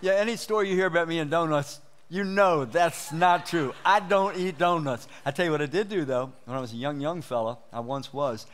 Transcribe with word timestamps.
Yeah, 0.00 0.12
any 0.12 0.36
story 0.36 0.70
you 0.70 0.76
hear 0.76 0.86
about 0.86 1.08
me 1.08 1.18
and 1.18 1.28
donuts, 1.28 1.80
you 2.08 2.22
know 2.22 2.64
that's 2.64 3.10
not 3.10 3.46
true. 3.46 3.74
I 3.84 3.98
don't 3.98 4.36
eat 4.36 4.56
donuts. 4.56 5.08
I 5.26 5.32
tell 5.32 5.44
you 5.44 5.50
what 5.50 5.60
I 5.60 5.66
did 5.66 5.88
do 5.88 6.04
though, 6.04 6.32
when 6.44 6.56
I 6.56 6.60
was 6.60 6.72
a 6.72 6.76
young, 6.76 7.00
young 7.00 7.20
fella, 7.20 7.58
I 7.72 7.80
once 7.80 8.12
was, 8.12 8.46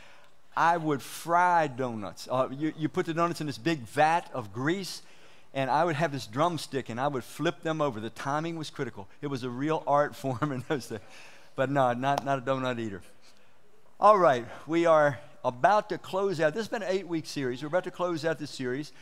I 0.57 0.79
would 0.79 1.03
fry 1.03 1.67
donuts. 1.67 2.29
Uh, 2.31 2.49
you, 2.51 2.73
you 2.79 2.89
put 2.89 3.05
the 3.05 3.13
donuts 3.13 3.43
in 3.43 3.47
this 3.47 3.59
big 3.59 3.81
vat 3.81 4.31
of 4.33 4.55
grease, 4.55 5.03
and 5.53 5.71
I 5.71 5.85
would 5.85 5.97
have 5.97 6.13
this 6.13 6.27
drumstick 6.27 6.89
and 6.89 6.99
I 6.99 7.09
would 7.09 7.25
flip 7.25 7.61
them 7.61 7.83
over. 7.83 8.01
The 8.01 8.09
timing 8.09 8.57
was 8.57 8.71
critical. 8.71 9.07
It 9.21 9.27
was 9.27 9.43
a 9.43 9.51
real 9.51 9.83
art 9.87 10.17
form 10.17 10.51
in 10.51 10.65
those 10.69 10.87
days. 10.87 11.01
But 11.57 11.71
no, 11.71 11.93
not, 11.93 12.25
not 12.25 12.39
a 12.39 12.41
donut 12.41 12.81
eater. 12.81 13.03
All 14.01 14.17
right, 14.17 14.47
we 14.67 14.87
are 14.87 15.19
about 15.45 15.91
to 15.91 15.99
close 15.99 16.41
out. 16.41 16.55
This 16.55 16.63
has 16.63 16.69
been 16.69 16.83
an 16.83 16.89
eight 16.91 17.07
week 17.07 17.27
series. 17.27 17.63
We're 17.63 17.69
about 17.69 17.85
to 17.85 17.91
close 17.91 18.25
out 18.25 18.39
this 18.39 18.51
series 18.51 18.93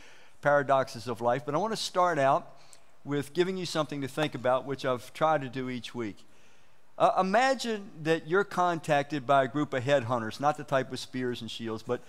paradoxes 0.43 1.07
of 1.07 1.21
life. 1.21 1.43
But 1.45 1.55
I 1.55 1.57
want 1.57 1.73
to 1.73 1.77
start 1.77 2.19
out 2.19 2.55
with 3.03 3.33
giving 3.33 3.57
you 3.57 3.65
something 3.65 4.01
to 4.01 4.07
think 4.07 4.35
about, 4.35 4.65
which 4.65 4.85
I've 4.85 5.11
tried 5.13 5.41
to 5.41 5.49
do 5.49 5.69
each 5.69 5.95
week. 5.95 6.17
Uh, 6.97 7.11
imagine 7.19 7.89
that 8.03 8.27
you're 8.27 8.43
contacted 8.43 9.25
by 9.25 9.45
a 9.45 9.47
group 9.47 9.73
of 9.73 9.83
headhunters, 9.83 10.39
not 10.39 10.57
the 10.57 10.63
type 10.63 10.91
with 10.91 10.99
spears 10.99 11.41
and 11.41 11.49
shields, 11.49 11.81
but 11.81 12.01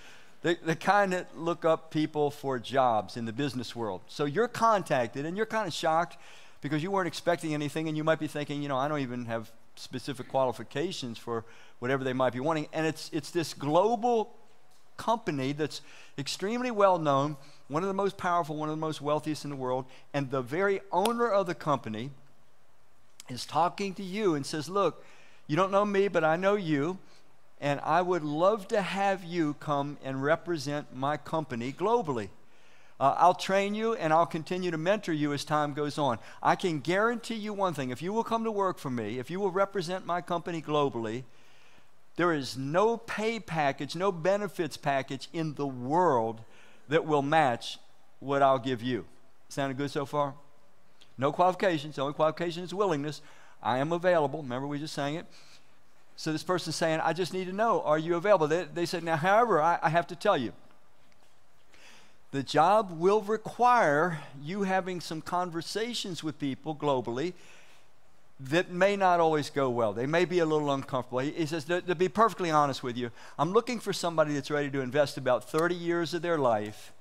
the, 0.43 0.59
the 0.63 0.77
kind 0.77 1.15
that 1.15 1.39
look 1.39 1.65
up 1.65 1.91
people 1.91 2.31
for 2.31 2.59
jobs 2.59 3.17
in 3.17 3.25
the 3.25 3.33
business 3.33 3.75
world. 3.75 4.03
So 4.09 4.27
you're 4.27 4.49
contacted 4.49 5.25
and 5.25 5.37
you're 5.37 5.47
kind 5.47 5.67
of 5.67 5.73
shocked 5.73 6.19
because 6.61 6.83
you 6.83 6.91
weren't 6.91 7.09
expecting 7.09 7.55
anything 7.55 7.89
and 7.89 7.97
you 7.97 8.05
might 8.05 8.21
be 8.21 8.27
thinking, 8.27 8.63
you 8.63 8.69
know, 8.69 8.77
I 8.77 8.89
don't 8.89 9.01
even 9.01 9.25
have 9.25 9.51
specific 9.77 10.29
qualifications 10.29 11.19
for 11.19 11.45
whatever 11.79 12.05
they 12.05 12.13
might 12.13 12.35
be 12.35 12.41
wanting. 12.41 12.69
And 12.73 12.87
it's, 12.87 13.11
it's 13.13 13.31
this 13.31 13.55
global 13.55 14.35
company 14.97 15.53
that's 15.53 15.81
extremely 16.19 16.71
well 16.71 16.99
known 16.99 17.37
one 17.69 17.83
of 17.83 17.89
the 17.89 17.95
most 17.95 18.17
powerful, 18.17 18.57
one 18.57 18.69
of 18.69 18.75
the 18.75 18.81
most 18.81 19.01
wealthiest 19.01 19.45
in 19.45 19.51
the 19.51 19.57
world, 19.57 19.87
and 20.13 20.31
the 20.31 20.43
very 20.43 20.81
owner 20.93 21.29
of 21.29 21.47
the 21.47 21.55
company 21.55 22.11
is 23.29 23.47
talking 23.47 23.95
to 23.95 24.03
you 24.03 24.35
and 24.35 24.45
says, 24.45 24.69
Look, 24.69 25.05
you 25.47 25.57
don't 25.57 25.73
know 25.73 25.85
me, 25.85 26.09
but 26.09 26.25
I 26.25 26.37
know 26.37 26.57
you, 26.57 26.99
and 27.61 27.81
I 27.81 28.03
would 28.03 28.23
love 28.23 28.69
to 28.69 28.83
have 28.83 29.25
you 29.25 29.55
come 29.61 29.97
and 30.05 30.23
represent 30.23 30.95
my 30.95 31.17
company 31.17 31.73
globally. 31.73 32.29
Uh, 33.01 33.15
I'll 33.19 33.35
train 33.35 33.75
you 33.75 33.95
and 33.95 34.13
I'll 34.13 34.27
continue 34.27 34.71
to 34.71 34.79
mentor 34.79 35.13
you 35.13 35.33
as 35.33 35.45
time 35.45 35.75
goes 35.75 35.99
on. 35.99 36.19
I 36.43 36.55
can 36.55 36.79
guarantee 36.79 37.35
you 37.35 37.53
one 37.53 37.75
thing 37.75 37.91
if 37.91 38.01
you 38.01 38.13
will 38.13 38.23
come 38.23 38.45
to 38.45 38.53
work 38.53 38.79
for 38.79 38.91
me, 38.91 39.19
if 39.19 39.31
you 39.31 39.41
will 39.41 39.51
represent 39.51 40.07
my 40.07 40.21
company 40.21 40.63
globally, 40.63 41.25
there 42.17 42.33
is 42.33 42.57
no 42.57 42.97
pay 42.97 43.41
package, 43.41 43.97
no 43.97 44.13
benefits 44.13 44.77
package 44.77 45.29
in 45.33 45.55
the 45.55 45.67
world 45.67 46.41
that 46.89 47.07
will 47.07 47.23
match 47.23 47.79
what 48.21 48.43
I'll 48.43 48.59
give 48.59 48.83
you. 48.83 49.05
Sounded 49.49 49.77
good 49.77 49.91
so 49.91 50.07
far? 50.07 50.35
No 51.17 51.33
qualifications. 51.33 51.97
The 51.97 52.03
only 52.03 52.15
qualification 52.15 52.65
is 52.65 52.75
willingness. 52.75 53.21
I 53.63 53.79
am 53.79 53.93
available. 53.93 54.43
Remember, 54.43 54.67
we 54.67 54.79
just 54.79 54.95
sang 54.95 55.15
it. 55.15 55.27
So 56.17 56.33
this 56.33 56.43
person's 56.43 56.77
saying, 56.77 57.01
I 57.01 57.13
just 57.13 57.33
need 57.33 57.47
to 57.47 57.53
know, 57.53 57.83
are 57.83 57.99
you 57.99 58.17
available? 58.17 58.47
They, 58.47 58.65
they 58.65 58.87
said, 58.87 59.03
now, 59.03 59.17
however, 59.17 59.61
I, 59.61 59.79
I 59.83 59.89
have 59.89 60.07
to 60.09 60.17
tell 60.17 60.37
you, 60.37 60.53
the 62.31 62.43
job 62.43 62.91
will 62.99 63.21
require 63.23 64.21
you 64.43 64.63
having 64.63 65.01
some 65.01 65.21
conversations 65.21 66.23
with 66.23 66.39
people 66.39 66.75
globally 66.75 67.33
that 68.41 68.71
may 68.71 68.97
not 68.97 69.21
always 69.21 69.49
go 69.49 69.71
well. 69.71 69.93
They 69.93 70.07
may 70.07 70.25
be 70.25 70.41
a 70.41 70.47
little 70.47 70.73
uncomfortable. 70.73 71.21
He, 71.21 71.47
says, 71.47 71.65
to, 71.65 71.81
to, 71.83 71.95
be 71.95 72.09
perfectly 72.09 72.51
honest 72.51 72.83
with 72.83 72.97
you, 72.97 73.11
I'm 73.39 73.53
looking 73.53 73.79
for 73.79 73.93
somebody 73.93 74.35
that's 74.35 74.51
ready 74.51 74.71
to 74.71 74.81
invest 74.81 75.17
about 75.17 75.49
30 75.49 75.75
years 75.75 76.15
of 76.15 76.23
their 76.23 76.39
life. 76.39 76.93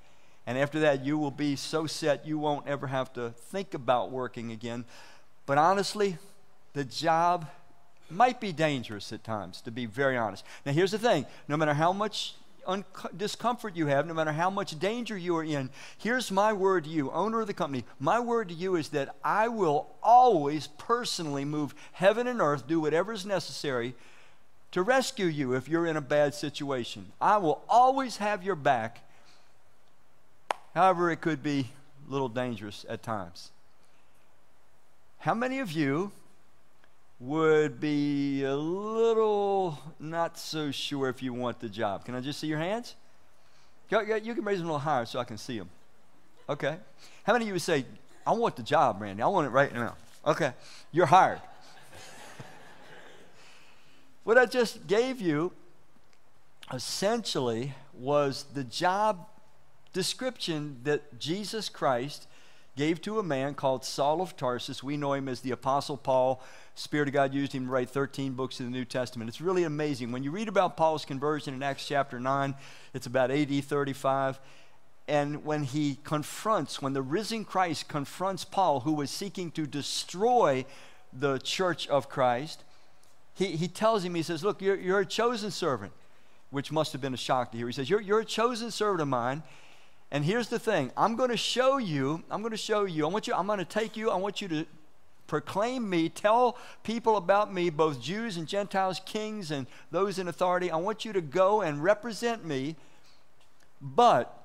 And 0.46 0.58
after 0.58 0.80
that, 0.82 1.04
you 1.04 1.18
will 1.18 1.32
be 1.32 1.56
so 1.56 1.88
set 1.88 2.28
you 2.28 2.38
won't 2.38 2.68
ever 2.68 2.88
have 2.88 3.12
to 3.14 3.32
think 3.32 3.74
about 3.74 4.12
working 4.12 4.52
again. 4.52 4.86
But 5.46 5.58
honestly, 5.58 6.18
the 6.74 6.84
job 6.84 7.48
might 8.10 8.40
be 8.40 8.52
dangerous 8.52 9.12
at 9.12 9.24
times, 9.24 9.62
to 9.62 9.72
be 9.72 9.86
very 9.86 10.18
honest. 10.18 10.44
Now, 10.66 10.72
here's 10.72 10.92
the 10.92 11.00
thing 11.00 11.26
no 11.48 11.58
matter 11.58 11.74
how 11.74 11.94
much 11.94 12.36
un- 12.66 12.86
discomfort 13.16 13.76
you 13.76 13.88
have, 13.88 14.08
no 14.08 14.14
matter 14.14 14.32
how 14.32 14.50
much 14.50 14.80
danger 14.80 15.18
you 15.18 15.36
are 15.38 15.44
in, 15.44 15.70
here's 15.98 16.32
my 16.32 16.54
word 16.54 16.86
to 16.86 16.90
you, 16.90 17.12
owner 17.12 17.42
of 17.42 17.48
the 17.48 17.54
company. 17.54 17.86
My 18.00 18.20
word 18.20 18.50
to 18.50 18.56
you 18.56 18.76
is 18.76 18.90
that 18.90 19.16
I 19.24 19.48
will 19.48 19.88
always 20.02 20.68
personally 20.68 21.46
move 21.46 21.76
heaven 21.94 22.28
and 22.28 22.42
earth, 22.42 22.68
do 22.68 22.80
whatever 22.80 23.14
is 23.14 23.26
necessary 23.26 23.96
to 24.72 24.82
rescue 24.82 25.28
you 25.28 25.54
if 25.54 25.70
you're 25.70 25.86
in 25.86 25.98
a 25.98 26.02
bad 26.02 26.34
situation. 26.34 27.12
I 27.22 27.38
will 27.38 27.62
always 27.70 28.18
have 28.18 28.44
your 28.44 28.56
back. 28.56 29.08
However, 30.74 31.12
it 31.12 31.22
could 31.22 31.44
be 31.44 31.70
a 32.08 32.12
little 32.12 32.30
dangerous 32.30 32.86
at 32.90 33.04
times. 33.04 33.52
How 35.20 35.36
many 35.36 35.60
of 35.60 35.72
you 35.72 36.12
would 37.24 37.80
be 37.80 38.44
a 38.44 38.56
little 38.56 39.80
not 39.98 40.38
so 40.38 40.72
sure 40.72 41.08
if 41.08 41.24
you 41.24 41.34
want 41.34 41.60
the 41.62 41.70
job. 41.70 42.04
Can 42.04 42.16
I 42.16 42.20
just 42.20 42.38
see 42.38 42.48
your 42.48 42.60
hands? 42.60 42.96
You 43.90 43.98
can 44.00 44.44
raise 44.44 44.58
them 44.58 44.68
a 44.68 44.74
little 44.74 44.80
higher 44.80 45.06
so 45.06 45.20
I 45.20 45.24
can 45.24 45.38
see 45.38 45.58
them. 45.58 45.70
Okay. 46.50 46.76
How 47.24 47.32
many 47.32 47.46
of 47.46 47.48
you 47.48 47.54
would 47.54 47.62
say, 47.62 47.86
I 48.28 48.34
want 48.34 48.58
the 48.58 48.64
job, 48.64 49.02
Randy? 49.02 49.24
I 49.24 49.28
want 49.28 49.48
it 49.48 49.52
right 49.52 49.74
now. 49.74 49.96
Okay. 50.26 50.52
You're 50.92 51.06
hired. 51.06 51.40
what 54.26 54.38
I 54.38 54.46
just 54.46 54.86
gave 54.88 55.22
you 55.22 55.54
essentially 56.74 57.74
was 57.94 58.46
the 58.54 58.66
job 58.66 59.28
description 59.94 60.80
that 60.84 61.20
Jesus 61.20 61.70
Christ 61.70 62.28
gave 62.76 63.02
to 63.02 63.20
a 63.20 63.24
man 63.24 63.54
called 63.54 63.86
Saul 63.86 64.22
of 64.22 64.36
Tarsus. 64.36 64.84
We 64.84 64.98
know 64.98 65.14
him 65.14 65.30
as 65.30 65.42
the 65.42 65.52
Apostle 65.52 65.98
Paul. 65.98 66.42
Spirit 66.76 67.08
of 67.08 67.14
God 67.14 67.34
used 67.34 67.54
him 67.54 67.66
to 67.66 67.72
write 67.72 67.90
13 67.90 68.34
books 68.34 68.60
of 68.60 68.66
the 68.66 68.72
New 68.72 68.86
Testament. 68.86 69.30
It's 69.30 69.42
really 69.42 69.64
amazing. 69.64 70.12
When 70.12 70.24
you 70.24 70.32
read 70.32 70.48
about 70.48 70.76
Paul's 70.76 71.06
conversion 71.06 71.54
in 71.54 71.62
Acts 71.62 71.88
chapter 71.88 72.20
9, 72.20 72.56
it's 72.94 73.06
about 73.06 73.30
AD 73.30 73.64
35. 73.64 74.40
And 75.08 75.46
when 75.46 75.64
he 75.64 76.00
confronts, 76.04 76.82
when 76.82 76.94
the 76.94 77.02
risen 77.02 77.46
Christ 77.46 77.88
confronts 77.88 78.44
Paul, 78.44 78.82
who 78.82 78.94
was 78.94 79.12
seeking 79.12 79.52
to 79.52 79.68
destroy 79.68 80.66
the 81.12 81.38
church 81.40 81.88
of 81.90 82.10
Christ, 82.10 82.64
he, 83.36 83.56
he 83.56 83.68
tells 83.68 84.04
him, 84.04 84.16
he 84.16 84.24
says, 84.24 84.44
Look, 84.44 84.62
you're, 84.62 84.76
you're 84.76 85.02
a 85.02 85.06
chosen 85.06 85.52
servant, 85.52 85.92
which 86.50 86.72
must 86.72 86.92
have 86.94 87.02
been 87.02 87.14
a 87.14 87.18
shock 87.18 87.52
to 87.52 87.58
hear. 87.58 87.68
He 87.68 87.74
says, 87.74 87.90
You're, 87.90 88.02
you're 88.02 88.22
a 88.22 88.26
chosen 88.26 88.72
servant 88.72 89.02
of 89.02 89.08
mine. 89.08 89.44
And 90.10 90.24
here's 90.24 90.48
the 90.48 90.60
thing 90.60 90.92
I'm 90.96 91.16
going 91.16 91.32
to 91.32 91.38
show 91.38 91.78
you, 91.78 92.24
I'm 92.32 92.42
going 92.42 92.52
to 92.52 92.58
show 92.58 92.86
you, 92.86 93.06
I 93.06 93.10
want 93.10 93.28
you, 93.28 93.34
I'm 93.36 93.48
going 93.48 93.60
to 93.60 93.66
take 93.66 93.98
you, 93.98 94.10
I 94.10 94.16
want 94.16 94.42
you 94.42 94.48
to 94.48 94.66
proclaim 95.28 95.90
me, 95.90 96.10
tell 96.10 96.58
people 96.84 97.18
about 97.18 97.54
me, 97.54 97.70
both 97.70 98.02
Jews 98.02 98.38
and 98.38 98.48
Gentiles, 98.48 99.02
kings 99.06 99.52
and 99.52 99.68
those 99.92 100.20
in 100.20 100.28
authority. 100.28 100.70
I 100.70 100.78
want 100.78 101.06
you 101.06 101.14
to 101.14 101.22
go 101.22 101.62
and 101.62 101.84
represent 101.84 102.46
me, 102.46 102.76
but 103.82 104.40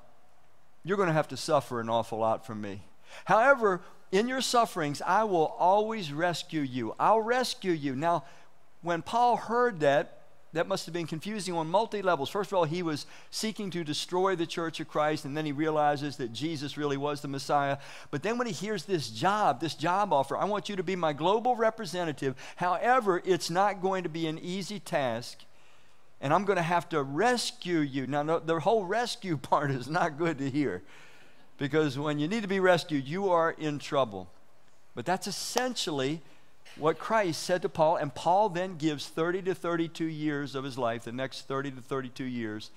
you're 0.83 0.97
going 0.97 1.07
to 1.07 1.13
have 1.13 1.27
to 1.29 1.37
suffer 1.37 1.79
an 1.79 1.89
awful 1.89 2.19
lot 2.19 2.45
from 2.45 2.61
me. 2.61 2.83
However, 3.25 3.81
in 4.11 4.27
your 4.27 4.41
sufferings, 4.41 5.01
I 5.05 5.23
will 5.25 5.55
always 5.59 6.11
rescue 6.11 6.61
you. 6.61 6.95
I'll 6.99 7.21
rescue 7.21 7.71
you. 7.71 7.95
Now, 7.95 8.23
when 8.81 9.01
Paul 9.01 9.37
heard 9.37 9.81
that, 9.81 10.18
that 10.53 10.67
must 10.67 10.85
have 10.85 10.93
been 10.93 11.07
confusing 11.07 11.53
on 11.53 11.67
multi 11.67 12.01
levels. 12.01 12.29
First 12.29 12.51
of 12.51 12.57
all, 12.57 12.63
he 12.63 12.81
was 12.81 13.05
seeking 13.29 13.69
to 13.71 13.83
destroy 13.83 14.35
the 14.35 14.47
church 14.47 14.79
of 14.79 14.87
Christ, 14.87 15.25
and 15.25 15.37
then 15.37 15.45
he 15.45 15.51
realizes 15.51 16.17
that 16.17 16.33
Jesus 16.33 16.77
really 16.77 16.97
was 16.97 17.21
the 17.21 17.27
Messiah. 17.27 17.77
But 18.09 18.23
then 18.23 18.37
when 18.37 18.47
he 18.47 18.53
hears 18.53 18.85
this 18.85 19.09
job, 19.09 19.61
this 19.61 19.75
job 19.75 20.11
offer, 20.11 20.35
I 20.35 20.45
want 20.45 20.69
you 20.69 20.75
to 20.75 20.83
be 20.83 20.95
my 20.95 21.13
global 21.13 21.55
representative. 21.55 22.35
However, 22.55 23.21
it's 23.25 23.49
not 23.49 23.81
going 23.81 24.03
to 24.03 24.09
be 24.09 24.27
an 24.27 24.39
easy 24.39 24.79
task, 24.79 25.39
and 26.19 26.33
I'm 26.33 26.45
going 26.45 26.57
to 26.57 26.63
have 26.63 26.89
to 26.89 27.03
rescue 27.03 27.79
you. 27.79 28.07
Now, 28.07 28.39
the 28.39 28.59
whole 28.59 28.85
rescue 28.85 29.37
part 29.51 29.71
is 29.71 29.87
not 29.87 30.17
good 30.17 30.39
to 30.39 30.49
hear 30.49 30.81
because 31.59 31.99
when 31.99 32.17
you 32.17 32.27
need 32.27 32.41
to 32.41 32.47
be 32.47 32.59
rescued, 32.59 33.07
you 33.07 33.29
are 33.29 33.51
in 33.51 33.77
trouble. 33.77 34.29
But 34.95 35.05
that's 35.05 35.27
essentially 35.27 36.21
what 36.79 36.97
Christ 36.97 37.43
said 37.43 37.61
to 37.63 37.69
Paul, 37.69 37.97
and 37.97 38.13
Paul 38.13 38.49
then 38.49 38.77
gives 38.77 39.07
30 39.07 39.43
to 39.43 39.55
32 39.55 40.05
years 40.05 40.55
of 40.55 40.63
his 40.63 40.77
life, 40.77 41.03
the 41.03 41.11
next 41.11 41.47
30 41.47 41.71
to 41.71 41.81
32 41.81 42.23
years, 42.23 42.71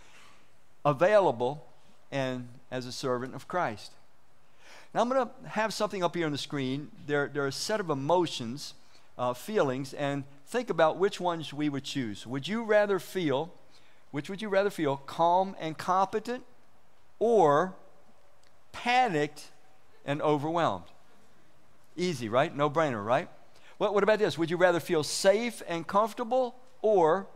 available 0.84 1.64
and 2.10 2.49
as 2.70 2.87
a 2.87 2.93
servant 2.93 3.34
of 3.34 3.49
Christ. 3.49 3.93
Now, 4.94 5.00
I'm 5.00 5.08
going 5.08 5.26
to 5.26 5.49
have 5.49 5.72
something 5.72 6.02
up 6.02 6.14
here 6.14 6.26
on 6.26 6.32
the 6.32 6.38
screen. 6.38 6.90
There, 7.06 7.31
there 7.32 7.44
are 7.44 7.49
a 7.49 7.52
set 7.52 7.81
of 7.81 7.88
emotions, 7.88 8.75
uh, 9.16 9.32
feelings, 9.32 9.94
and 9.94 10.25
think 10.46 10.69
about 10.69 10.99
which 10.99 11.19
ones 11.20 11.52
we 11.52 11.69
would 11.69 11.84
choose. 11.84 12.26
Would 12.26 12.46
you 12.46 12.62
rather 12.62 12.99
feel, 12.99 13.52
which 14.10 14.28
would 14.28 14.43
you 14.43 14.49
rather 14.49 14.69
feel, 14.69 14.99
calm 14.99 15.56
and 15.58 15.78
competent 15.78 16.44
or 17.19 17.75
panicked 18.72 19.50
and 20.04 20.20
overwhelmed? 20.20 20.84
Easy, 21.96 22.28
right? 22.28 22.54
No 22.54 22.69
brainer, 22.69 23.02
right? 23.02 23.28
What, 23.82 23.94
what 23.94 24.05
about 24.05 24.20
this? 24.20 24.38
Would 24.38 24.49
you 24.49 24.56
rather 24.56 24.79
feel 24.79 25.02
safe 25.02 25.61
and 25.67 25.84
comfortable 25.84 26.55
or 26.82 27.26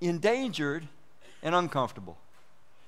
endangered 0.00 0.86
and 1.42 1.52
uncomfortable? 1.52 2.16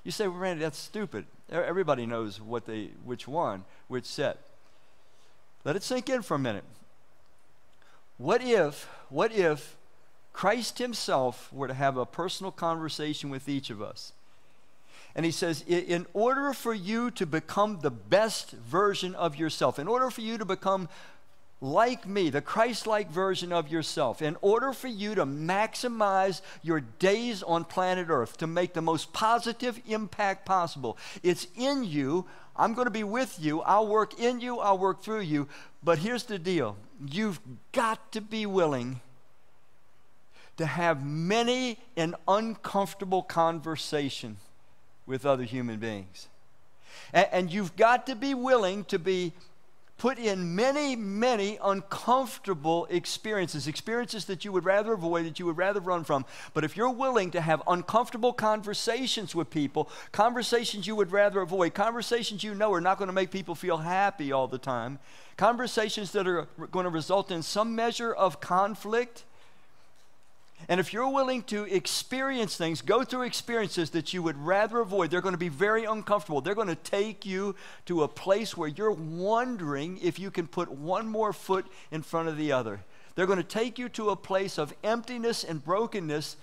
You 0.05 0.11
say, 0.11 0.25
well, 0.29 0.37
Randy, 0.37 0.61
that's 0.61 0.79
stupid. 0.79 1.25
Everybody 1.51 2.05
knows 2.05 2.39
what 2.39 2.65
they, 2.65 2.91
which 3.03 3.27
one, 3.27 3.65
which 3.89 4.05
set. 4.05 4.37
Let 5.65 5.75
it 5.75 5.83
sink 5.83 6.07
in 6.07 6.21
for 6.21 6.35
a 6.35 6.39
minute. 6.39 6.63
What 8.17 8.41
if, 8.41 8.87
what 9.09 9.33
if 9.33 9.75
Christ 10.31 10.77
Himself 10.77 11.51
were 11.51 11.67
to 11.67 11.73
have 11.73 11.97
a 11.97 12.05
personal 12.05 12.53
conversation 12.53 13.29
with 13.29 13.49
each 13.49 13.69
of 13.69 13.81
us? 13.81 14.13
And 15.13 15.25
he 15.25 15.31
says, 15.33 15.61
in 15.67 16.05
order 16.13 16.53
for 16.53 16.73
you 16.73 17.11
to 17.11 17.25
become 17.25 17.79
the 17.81 17.91
best 17.91 18.51
version 18.51 19.13
of 19.13 19.35
yourself, 19.35 19.77
in 19.77 19.89
order 19.89 20.09
for 20.09 20.21
you 20.21 20.37
to 20.37 20.45
become 20.45 20.87
like 21.59 22.07
me, 22.07 22.29
the 22.29 22.41
Christ 22.41 22.85
like 22.85 23.09
version 23.09 23.51
of 23.51 23.71
yourself, 23.71 24.21
in 24.21 24.37
order 24.41 24.73
for 24.73 24.87
you 24.87 25.15
to 25.15 25.25
maximize 25.25 26.41
your 26.61 26.81
days 26.81 27.41
on 27.41 27.63
planet 27.63 28.07
Earth, 28.09 28.37
to 28.37 28.47
make 28.47 28.73
the 28.73 28.81
most 28.81 29.11
positive 29.11 29.79
impact 29.87 30.45
possible, 30.45 30.97
it's 31.23 31.47
in 31.55 31.83
you. 31.83 32.25
I'm 32.55 32.73
going 32.73 32.85
to 32.85 32.91
be 32.91 33.03
with 33.03 33.37
you. 33.39 33.61
I'll 33.61 33.87
work 33.87 34.19
in 34.19 34.39
you, 34.39 34.59
I'll 34.59 34.77
work 34.77 35.01
through 35.01 35.21
you. 35.21 35.47
But 35.83 35.99
here's 35.99 36.23
the 36.23 36.39
deal 36.39 36.77
you've 37.09 37.39
got 37.71 38.11
to 38.11 38.21
be 38.21 38.45
willing 38.45 39.01
to 40.57 40.65
have 40.65 41.05
many 41.05 41.79
an 41.95 42.15
uncomfortable 42.27 43.23
conversation 43.23 44.37
with 45.05 45.25
other 45.25 45.43
human 45.43 45.79
beings. 45.79 46.27
And, 47.13 47.27
and 47.31 47.53
you've 47.53 47.75
got 47.75 48.05
to 48.07 48.15
be 48.15 48.33
willing 48.33 48.83
to 48.85 48.99
be 48.99 49.33
put 49.97 50.19
in 50.19 50.55
many, 50.55 50.95
many 50.95 51.57
uncomfortable 51.63 52.85
experiences, 52.89 53.67
experiences 53.67 54.25
that 54.25 54.45
you 54.45 54.51
would 54.51 54.65
rather 54.65 54.93
avoid, 54.93 55.25
that 55.25 55.39
you 55.39 55.45
would 55.45 55.57
rather 55.57 55.79
run 55.79 56.03
from. 56.03 56.25
But 56.53 56.63
if 56.63 56.77
you're 56.77 56.89
willing 56.89 57.31
to 57.31 57.41
have 57.41 57.63
uncomfortable 57.67 58.33
conversations 58.33 59.33
with 59.33 59.49
people, 59.49 59.89
conversations 60.11 60.85
you 60.85 60.95
would 60.95 61.11
rather 61.11 61.41
avoid, 61.41 61.73
conversations 61.73 62.43
you 62.43 62.53
know 62.53 62.71
are 62.73 62.81
not 62.81 62.97
going 62.97 63.07
to 63.07 63.13
make 63.13 63.31
people 63.31 63.55
feel 63.55 63.77
happy 63.77 64.31
all 64.31 64.47
the 64.47 64.59
time, 64.59 64.99
conversations 65.35 66.11
that 66.11 66.27
are 66.27 66.47
going 66.71 66.85
to 66.85 66.89
result 66.89 67.31
in 67.31 67.41
some 67.41 67.75
measure 67.75 68.13
of 68.13 68.39
conflict, 68.39 69.25
and 70.69 70.79
if 70.79 70.91
you're 70.91 71.09
willing 71.09 71.43
to 71.43 71.63
experience 71.63 72.57
things, 72.57 72.81
go 72.81 73.03
through 73.03 73.21
experiences 73.23 73.91
that 73.91 74.13
you 74.13 74.21
would 74.23 74.37
rather 74.37 74.79
avoid, 74.79 75.11
they're 75.11 75.21
going 75.21 75.33
to 75.33 75.37
be 75.37 75.49
very 75.49 75.85
uncomfortable. 75.85 76.41
They're 76.41 76.55
going 76.55 76.67
to 76.67 76.75
take 76.75 77.25
you 77.25 77.55
to 77.85 78.03
a 78.03 78.07
place 78.07 78.57
where 78.57 78.67
you're 78.67 78.91
wondering 78.91 79.99
if 80.01 80.19
you 80.19 80.31
can 80.31 80.47
put 80.47 80.71
one 80.71 81.07
more 81.07 81.31
foot 81.31 81.65
in 81.91 82.01
front 82.01 82.27
of 82.27 82.37
the 82.37 82.51
other. 82.51 82.81
They're 83.15 83.27
going 83.27 83.37
to 83.37 83.43
take 83.43 83.79
you 83.79 83.87
to 83.89 84.09
a 84.09 84.15
place 84.15 84.57
of 84.57 84.73
emptiness 84.83 85.43
and 85.43 85.63
brokenness 85.63 86.35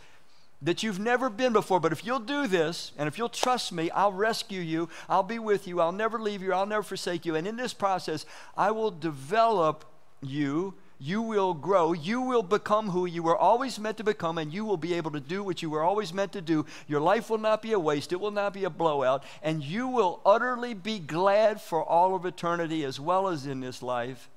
that 0.62 0.82
you've 0.82 0.98
never 0.98 1.28
been 1.28 1.52
before. 1.52 1.78
But 1.78 1.92
if 1.92 2.06
you'll 2.06 2.18
do 2.18 2.46
this, 2.46 2.92
and 2.96 3.06
if 3.06 3.18
you'll 3.18 3.28
trust 3.28 3.72
me, 3.72 3.90
I'll 3.90 4.12
rescue 4.12 4.60
you, 4.60 4.88
I'll 5.08 5.22
be 5.22 5.38
with 5.38 5.68
you, 5.68 5.80
I'll 5.80 5.92
never 5.92 6.18
leave 6.18 6.40
you, 6.40 6.54
I'll 6.54 6.66
never 6.66 6.82
forsake 6.82 7.26
you. 7.26 7.34
And 7.34 7.46
in 7.46 7.56
this 7.56 7.74
process, 7.74 8.24
I 8.56 8.70
will 8.70 8.90
develop 8.90 9.84
you 10.22 10.74
you 11.04 11.20
will 11.20 11.52
grow. 11.52 11.92
You 11.92 12.22
will 12.22 12.42
become 12.42 12.88
who 12.88 13.04
you 13.04 13.22
were 13.22 13.36
always 13.36 13.78
meant 13.78 13.98
to 13.98 14.04
become, 14.04 14.38
and 14.38 14.50
you 14.50 14.64
will 14.64 14.78
be 14.78 14.94
able 14.94 15.10
to 15.10 15.20
do 15.20 15.44
what 15.44 15.60
you 15.60 15.68
were 15.68 15.82
always 15.82 16.14
meant 16.14 16.32
to 16.32 16.40
do. 16.40 16.64
Your 16.88 17.00
life 17.00 17.28
will 17.28 17.38
not 17.38 17.60
be 17.60 17.72
a 17.72 17.78
waste, 17.78 18.12
it 18.12 18.20
will 18.20 18.30
not 18.30 18.54
be 18.54 18.64
a 18.64 18.70
blowout, 18.70 19.22
and 19.42 19.62
you 19.62 19.86
will 19.86 20.20
utterly 20.24 20.72
be 20.72 20.98
glad 20.98 21.60
for 21.60 21.84
all 21.84 22.14
of 22.14 22.24
eternity 22.24 22.84
as 22.84 22.98
well 22.98 23.28
as 23.28 23.44
in 23.44 23.60
this 23.60 23.82
life 23.82 24.30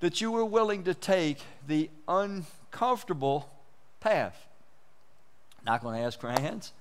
that 0.00 0.20
you 0.20 0.30
were 0.30 0.44
willing 0.44 0.84
to 0.84 0.92
take 0.92 1.38
the 1.66 1.88
uncomfortable 2.06 3.48
path. 4.00 4.36
Not 5.64 5.82
going 5.82 5.98
to 5.98 6.04
ask 6.04 6.20
for 6.20 6.30
hands. 6.30 6.72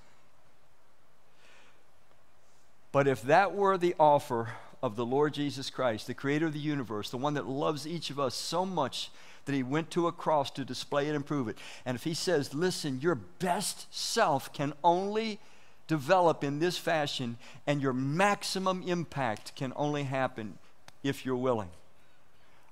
But 2.92 3.08
if 3.08 3.22
that 3.24 3.56
were 3.56 3.78
the 3.78 3.96
offer 3.98 4.50
of 4.82 4.96
the 4.96 5.06
Lord 5.06 5.34
Jesus 5.34 5.70
Christ, 5.70 6.08
the 6.08 6.14
creator 6.14 6.46
of 6.46 6.54
the 6.54 6.60
universe, 6.60 7.10
the 7.10 7.18
one 7.18 7.34
that 7.34 7.48
loves 7.48 7.88
each 7.88 8.10
of 8.10 8.20
us 8.20 8.36
so 8.36 8.66
much 8.66 9.10
that 9.46 9.56
he 9.56 9.64
went 9.64 9.90
to 9.92 10.08
a 10.08 10.12
cross 10.12 10.52
to 10.52 10.66
display 10.66 11.08
it 11.08 11.16
and 11.16 11.26
prove 11.26 11.48
it. 11.48 11.58
And 11.86 11.96
if 11.96 12.04
he 12.04 12.14
says, 12.14 12.54
listen, 12.54 13.00
your 13.02 13.16
best 13.16 13.94
self 13.96 14.52
can 14.54 14.74
only 14.84 15.40
develop 15.88 16.44
in 16.44 16.60
this 16.60 16.78
fashion, 16.78 17.38
and 17.66 17.82
your 17.82 17.94
maximum 17.94 18.84
impact 18.84 19.56
can 19.56 19.72
only 19.76 20.04
happen 20.04 20.58
if 21.02 21.26
you're 21.26 21.36
willing. 21.36 21.70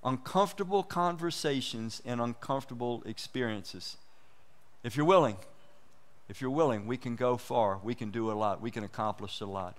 Uncomfortable 0.03 0.83
conversations 0.83 2.01
and 2.05 2.19
uncomfortable 2.19 3.01
experiences. 3.05 3.95
If 4.83 4.97
you're 4.97 5.05
willing, 5.05 5.37
if 6.27 6.41
you're 6.41 6.51
willing, 6.51 6.87
we 6.87 6.97
can 6.97 7.15
go 7.15 7.37
far. 7.37 7.79
We 7.83 7.95
can 7.95 8.11
do 8.11 8.31
a 8.31 8.33
lot. 8.33 8.61
We 8.61 8.69
can 8.69 8.83
accomplish 8.83 9.39
a 9.41 9.45
lot. 9.45 9.77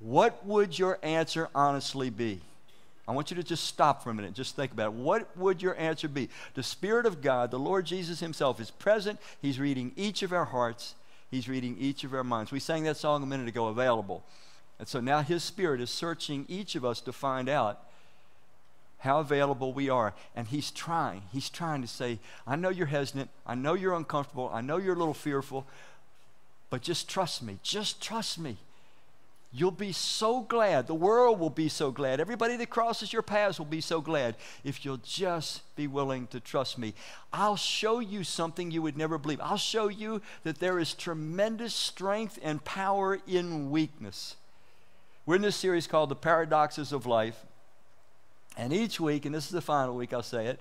What 0.00 0.44
would 0.46 0.78
your 0.78 0.98
answer 1.02 1.48
honestly 1.54 2.10
be? 2.10 2.40
I 3.06 3.12
want 3.12 3.30
you 3.30 3.36
to 3.36 3.42
just 3.42 3.64
stop 3.64 4.04
for 4.04 4.10
a 4.10 4.14
minute 4.14 4.34
just 4.34 4.54
think 4.54 4.72
about 4.72 4.86
it. 4.86 4.92
What 4.92 5.36
would 5.36 5.60
your 5.60 5.76
answer 5.76 6.08
be? 6.08 6.28
The 6.54 6.62
Spirit 6.62 7.06
of 7.06 7.20
God, 7.20 7.50
the 7.50 7.58
Lord 7.58 7.84
Jesus 7.84 8.20
Himself, 8.20 8.60
is 8.60 8.70
present. 8.70 9.18
He's 9.42 9.58
reading 9.58 9.92
each 9.96 10.22
of 10.22 10.32
our 10.32 10.44
hearts, 10.44 10.94
He's 11.30 11.48
reading 11.48 11.76
each 11.78 12.04
of 12.04 12.14
our 12.14 12.24
minds. 12.24 12.52
We 12.52 12.60
sang 12.60 12.84
that 12.84 12.96
song 12.96 13.22
a 13.22 13.26
minute 13.26 13.48
ago, 13.48 13.66
Available. 13.66 14.22
And 14.78 14.88
so 14.88 15.00
now 15.00 15.22
His 15.22 15.42
Spirit 15.42 15.80
is 15.80 15.90
searching 15.90 16.46
each 16.48 16.74
of 16.74 16.84
us 16.84 17.00
to 17.02 17.12
find 17.12 17.48
out 17.48 17.80
how 18.98 19.18
available 19.18 19.72
we 19.72 19.90
are. 19.90 20.14
And 20.36 20.46
He's 20.46 20.70
trying. 20.70 21.22
He's 21.32 21.50
trying 21.50 21.82
to 21.82 21.88
say, 21.88 22.20
I 22.46 22.56
know 22.56 22.68
you're 22.70 22.86
hesitant. 22.86 23.30
I 23.46 23.56
know 23.56 23.74
you're 23.74 23.94
uncomfortable. 23.94 24.50
I 24.52 24.60
know 24.60 24.76
you're 24.76 24.94
a 24.94 24.98
little 24.98 25.14
fearful. 25.14 25.66
But 26.70 26.82
just 26.82 27.08
trust 27.08 27.42
me. 27.42 27.58
Just 27.62 28.00
trust 28.00 28.38
me. 28.38 28.56
You'll 29.52 29.72
be 29.72 29.90
so 29.90 30.42
glad. 30.42 30.86
The 30.86 30.94
world 30.94 31.40
will 31.40 31.50
be 31.50 31.68
so 31.68 31.90
glad. 31.90 32.20
Everybody 32.20 32.56
that 32.56 32.70
crosses 32.70 33.12
your 33.12 33.22
paths 33.22 33.58
will 33.58 33.66
be 33.66 33.80
so 33.80 34.00
glad 34.00 34.36
if 34.62 34.84
you'll 34.84 34.98
just 34.98 35.62
be 35.74 35.88
willing 35.88 36.28
to 36.28 36.38
trust 36.38 36.78
me. 36.78 36.94
I'll 37.32 37.56
show 37.56 37.98
you 37.98 38.22
something 38.22 38.70
you 38.70 38.80
would 38.82 38.96
never 38.96 39.18
believe. 39.18 39.40
I'll 39.40 39.56
show 39.56 39.88
you 39.88 40.22
that 40.44 40.60
there 40.60 40.78
is 40.78 40.94
tremendous 40.94 41.74
strength 41.74 42.38
and 42.44 42.64
power 42.64 43.18
in 43.26 43.72
weakness. 43.72 44.36
We're 45.26 45.36
in 45.36 45.42
this 45.42 45.56
series 45.56 45.88
called 45.88 46.10
The 46.10 46.16
Paradoxes 46.16 46.92
of 46.92 47.04
Life. 47.04 47.44
And 48.56 48.72
each 48.72 49.00
week, 49.00 49.24
and 49.24 49.34
this 49.34 49.46
is 49.46 49.52
the 49.52 49.60
final 49.60 49.96
week, 49.96 50.12
I'll 50.12 50.22
say 50.22 50.46
it, 50.46 50.60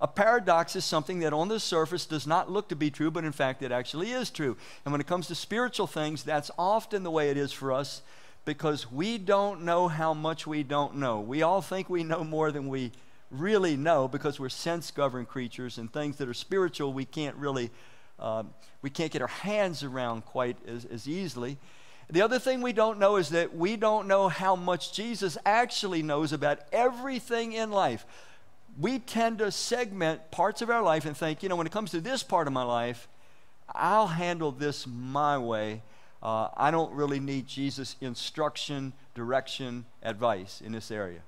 a 0.00 0.08
paradox 0.08 0.76
is 0.76 0.84
something 0.84 1.18
that 1.20 1.32
on 1.32 1.48
the 1.48 1.60
surface 1.60 2.06
does 2.06 2.26
not 2.26 2.50
look 2.50 2.68
to 2.68 2.76
be 2.76 2.90
true, 2.90 3.10
but 3.10 3.24
in 3.24 3.32
fact 3.32 3.62
it 3.62 3.72
actually 3.72 4.12
is 4.12 4.30
true. 4.30 4.56
And 4.84 4.92
when 4.92 5.00
it 5.00 5.06
comes 5.06 5.26
to 5.26 5.34
spiritual 5.34 5.86
things, 5.86 6.22
that's 6.22 6.50
often 6.56 7.02
the 7.02 7.10
way 7.10 7.30
it 7.30 7.36
is 7.36 7.52
for 7.52 7.72
us 7.72 8.02
because 8.44 8.90
we 8.90 9.18
don't 9.18 9.62
know 9.62 9.88
how 9.88 10.14
much 10.14 10.46
we 10.46 10.62
don't 10.62 10.96
know. 10.96 11.20
We 11.20 11.42
all 11.42 11.60
think 11.60 11.90
we 11.90 12.02
know 12.04 12.24
more 12.24 12.50
than 12.50 12.68
we 12.68 12.92
really 13.30 13.76
know 13.76 14.08
because 14.08 14.40
we're 14.40 14.48
sense 14.48 14.90
governed 14.90 15.28
creatures 15.28 15.78
and 15.78 15.92
things 15.92 16.16
that 16.16 16.28
are 16.28 16.34
spiritual 16.34 16.92
we 16.92 17.04
can't 17.04 17.36
really 17.36 17.70
uh, 18.18 18.42
we 18.82 18.90
can't 18.90 19.12
get 19.12 19.22
our 19.22 19.28
hands 19.28 19.82
around 19.82 20.24
quite 20.24 20.56
as, 20.66 20.84
as 20.84 21.08
easily 21.08 21.56
the 22.10 22.22
other 22.22 22.40
thing 22.40 22.60
we 22.60 22.72
don't 22.72 22.98
know 22.98 23.16
is 23.16 23.28
that 23.28 23.54
we 23.54 23.76
don't 23.76 24.08
know 24.08 24.28
how 24.28 24.56
much 24.56 24.92
jesus 24.92 25.38
actually 25.46 26.02
knows 26.02 26.32
about 26.32 26.58
everything 26.72 27.52
in 27.52 27.70
life 27.70 28.04
we 28.78 28.98
tend 28.98 29.38
to 29.38 29.50
segment 29.52 30.30
parts 30.32 30.60
of 30.60 30.68
our 30.68 30.82
life 30.82 31.04
and 31.04 31.16
think 31.16 31.40
you 31.40 31.48
know 31.48 31.56
when 31.56 31.66
it 31.68 31.72
comes 31.72 31.92
to 31.92 32.00
this 32.00 32.24
part 32.24 32.48
of 32.48 32.52
my 32.52 32.64
life 32.64 33.06
i'll 33.76 34.08
handle 34.08 34.50
this 34.50 34.88
my 34.88 35.38
way 35.38 35.82
uh, 36.22 36.48
I 36.56 36.70
don't 36.70 36.92
really 36.92 37.20
need 37.20 37.46
Jesus' 37.46 37.96
instruction, 38.00 38.92
direction, 39.14 39.86
advice 40.02 40.60
in 40.64 40.72
this 40.72 40.90
area. 40.90 41.20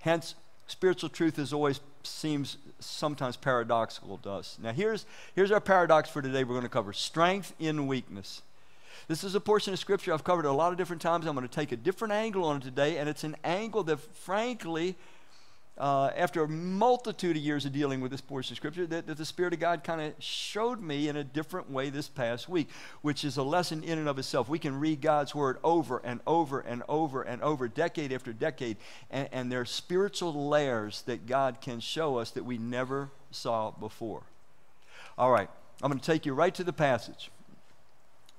Hence, 0.00 0.34
spiritual 0.66 1.10
truth 1.10 1.38
is 1.38 1.52
always 1.52 1.80
seems 2.02 2.56
sometimes 2.78 3.36
paradoxical 3.36 4.18
to 4.18 4.30
us. 4.30 4.58
Now, 4.62 4.72
here's, 4.72 5.06
here's 5.34 5.50
our 5.50 5.60
paradox 5.60 6.08
for 6.08 6.22
today 6.22 6.44
we're 6.44 6.54
going 6.54 6.62
to 6.62 6.68
cover 6.68 6.92
strength 6.92 7.52
in 7.58 7.86
weakness. 7.86 8.42
This 9.08 9.22
is 9.22 9.34
a 9.34 9.40
portion 9.40 9.72
of 9.72 9.78
scripture 9.78 10.12
I've 10.12 10.24
covered 10.24 10.46
a 10.46 10.52
lot 10.52 10.72
of 10.72 10.78
different 10.78 11.02
times. 11.02 11.26
I'm 11.26 11.34
going 11.34 11.46
to 11.46 11.54
take 11.54 11.72
a 11.72 11.76
different 11.76 12.12
angle 12.12 12.44
on 12.44 12.56
it 12.56 12.62
today, 12.62 12.98
and 12.98 13.08
it's 13.08 13.24
an 13.24 13.36
angle 13.44 13.82
that, 13.84 14.00
frankly, 14.00 14.96
uh, 15.78 16.10
after 16.16 16.42
a 16.42 16.48
multitude 16.48 17.36
of 17.36 17.42
years 17.42 17.66
of 17.66 17.72
dealing 17.72 18.00
with 18.00 18.10
this 18.10 18.20
portion 18.20 18.54
of 18.54 18.56
Scripture, 18.56 18.86
that, 18.86 19.06
that 19.06 19.16
the 19.16 19.24
Spirit 19.24 19.52
of 19.52 19.60
God 19.60 19.84
kind 19.84 20.00
of 20.00 20.14
showed 20.18 20.80
me 20.80 21.08
in 21.08 21.16
a 21.16 21.24
different 21.24 21.70
way 21.70 21.90
this 21.90 22.08
past 22.08 22.48
week, 22.48 22.68
which 23.02 23.24
is 23.24 23.36
a 23.36 23.42
lesson 23.42 23.84
in 23.84 23.98
and 23.98 24.08
of 24.08 24.18
itself. 24.18 24.48
We 24.48 24.58
can 24.58 24.80
read 24.80 25.00
God's 25.00 25.34
Word 25.34 25.58
over 25.62 26.00
and 26.02 26.20
over 26.26 26.60
and 26.60 26.82
over 26.88 27.22
and 27.22 27.42
over, 27.42 27.68
decade 27.68 28.12
after 28.12 28.32
decade, 28.32 28.78
and, 29.10 29.28
and 29.32 29.52
there 29.52 29.60
are 29.60 29.66
spiritual 29.66 30.48
layers 30.48 31.02
that 31.02 31.26
God 31.26 31.60
can 31.60 31.80
show 31.80 32.16
us 32.16 32.30
that 32.30 32.44
we 32.44 32.56
never 32.56 33.10
saw 33.30 33.70
before. 33.70 34.22
All 35.18 35.30
right, 35.30 35.50
I'm 35.82 35.90
going 35.90 36.00
to 36.00 36.06
take 36.06 36.24
you 36.24 36.32
right 36.32 36.54
to 36.54 36.64
the 36.64 36.72
passage. 36.72 37.30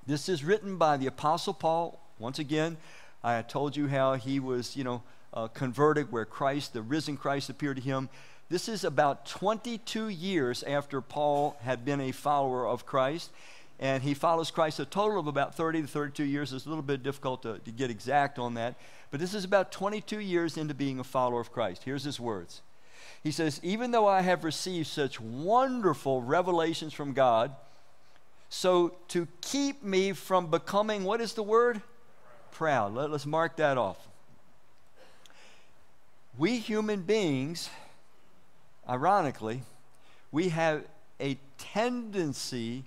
This 0.06 0.28
is 0.28 0.42
written 0.42 0.76
by 0.76 0.96
the 0.96 1.06
Apostle 1.06 1.54
Paul. 1.54 2.00
Once 2.18 2.38
again, 2.38 2.78
I 3.22 3.42
told 3.42 3.76
you 3.76 3.88
how 3.88 4.14
he 4.14 4.40
was, 4.40 4.76
you 4.76 4.82
know, 4.82 5.02
uh, 5.32 5.48
converted, 5.48 6.12
where 6.12 6.24
Christ, 6.24 6.72
the 6.72 6.82
risen 6.82 7.16
Christ, 7.16 7.50
appeared 7.50 7.76
to 7.76 7.82
him. 7.82 8.08
This 8.48 8.68
is 8.68 8.84
about 8.84 9.26
22 9.26 10.08
years 10.08 10.62
after 10.62 11.00
Paul 11.00 11.56
had 11.62 11.84
been 11.84 12.00
a 12.00 12.12
follower 12.12 12.66
of 12.66 12.86
Christ. 12.86 13.30
and 13.80 14.02
he 14.02 14.12
follows 14.12 14.50
Christ 14.50 14.80
a 14.80 14.84
total 14.84 15.20
of 15.20 15.28
about 15.28 15.54
30 15.54 15.82
to 15.82 15.88
32 15.88 16.24
years. 16.24 16.52
It's 16.52 16.66
a 16.66 16.68
little 16.68 16.82
bit 16.82 17.02
difficult 17.02 17.42
to, 17.42 17.58
to 17.58 17.70
get 17.70 17.90
exact 17.90 18.38
on 18.38 18.54
that, 18.54 18.74
but 19.10 19.20
this 19.20 19.34
is 19.34 19.44
about 19.44 19.70
22 19.70 20.18
years 20.18 20.56
into 20.56 20.74
being 20.74 20.98
a 20.98 21.04
follower 21.04 21.40
of 21.40 21.52
Christ. 21.52 21.84
Here's 21.84 22.02
his 22.04 22.18
words. 22.18 22.62
He 23.22 23.30
says, 23.30 23.60
Even 23.62 23.90
though 23.90 24.06
I 24.06 24.22
have 24.22 24.44
received 24.44 24.88
such 24.88 25.20
wonderful 25.20 26.22
revelations 26.22 26.92
from 26.92 27.12
God, 27.12 27.54
so 28.48 28.94
to 29.08 29.28
keep 29.40 29.82
me 29.82 30.12
from 30.12 30.50
becoming, 30.50 31.04
what 31.04 31.20
is 31.20 31.34
the 31.34 31.42
word? 31.42 31.82
Proud. 32.50 32.94
Let, 32.94 33.10
us 33.10 33.26
mark 33.26 33.56
that 33.56 33.76
off. 33.76 34.07
We 36.38 36.58
human 36.58 37.02
beings, 37.02 37.68
ironically, 38.88 39.62
we 40.30 40.50
have 40.50 40.84
a 41.18 41.36
tendency, 41.58 42.84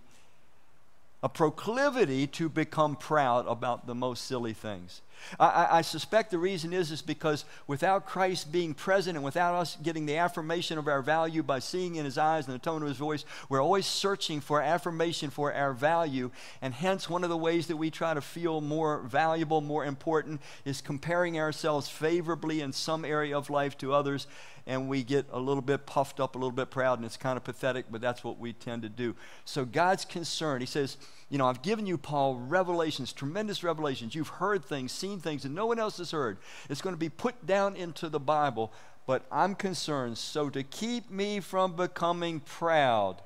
a 1.22 1.28
proclivity 1.28 2.28
to 2.28 2.48
become 2.48 2.96
proud 2.96 3.46
about 3.48 3.88
the 3.88 3.94
most 3.94 4.24
silly 4.24 4.54
things. 4.54 5.02
I, 5.40 5.68
I, 5.72 5.82
suspect 5.82 6.32
the 6.32 6.38
reason 6.38 6.74
is 6.74 6.92
is 6.92 7.02
because 7.02 7.46
without 7.68 8.06
Christ 8.06 8.52
being 8.52 8.74
present 8.74 9.16
and 9.16 9.24
without 9.24 9.56
us 9.56 9.78
getting 9.82 10.06
the 10.06 10.18
affirmation 10.18 10.78
of 10.78 10.88
our 10.88 11.02
value 11.02 11.44
by 11.44 11.60
seeing 11.60 11.96
in 11.96 12.06
his 12.06 12.18
eyes 12.18 12.48
and 12.48 12.56
the 12.56 12.60
tone 12.60 12.82
of 12.82 12.88
his 12.88 12.98
voice, 12.98 13.26
we're 13.50 13.62
always 13.62 13.86
searching 13.86 14.42
for 14.42 14.62
affirmation 14.62 15.30
for 15.30 15.54
our 15.54 15.74
value. 15.74 16.32
And 16.62 16.74
hence, 16.74 17.10
one 17.10 17.24
of 17.24 17.30
the 17.30 17.38
ways 17.38 17.68
that 17.68 17.78
we 17.78 17.90
try 17.92 18.14
to 18.14 18.22
feel 18.22 18.62
more 18.62 19.00
valuable, 19.00 19.62
more 19.62 19.86
important, 19.86 20.42
is 20.66 20.82
comparing 20.82 21.40
ourselves 21.40 21.88
favorably 21.88 22.62
in 22.62 22.74
some 22.74 23.06
area 23.06 23.38
of 23.38 23.50
life 23.50 23.78
to 23.80 23.94
others 23.94 24.28
and 24.72 24.88
we 24.88 25.04
get 25.04 25.26
a 25.34 25.40
little 25.40 25.62
bit 25.62 25.86
puffed 25.86 26.22
up, 26.22 26.36
a 26.36 26.38
little 26.38 26.50
bit 26.50 26.70
proud, 26.70 26.98
and 26.98 27.06
it's 27.06 27.18
kind 27.18 27.36
of 27.36 27.44
pathetic, 27.44 27.88
but 27.92 28.00
that's 28.00 28.24
what 28.24 28.40
we 28.40 28.54
tend 28.54 28.84
to 28.84 28.88
do. 28.88 29.14
So 29.44 29.66
God's 29.66 30.06
concerned. 30.06 30.62
He 30.62 30.66
says, 30.66 30.96
You 31.30 31.38
know, 31.38 31.46
I've 31.46 31.62
given 31.62 31.86
you, 31.86 31.98
Paul, 31.98 32.36
revelations, 32.36 33.12
tremendous 33.12 33.66
revelations. 33.66 34.16
You've 34.16 34.30
heard 34.30 34.64
things, 34.64 34.94
seen 34.94 35.20
things 35.20 35.44
that 35.44 35.50
no 35.50 35.66
one 35.66 35.78
else 35.78 35.98
has 35.98 36.12
heard. 36.12 36.38
It's 36.70 36.82
going 36.82 36.96
to 36.96 37.00
be 37.00 37.10
put 37.10 37.46
down 37.46 37.76
into 37.76 38.08
the 38.08 38.20
Bible, 38.22 38.72
but 39.06 39.26
I'm 39.30 39.56
concerned. 39.56 40.18
So 40.18 40.50
to 40.50 40.64
keep 40.64 41.12
me 41.12 41.42
from 41.42 41.76
becoming 41.76 42.40
proud, 42.40 43.18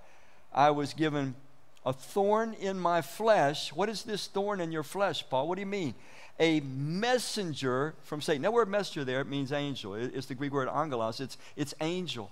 I 0.52 0.72
was 0.72 0.96
given 0.96 1.36
a 1.86 1.94
thorn 1.94 2.56
in 2.56 2.80
my 2.80 3.04
flesh. 3.04 3.72
What 3.72 3.88
is 3.88 4.02
this 4.02 4.26
thorn 4.26 4.60
in 4.60 4.72
your 4.72 4.82
flesh, 4.82 5.24
Paul? 5.30 5.48
What 5.48 5.58
do 5.58 5.60
you 5.60 5.68
mean? 5.68 5.94
A 6.40 6.60
messenger 6.62 7.96
from 8.04 8.22
Satan. 8.22 8.42
That 8.42 8.54
word 8.54 8.70
messenger 8.70 9.04
there, 9.04 9.22
it 9.22 9.28
means 9.28 9.52
angel. 9.52 9.96
It's 9.96 10.28
the 10.28 10.36
Greek 10.36 10.52
word 10.52 10.68
angelos. 10.70 11.20
It's, 11.20 11.38
it's 11.56 11.74
angel. 11.82 12.32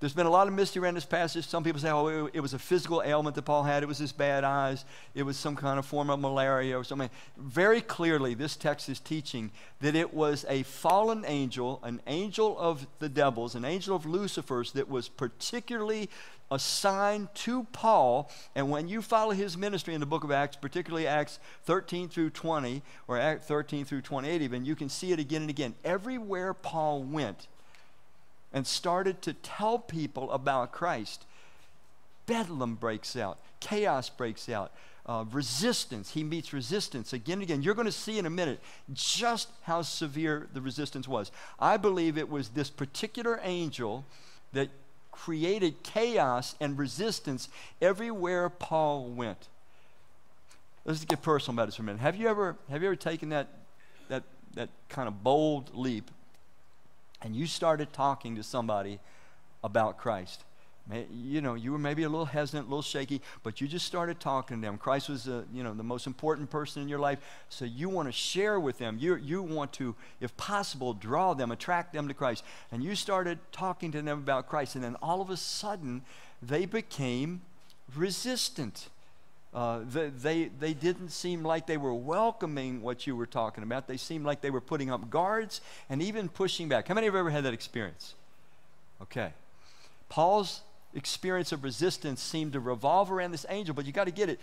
There's 0.00 0.12
been 0.12 0.26
a 0.26 0.30
lot 0.30 0.48
of 0.48 0.52
mystery 0.52 0.82
around 0.82 0.94
this 0.94 1.06
passage. 1.06 1.46
Some 1.46 1.64
people 1.64 1.80
say, 1.80 1.90
oh, 1.90 2.28
it 2.30 2.40
was 2.40 2.52
a 2.52 2.58
physical 2.58 3.02
ailment 3.02 3.36
that 3.36 3.42
Paul 3.42 3.62
had. 3.62 3.82
It 3.82 3.86
was 3.86 3.96
his 3.96 4.12
bad 4.12 4.44
eyes. 4.44 4.84
It 5.14 5.22
was 5.22 5.36
some 5.36 5.56
kind 5.56 5.78
of 5.78 5.86
form 5.86 6.10
of 6.10 6.20
malaria 6.20 6.78
or 6.78 6.84
something. 6.84 7.08
Very 7.38 7.80
clearly, 7.80 8.34
this 8.34 8.54
text 8.54 8.88
is 8.90 9.00
teaching 9.00 9.50
that 9.80 9.94
it 9.94 10.12
was 10.12 10.44
a 10.48 10.62
fallen 10.64 11.24
angel, 11.26 11.80
an 11.82 12.02
angel 12.06 12.58
of 12.58 12.86
the 12.98 13.08
devils, 13.08 13.54
an 13.54 13.64
angel 13.64 13.96
of 13.96 14.04
Lucifer's 14.04 14.72
that 14.72 14.90
was 14.90 15.08
particularly 15.08 16.10
assigned 16.50 17.34
to 17.34 17.64
Paul. 17.72 18.30
And 18.54 18.70
when 18.70 18.88
you 18.88 19.02
follow 19.02 19.32
his 19.32 19.56
ministry 19.56 19.94
in 19.94 20.00
the 20.00 20.06
book 20.06 20.24
of 20.24 20.30
Acts, 20.30 20.56
particularly 20.56 21.06
Acts 21.06 21.38
13 21.64 22.08
through 22.08 22.30
20, 22.30 22.82
or 23.08 23.18
Acts 23.18 23.46
13 23.46 23.84
through 23.84 24.02
28 24.02 24.42
even, 24.42 24.64
you 24.64 24.76
can 24.76 24.88
see 24.88 25.12
it 25.12 25.18
again 25.18 25.42
and 25.42 25.50
again. 25.50 25.74
Everywhere 25.84 26.54
Paul 26.54 27.02
went 27.02 27.48
and 28.52 28.66
started 28.66 29.20
to 29.22 29.32
tell 29.32 29.78
people 29.78 30.30
about 30.30 30.72
Christ, 30.72 31.24
bedlam 32.26 32.76
breaks 32.76 33.16
out, 33.16 33.38
chaos 33.60 34.08
breaks 34.08 34.48
out. 34.48 34.72
Uh, 35.06 35.22
resistance. 35.32 36.12
He 36.12 36.24
meets 36.24 36.54
resistance 36.54 37.12
again 37.12 37.34
and 37.34 37.42
again. 37.42 37.62
You're 37.62 37.74
going 37.74 37.84
to 37.84 37.92
see 37.92 38.18
in 38.18 38.24
a 38.24 38.30
minute 38.30 38.58
just 38.94 39.50
how 39.64 39.82
severe 39.82 40.48
the 40.54 40.62
resistance 40.62 41.06
was. 41.06 41.30
I 41.60 41.76
believe 41.76 42.16
it 42.16 42.30
was 42.30 42.48
this 42.48 42.70
particular 42.70 43.38
angel 43.42 44.06
that 44.54 44.70
created 45.14 45.82
chaos 45.84 46.56
and 46.60 46.76
resistance 46.76 47.48
everywhere 47.80 48.50
Paul 48.50 49.06
went. 49.10 49.48
Let's 50.84 51.04
get 51.04 51.22
personal 51.22 51.54
about 51.54 51.66
this 51.66 51.76
for 51.76 51.82
a 51.82 51.84
minute. 51.84 52.00
Have 52.00 52.16
you 52.16 52.28
ever, 52.28 52.56
have 52.68 52.82
you 52.82 52.88
ever 52.88 52.96
taken 52.96 53.28
that, 53.28 53.48
that, 54.08 54.24
that 54.54 54.70
kind 54.88 55.06
of 55.06 55.22
bold 55.22 55.70
leap 55.72 56.10
and 57.22 57.34
you 57.34 57.46
started 57.46 57.92
talking 57.92 58.34
to 58.34 58.42
somebody 58.42 58.98
about 59.62 59.98
Christ? 59.98 60.42
You 61.10 61.40
know, 61.40 61.54
you 61.54 61.72
were 61.72 61.78
maybe 61.78 62.02
a 62.02 62.08
little 62.08 62.26
hesitant, 62.26 62.66
a 62.66 62.68
little 62.68 62.82
shaky, 62.82 63.22
but 63.42 63.60
you 63.60 63.66
just 63.66 63.86
started 63.86 64.20
talking 64.20 64.58
to 64.58 64.60
them. 64.60 64.76
Christ 64.76 65.08
was, 65.08 65.26
uh, 65.26 65.44
you 65.52 65.62
know, 65.62 65.72
the 65.72 65.82
most 65.82 66.06
important 66.06 66.50
person 66.50 66.82
in 66.82 66.88
your 66.88 66.98
life, 66.98 67.20
so 67.48 67.64
you 67.64 67.88
want 67.88 68.06
to 68.06 68.12
share 68.12 68.60
with 68.60 68.76
them. 68.76 68.98
You, 69.00 69.16
you 69.16 69.42
want 69.42 69.72
to, 69.74 69.94
if 70.20 70.36
possible, 70.36 70.92
draw 70.92 71.32
them, 71.32 71.50
attract 71.50 71.94
them 71.94 72.06
to 72.08 72.14
Christ. 72.14 72.44
And 72.70 72.84
you 72.84 72.94
started 72.96 73.38
talking 73.50 73.92
to 73.92 74.02
them 74.02 74.18
about 74.18 74.46
Christ, 74.46 74.74
and 74.74 74.84
then 74.84 74.96
all 75.00 75.22
of 75.22 75.30
a 75.30 75.38
sudden, 75.38 76.02
they 76.42 76.66
became 76.66 77.40
resistant. 77.96 78.88
Uh, 79.54 79.80
they, 79.88 80.08
they, 80.10 80.44
they 80.60 80.74
didn't 80.74 81.10
seem 81.10 81.44
like 81.44 81.66
they 81.66 81.76
were 81.78 81.94
welcoming 81.94 82.82
what 82.82 83.06
you 83.06 83.16
were 83.16 83.24
talking 83.24 83.62
about. 83.62 83.86
They 83.86 83.96
seemed 83.96 84.26
like 84.26 84.42
they 84.42 84.50
were 84.50 84.60
putting 84.60 84.90
up 84.90 85.08
guards 85.08 85.62
and 85.88 86.02
even 86.02 86.28
pushing 86.28 86.68
back. 86.68 86.88
How 86.88 86.94
many 86.94 87.06
have 87.06 87.14
ever 87.14 87.30
had 87.30 87.44
that 87.44 87.54
experience? 87.54 88.14
Okay. 89.00 89.32
Paul's 90.08 90.60
experience 90.94 91.52
of 91.52 91.64
resistance 91.64 92.22
seemed 92.22 92.52
to 92.52 92.60
revolve 92.60 93.10
around 93.10 93.32
this 93.32 93.46
angel, 93.48 93.74
but 93.74 93.86
you 93.86 93.92
got 93.92 94.04
to 94.04 94.12
get 94.12 94.28
it. 94.28 94.40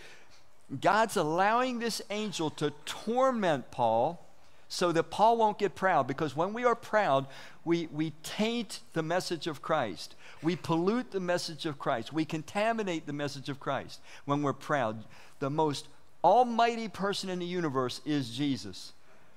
God's 0.80 1.18
allowing 1.18 1.80
this 1.80 2.02
angel 2.10 2.50
to 2.52 2.72
torment 2.86 3.72
Paul 3.72 4.26
so 4.70 4.94
that 4.94 5.10
Paul 5.10 5.36
won't 5.36 5.60
get 5.60 5.76
proud 5.76 6.08
because 6.08 6.34
when 6.34 6.54
we 6.54 6.64
are 6.64 6.76
proud, 6.76 7.28
we, 7.66 7.88
we 7.88 8.14
taint 8.24 8.80
the 8.94 9.04
message 9.04 9.46
of 9.46 9.62
Christ. 9.62 10.16
We 10.42 10.56
pollute 10.56 11.12
the 11.12 11.20
message 11.20 11.66
of 11.66 11.78
Christ. 11.78 12.14
We 12.14 12.24
contaminate 12.24 13.06
the 13.06 13.14
message 13.14 13.50
of 13.50 13.60
Christ 13.60 14.00
when 14.24 14.42
we're 14.42 14.54
proud. 14.54 15.04
The 15.40 15.50
most 15.50 15.88
almighty 16.24 16.88
person 16.88 17.30
in 17.30 17.40
the 17.40 17.46
universe 17.46 18.00
is 18.06 18.30
Jesus. 18.30 18.94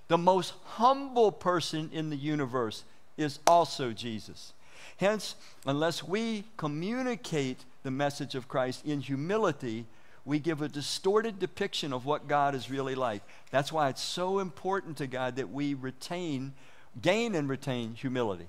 The 0.06 0.18
most 0.18 0.54
humble 0.64 1.32
person 1.32 1.90
in 1.92 2.10
the 2.10 2.16
universe 2.16 2.84
is 3.16 3.38
also 3.46 3.92
Jesus. 3.92 4.52
Hence, 4.96 5.34
unless 5.66 6.02
we 6.02 6.44
communicate 6.56 7.64
the 7.82 7.90
message 7.90 8.34
of 8.34 8.48
Christ 8.48 8.84
in 8.86 9.00
humility, 9.00 9.86
we 10.24 10.38
give 10.38 10.62
a 10.62 10.68
distorted 10.68 11.38
depiction 11.38 11.92
of 11.92 12.06
what 12.06 12.28
God 12.28 12.54
is 12.54 12.70
really 12.70 12.94
like. 12.94 13.22
That's 13.50 13.72
why 13.72 13.88
it's 13.88 14.02
so 14.02 14.38
important 14.38 14.96
to 14.98 15.06
God 15.06 15.36
that 15.36 15.50
we 15.50 15.74
retain, 15.74 16.54
gain 17.02 17.34
and 17.34 17.48
retain 17.48 17.94
humility. 17.94 18.46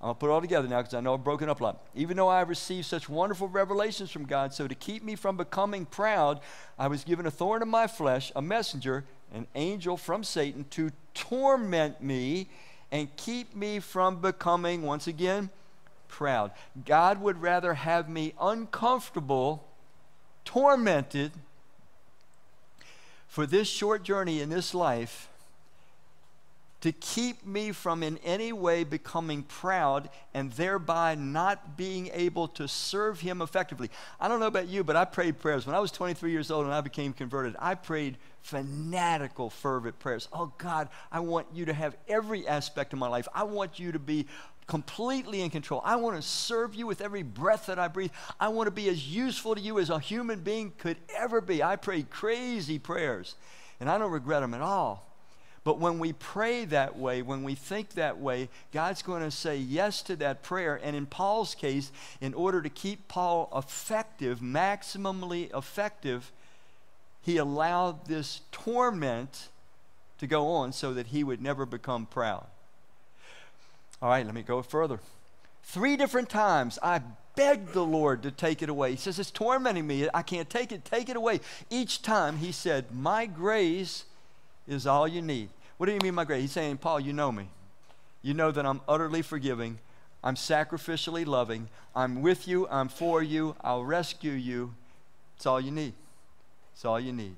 I'll 0.00 0.14
put 0.14 0.28
it 0.28 0.32
all 0.32 0.40
together 0.40 0.68
now 0.68 0.78
because 0.78 0.94
I 0.94 1.00
know 1.00 1.14
I've 1.14 1.24
broken 1.24 1.48
up 1.48 1.60
a 1.60 1.64
lot. 1.64 1.84
Even 1.94 2.16
though 2.16 2.28
I 2.28 2.42
received 2.42 2.86
such 2.86 3.08
wonderful 3.08 3.48
revelations 3.48 4.12
from 4.12 4.26
God, 4.26 4.54
so 4.54 4.68
to 4.68 4.74
keep 4.76 5.02
me 5.02 5.16
from 5.16 5.36
becoming 5.36 5.86
proud, 5.86 6.40
I 6.78 6.86
was 6.86 7.02
given 7.02 7.26
a 7.26 7.32
thorn 7.32 7.62
in 7.62 7.68
my 7.68 7.88
flesh, 7.88 8.30
a 8.36 8.40
messenger, 8.40 9.04
an 9.34 9.48
angel 9.56 9.96
from 9.96 10.22
Satan 10.22 10.66
to 10.70 10.92
torment 11.14 12.00
me 12.00 12.48
and 12.90 13.14
keep 13.16 13.54
me 13.54 13.80
from 13.80 14.20
becoming, 14.20 14.82
once 14.82 15.06
again, 15.06 15.50
proud. 16.08 16.52
God 16.86 17.20
would 17.20 17.42
rather 17.42 17.74
have 17.74 18.08
me 18.08 18.34
uncomfortable, 18.40 19.66
tormented 20.44 21.32
for 23.28 23.46
this 23.46 23.68
short 23.68 24.02
journey 24.02 24.40
in 24.40 24.48
this 24.48 24.74
life 24.74 25.27
to 26.80 26.92
keep 26.92 27.44
me 27.44 27.72
from 27.72 28.02
in 28.02 28.18
any 28.18 28.52
way 28.52 28.84
becoming 28.84 29.42
proud 29.42 30.08
and 30.32 30.52
thereby 30.52 31.14
not 31.16 31.76
being 31.76 32.08
able 32.12 32.46
to 32.46 32.68
serve 32.68 33.20
him 33.20 33.42
effectively. 33.42 33.90
I 34.20 34.28
don't 34.28 34.38
know 34.38 34.46
about 34.46 34.68
you, 34.68 34.84
but 34.84 34.94
I 34.94 35.04
prayed 35.04 35.40
prayers. 35.40 35.66
When 35.66 35.74
I 35.74 35.80
was 35.80 35.90
23 35.90 36.30
years 36.30 36.50
old 36.50 36.64
and 36.64 36.74
I 36.74 36.80
became 36.80 37.12
converted, 37.12 37.56
I 37.58 37.74
prayed 37.74 38.16
fanatical, 38.42 39.50
fervent 39.50 39.98
prayers. 39.98 40.28
Oh 40.32 40.52
God, 40.58 40.88
I 41.10 41.20
want 41.20 41.48
you 41.52 41.64
to 41.64 41.72
have 41.72 41.96
every 42.06 42.46
aspect 42.46 42.92
of 42.92 42.98
my 42.98 43.08
life. 43.08 43.26
I 43.34 43.42
want 43.42 43.80
you 43.80 43.92
to 43.92 43.98
be 43.98 44.26
completely 44.68 45.40
in 45.40 45.50
control. 45.50 45.82
I 45.84 45.96
want 45.96 46.14
to 46.16 46.22
serve 46.22 46.74
you 46.74 46.86
with 46.86 47.00
every 47.00 47.22
breath 47.24 47.66
that 47.66 47.78
I 47.78 47.88
breathe. 47.88 48.12
I 48.38 48.48
want 48.48 48.68
to 48.68 48.70
be 48.70 48.88
as 48.88 49.08
useful 49.08 49.56
to 49.56 49.60
you 49.60 49.80
as 49.80 49.90
a 49.90 49.98
human 49.98 50.40
being 50.40 50.72
could 50.78 50.98
ever 51.16 51.40
be. 51.40 51.62
I 51.62 51.76
prayed 51.76 52.10
crazy 52.10 52.78
prayers, 52.78 53.34
and 53.80 53.90
I 53.90 53.98
don't 53.98 54.12
regret 54.12 54.42
them 54.42 54.54
at 54.54 54.60
all. 54.60 55.07
But 55.68 55.80
when 55.80 55.98
we 55.98 56.14
pray 56.14 56.64
that 56.64 56.96
way, 56.96 57.20
when 57.20 57.42
we 57.42 57.54
think 57.54 57.90
that 57.90 58.18
way, 58.18 58.48
God's 58.72 59.02
going 59.02 59.20
to 59.20 59.30
say 59.30 59.58
yes 59.58 60.00
to 60.04 60.16
that 60.16 60.42
prayer. 60.42 60.80
And 60.82 60.96
in 60.96 61.04
Paul's 61.04 61.54
case, 61.54 61.92
in 62.22 62.32
order 62.32 62.62
to 62.62 62.70
keep 62.70 63.06
Paul 63.06 63.52
effective, 63.54 64.38
maximally 64.40 65.54
effective, 65.54 66.32
he 67.20 67.36
allowed 67.36 68.06
this 68.06 68.40
torment 68.50 69.48
to 70.20 70.26
go 70.26 70.48
on 70.52 70.72
so 70.72 70.94
that 70.94 71.08
he 71.08 71.22
would 71.22 71.42
never 71.42 71.66
become 71.66 72.06
proud. 72.06 72.46
All 74.00 74.08
right, 74.08 74.24
let 74.24 74.34
me 74.34 74.40
go 74.40 74.62
further. 74.62 75.00
Three 75.64 75.98
different 75.98 76.30
times 76.30 76.78
I 76.82 77.02
begged 77.36 77.74
the 77.74 77.84
Lord 77.84 78.22
to 78.22 78.30
take 78.30 78.62
it 78.62 78.70
away. 78.70 78.92
He 78.92 78.96
says, 78.96 79.18
It's 79.18 79.30
tormenting 79.30 79.86
me. 79.86 80.08
I 80.14 80.22
can't 80.22 80.48
take 80.48 80.72
it. 80.72 80.86
Take 80.86 81.10
it 81.10 81.16
away. 81.16 81.40
Each 81.68 82.00
time 82.00 82.38
he 82.38 82.52
said, 82.52 82.86
My 82.90 83.26
grace 83.26 84.06
is 84.66 84.86
all 84.86 85.06
you 85.06 85.20
need. 85.20 85.50
What 85.78 85.86
do 85.86 85.92
you 85.92 86.00
mean, 86.00 86.14
my 86.14 86.24
grace? 86.24 86.42
He's 86.42 86.52
saying, 86.52 86.76
Paul, 86.78 87.00
you 87.00 87.12
know 87.12 87.32
me. 87.32 87.48
You 88.20 88.34
know 88.34 88.50
that 88.50 88.66
I'm 88.66 88.80
utterly 88.86 89.22
forgiving. 89.22 89.78
I'm 90.22 90.34
sacrificially 90.34 91.24
loving. 91.24 91.68
I'm 91.94 92.20
with 92.20 92.46
you. 92.46 92.68
I'm 92.68 92.88
for 92.88 93.22
you. 93.22 93.54
I'll 93.62 93.84
rescue 93.84 94.32
you. 94.32 94.74
It's 95.36 95.46
all 95.46 95.60
you 95.60 95.70
need. 95.70 95.94
It's 96.74 96.84
all 96.84 97.00
you 97.00 97.12
need. 97.12 97.36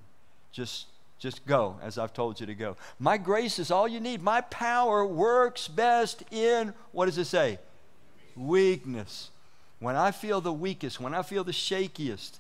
Just 0.53 0.87
just 1.21 1.45
go 1.45 1.79
as 1.83 1.99
I've 1.99 2.15
told 2.15 2.41
you 2.41 2.47
to 2.47 2.55
go. 2.55 2.77
My 2.99 3.19
grace 3.19 3.59
is 3.59 3.71
all 3.71 3.87
you 3.87 4.01
need. 4.01 4.23
My 4.23 4.41
power 4.41 5.05
works 5.05 5.69
best 5.69 6.23
in 6.31 6.73
what 6.93 7.07
does 7.07 7.19
it 7.19 7.27
say? 7.27 7.59
Weakness. 8.35 9.29
When 9.81 9.97
I 9.97 10.13
feel 10.13 10.41
the 10.41 10.53
weakest, 10.53 10.99
when 10.99 11.15
I 11.15 11.23
feel 11.23 11.45
the 11.45 11.53
shakiest, 11.53 12.39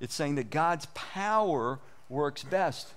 it's 0.00 0.14
saying 0.14 0.36
that 0.36 0.50
God's 0.50 0.86
power 0.94 1.80
works 2.08 2.44
best. 2.44 2.92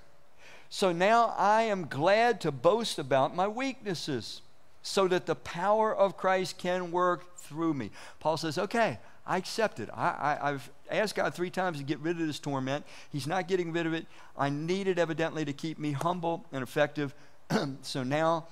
So 0.70 0.92
now 0.92 1.34
I 1.38 1.64
am 1.64 1.88
glad 1.88 2.42
to 2.42 2.52
boast 2.52 3.00
about 3.00 3.36
my 3.36 3.48
weaknesses 3.48 4.42
so 4.82 5.08
that 5.08 5.26
the 5.26 5.36
power 5.36 5.96
of 5.96 6.18
Christ 6.18 6.58
can 6.58 6.92
work 6.92 7.38
through 7.38 7.74
me. 7.74 7.92
Paul 8.20 8.38
says, 8.38 8.58
okay, 8.58 9.00
I 9.26 9.38
accept 9.38 9.80
it. 9.80 9.90
I, 9.94 10.38
have 10.42 10.70
asked 10.90 11.16
God 11.16 11.34
three 11.34 11.50
times 11.50 11.78
to 11.78 11.84
get 11.84 12.00
rid 12.00 12.20
of 12.20 12.26
this 12.26 12.40
torment. 12.40 12.86
He's 13.12 13.28
not 13.28 13.48
getting 13.48 13.74
rid 13.74 13.86
of 13.86 13.94
it. 13.94 14.06
I 14.38 14.50
need 14.50 14.88
it 14.88 14.98
evidently 14.98 15.44
to 15.46 15.54
keep 15.54 15.78
me 15.78 15.92
humble 15.92 16.46
and 16.52 16.64
effective. 16.64 17.14
so 17.82 18.04
now 18.04 18.48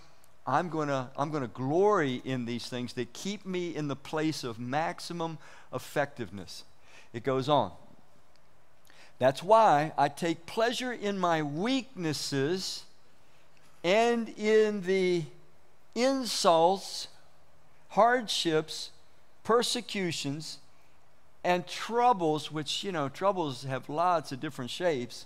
I'm 0.46 0.70
going 0.70 0.90
to 0.90 1.10
I'm 1.18 1.32
going 1.32 1.42
to 1.42 1.50
glory 1.50 2.22
in 2.24 2.46
these 2.46 2.68
things 2.68 2.94
that 2.94 3.14
keep 3.14 3.46
me 3.46 3.76
in 3.76 3.88
the 3.88 3.96
place 3.96 4.44
of 4.44 4.60
maximum 4.60 5.38
effectiveness. 5.74 6.66
It 7.14 7.24
goes 7.24 7.50
on. 7.50 7.72
That's 9.18 9.42
why 9.42 9.94
I 9.98 10.10
take 10.10 10.46
pleasure 10.46 10.92
in 10.92 11.18
my 11.18 11.42
weaknesses 11.42 12.84
and 13.84 14.30
in 14.30 14.82
the 14.82 15.24
insults, 15.94 17.08
hardships, 17.90 18.90
persecutions, 19.44 20.60
and 21.44 21.66
troubles, 21.68 22.52
which, 22.52 22.84
you 22.84 22.92
know, 22.92 23.08
troubles 23.08 23.64
have 23.64 23.88
lots 23.88 24.32
of 24.32 24.40
different 24.40 24.72
shapes, 24.72 25.26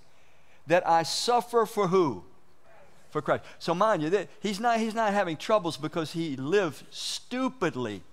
that 0.67 0.87
I 0.87 1.03
suffer 1.03 1.65
for 1.65 1.87
who? 1.87 2.23
For 3.09 3.21
Christ. 3.23 3.43
So 3.57 3.73
mind 3.73 4.03
you, 4.03 4.27
he's 4.39 4.59
not, 4.59 4.79
he's 4.79 4.93
not 4.93 5.13
having 5.13 5.37
troubles 5.37 5.77
because 5.77 6.11
he 6.11 6.35
lived 6.35 6.83
stupidly. 6.91 8.03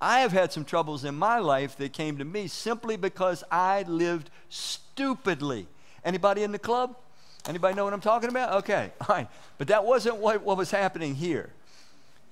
I 0.00 0.20
have 0.20 0.32
had 0.32 0.52
some 0.52 0.64
troubles 0.64 1.04
in 1.04 1.14
my 1.14 1.38
life 1.38 1.76
that 1.78 1.92
came 1.92 2.18
to 2.18 2.24
me 2.24 2.48
simply 2.48 2.96
because 2.96 3.42
I 3.50 3.82
lived 3.82 4.30
stupidly. 4.48 5.66
Anybody 6.04 6.42
in 6.42 6.52
the 6.52 6.58
club? 6.58 6.96
Anybody 7.48 7.74
know 7.74 7.84
what 7.84 7.94
I'm 7.94 8.00
talking 8.00 8.28
about? 8.28 8.52
Okay, 8.64 8.90
all 9.00 9.16
right. 9.16 9.28
But 9.58 9.68
that 9.68 9.84
wasn't 9.84 10.16
what, 10.16 10.42
what 10.42 10.56
was 10.56 10.70
happening 10.70 11.14
here. 11.14 11.50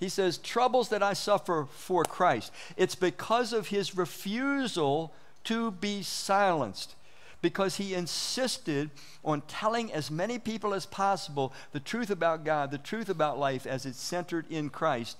He 0.01 0.09
says, 0.09 0.39
troubles 0.39 0.89
that 0.91 1.03
I 1.03 1.13
suffer 1.13 1.67
for 1.71 2.05
Christ. 2.05 2.53
It's 2.77 2.95
because 2.95 3.53
of 3.53 3.69
his 3.69 3.97
refusal 3.97 5.13
to 5.45 5.71
be 5.71 6.03
silenced, 6.03 6.95
because 7.41 7.77
he 7.77 7.95
insisted 7.95 8.91
on 9.25 9.43
telling 9.43 9.93
as 9.93 10.11
many 10.11 10.39
people 10.39 10.75
as 10.75 10.85
possible 10.85 11.53
the 11.73 11.81
truth 11.81 12.11
about 12.11 12.45
God, 12.45 12.71
the 12.71 12.79
truth 12.79 13.09
about 13.09 13.39
life 13.39 13.67
as 13.67 13.87
it's 13.87 14.01
centered 14.01 14.47
in 14.51 14.69
Christ. 14.69 15.17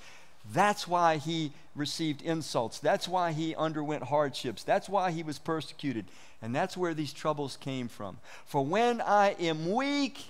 That's 0.53 0.87
why 0.87 1.17
he 1.17 1.53
received 1.75 2.23
insults. 2.23 2.79
That's 2.79 3.09
why 3.09 3.33
he 3.33 3.55
underwent 3.55 4.05
hardships. 4.05 4.63
That's 4.63 4.89
why 4.89 5.11
he 5.11 5.23
was 5.23 5.39
persecuted. 5.39 6.07
And 6.43 6.55
that's 6.55 6.77
where 6.77 6.95
these 6.95 7.13
troubles 7.13 7.57
came 7.57 7.89
from. 7.89 8.19
For 8.45 8.65
when 8.65 9.01
I 9.01 9.31
am 9.41 9.73
weak, 9.73 10.25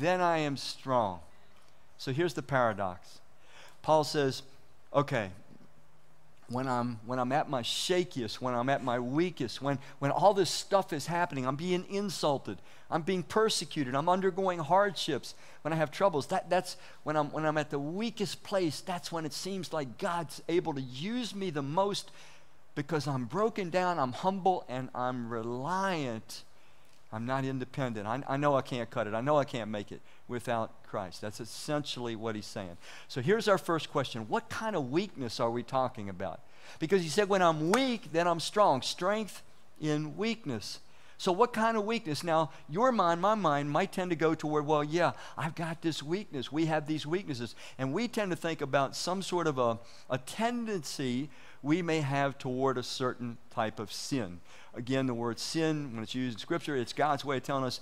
then 0.00 0.20
I 0.20 0.38
am 0.38 0.56
strong. 0.56 1.20
So 1.98 2.12
here's 2.12 2.34
the 2.34 2.42
paradox 2.42 3.20
Paul 3.82 4.04
says, 4.04 4.42
okay, 4.92 5.30
when 6.48 6.68
I'm, 6.68 6.98
when 7.06 7.18
I'm 7.18 7.32
at 7.32 7.48
my 7.48 7.62
shakiest, 7.62 8.40
when 8.40 8.54
I'm 8.54 8.68
at 8.68 8.84
my 8.84 8.98
weakest, 8.98 9.62
when, 9.62 9.78
when 9.98 10.10
all 10.10 10.34
this 10.34 10.50
stuff 10.50 10.92
is 10.92 11.06
happening, 11.06 11.46
I'm 11.46 11.56
being 11.56 11.84
insulted, 11.88 12.58
I'm 12.90 13.02
being 13.02 13.22
persecuted, 13.22 13.94
I'm 13.94 14.08
undergoing 14.08 14.58
hardships, 14.58 15.34
when 15.62 15.72
I 15.72 15.76
have 15.76 15.90
troubles, 15.90 16.26
that, 16.28 16.50
that's 16.50 16.76
when 17.02 17.16
I'm, 17.16 17.30
when 17.32 17.46
I'm 17.46 17.58
at 17.58 17.70
the 17.70 17.78
weakest 17.78 18.42
place, 18.42 18.80
that's 18.80 19.10
when 19.10 19.24
it 19.24 19.32
seems 19.32 19.72
like 19.72 19.98
God's 19.98 20.42
able 20.48 20.74
to 20.74 20.82
use 20.82 21.34
me 21.34 21.50
the 21.50 21.62
most 21.62 22.10
because 22.74 23.06
I'm 23.06 23.24
broken 23.24 23.70
down, 23.70 23.98
I'm 23.98 24.12
humble, 24.12 24.64
and 24.68 24.88
I'm 24.94 25.32
reliant 25.32 26.42
I'm 27.14 27.26
not 27.26 27.44
independent. 27.44 28.08
I, 28.08 28.24
I, 28.26 28.36
know 28.36 28.56
I 28.56 28.62
can't 28.62 28.90
cut 28.90 29.06
it. 29.06 29.14
I 29.14 29.20
know 29.20 29.38
I 29.38 29.44
can't 29.44 29.70
make 29.70 29.92
it 29.92 30.00
without 30.28 30.82
Christ. 30.84 31.20
That's 31.20 31.40
essentially 31.40 32.16
what 32.16 32.34
he's 32.34 32.46
saying. 32.46 32.76
So 33.08 33.20
here's 33.20 33.48
our 33.48 33.58
first 33.58 33.90
question 33.90 34.28
What 34.28 34.48
kind 34.48 34.76
of 34.76 34.90
weakness 34.90 35.40
are 35.40 35.50
we 35.50 35.62
talking 35.62 36.08
about? 36.08 36.40
Because 36.78 37.02
he 37.02 37.08
said, 37.08 37.28
when 37.28 37.42
I'm 37.42 37.70
weak, 37.70 38.12
then 38.12 38.26
I'm 38.26 38.40
strong. 38.40 38.82
Strength 38.82 39.42
in 39.80 40.16
weakness. 40.16 40.80
So, 41.16 41.30
what 41.30 41.52
kind 41.52 41.76
of 41.76 41.84
weakness? 41.84 42.24
Now, 42.24 42.50
your 42.68 42.90
mind, 42.90 43.20
my 43.20 43.34
mind, 43.34 43.70
might 43.70 43.92
tend 43.92 44.10
to 44.10 44.16
go 44.16 44.34
toward, 44.34 44.66
well, 44.66 44.82
yeah, 44.82 45.12
I've 45.38 45.54
got 45.54 45.80
this 45.80 46.02
weakness. 46.02 46.50
We 46.50 46.66
have 46.66 46.86
these 46.86 47.06
weaknesses. 47.06 47.54
And 47.78 47.92
we 47.92 48.08
tend 48.08 48.32
to 48.32 48.36
think 48.36 48.60
about 48.60 48.96
some 48.96 49.22
sort 49.22 49.46
of 49.46 49.58
a, 49.58 49.78
a 50.10 50.18
tendency 50.18 51.30
we 51.62 51.82
may 51.82 52.00
have 52.00 52.36
toward 52.36 52.76
a 52.76 52.82
certain 52.82 53.38
type 53.50 53.78
of 53.78 53.92
sin. 53.92 54.40
Again, 54.74 55.06
the 55.06 55.14
word 55.14 55.38
sin, 55.38 55.94
when 55.94 56.02
it's 56.02 56.14
used 56.14 56.36
in 56.36 56.40
Scripture, 56.40 56.76
it's 56.76 56.92
God's 56.92 57.24
way 57.24 57.36
of 57.36 57.44
telling 57.44 57.64
us 57.64 57.80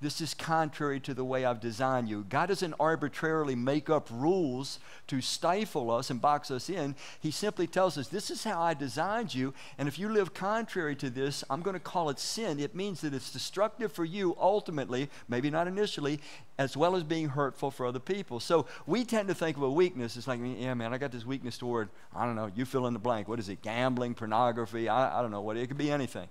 this 0.00 0.22
is 0.22 0.32
contrary 0.32 0.98
to 1.00 1.12
the 1.12 1.24
way 1.24 1.44
I've 1.44 1.60
designed 1.60 2.08
you. 2.08 2.24
God 2.28 2.46
doesn't 2.46 2.74
arbitrarily 2.80 3.54
make 3.54 3.90
up 3.90 4.08
rules 4.10 4.80
to 5.08 5.20
stifle 5.20 5.90
us 5.90 6.08
and 6.08 6.20
box 6.20 6.50
us 6.50 6.70
in. 6.70 6.96
He 7.20 7.30
simply 7.30 7.66
tells 7.66 7.98
us, 7.98 8.08
This 8.08 8.30
is 8.30 8.44
how 8.44 8.62
I 8.62 8.72
designed 8.72 9.34
you, 9.34 9.52
and 9.76 9.88
if 9.88 9.98
you 9.98 10.08
live 10.08 10.32
contrary 10.32 10.96
to 10.96 11.10
this, 11.10 11.44
I'm 11.50 11.60
going 11.60 11.74
to 11.74 11.80
call 11.80 12.08
it 12.08 12.18
sin. 12.18 12.58
It 12.60 12.74
means 12.74 13.02
that 13.02 13.12
it's 13.12 13.30
destructive 13.30 13.92
for 13.92 14.04
you 14.04 14.36
ultimately, 14.40 15.10
maybe 15.28 15.50
not 15.50 15.68
initially, 15.68 16.20
as 16.58 16.76
well 16.76 16.96
as 16.96 17.02
being 17.02 17.28
hurtful 17.28 17.70
for 17.70 17.84
other 17.84 17.98
people. 17.98 18.40
So 18.40 18.66
we 18.86 19.04
tend 19.04 19.28
to 19.28 19.34
think 19.34 19.56
of 19.58 19.62
a 19.62 19.70
weakness. 19.70 20.16
It's 20.16 20.26
like, 20.26 20.40
yeah, 20.42 20.74
man, 20.74 20.94
I 20.94 20.98
got 20.98 21.12
this 21.12 21.26
weakness 21.26 21.58
toward, 21.58 21.90
I 22.14 22.24
don't 22.24 22.36
know, 22.36 22.50
you 22.54 22.64
fill 22.64 22.86
in 22.86 22.94
the 22.94 22.98
blank. 22.98 23.28
What 23.28 23.38
is 23.38 23.48
it? 23.50 23.60
Gambling, 23.60 24.14
pornography, 24.14 24.88
I, 24.88 25.18
I 25.18 25.22
don't 25.22 25.30
know 25.30 25.42
what. 25.42 25.58
It 25.58 25.66
could 25.68 25.78
be 25.78 25.90
anything. 25.90 26.28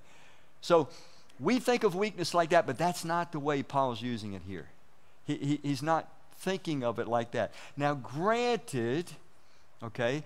So, 0.62 0.89
we 1.39 1.60
think 1.60 1.84
of 1.84 1.95
weakness 1.95 2.34
like 2.34 2.49
that, 2.49 2.67
but 2.67 2.78
that's 2.78 3.06
not 3.06 3.32
the 3.32 3.39
way 3.39 3.63
Paul's 3.63 4.02
using 4.02 4.34
it 4.34 4.41
here. 4.47 4.67
He, 5.25 5.36
he, 5.36 5.60
he's 5.63 5.82
not 5.82 6.08
thinking 6.39 6.84
of 6.84 6.99
it 6.99 7.08
like 7.08 7.32
that. 7.32 7.52
Now, 7.78 7.93
granted, 7.93 9.12
okay, 9.84 10.23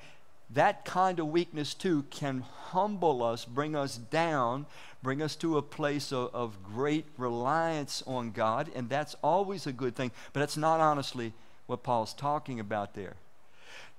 that 0.49 0.85
kind 0.85 1.19
of 1.19 1.27
weakness 1.27 1.73
too 1.73 2.05
can 2.09 2.41
humble 2.41 3.23
us, 3.23 3.45
bring 3.45 3.75
us 3.75 3.97
down, 3.97 4.65
bring 5.01 5.21
us 5.21 5.35
to 5.37 5.57
a 5.57 5.61
place 5.61 6.11
of, 6.11 6.33
of 6.33 6.63
great 6.63 7.05
reliance 7.17 8.03
on 8.07 8.31
God, 8.31 8.69
and 8.75 8.89
that's 8.89 9.15
always 9.23 9.67
a 9.67 9.71
good 9.71 9.95
thing, 9.95 10.11
but 10.31 10.39
that's 10.39 10.57
not 10.57 10.79
honestly 10.79 11.33
what 11.67 11.83
Paul's 11.83 12.13
talking 12.13 12.59
about 12.59 12.93
there. 12.93 13.15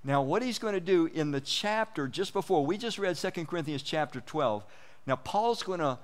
Now, 0.05 0.21
what 0.21 0.43
he's 0.43 0.59
going 0.59 0.75
to 0.75 0.81
do 0.81 1.07
in 1.07 1.31
the 1.31 1.41
chapter 1.41 2.07
just 2.07 2.33
before, 2.33 2.65
we 2.65 2.77
just 2.77 2.99
read 2.99 3.17
2 3.17 3.31
Corinthians 3.47 3.83
chapter 3.83 4.21
12. 4.21 4.63
Now, 5.07 5.17
Paul's 5.17 5.63
going 5.63 5.81
to 5.81 5.99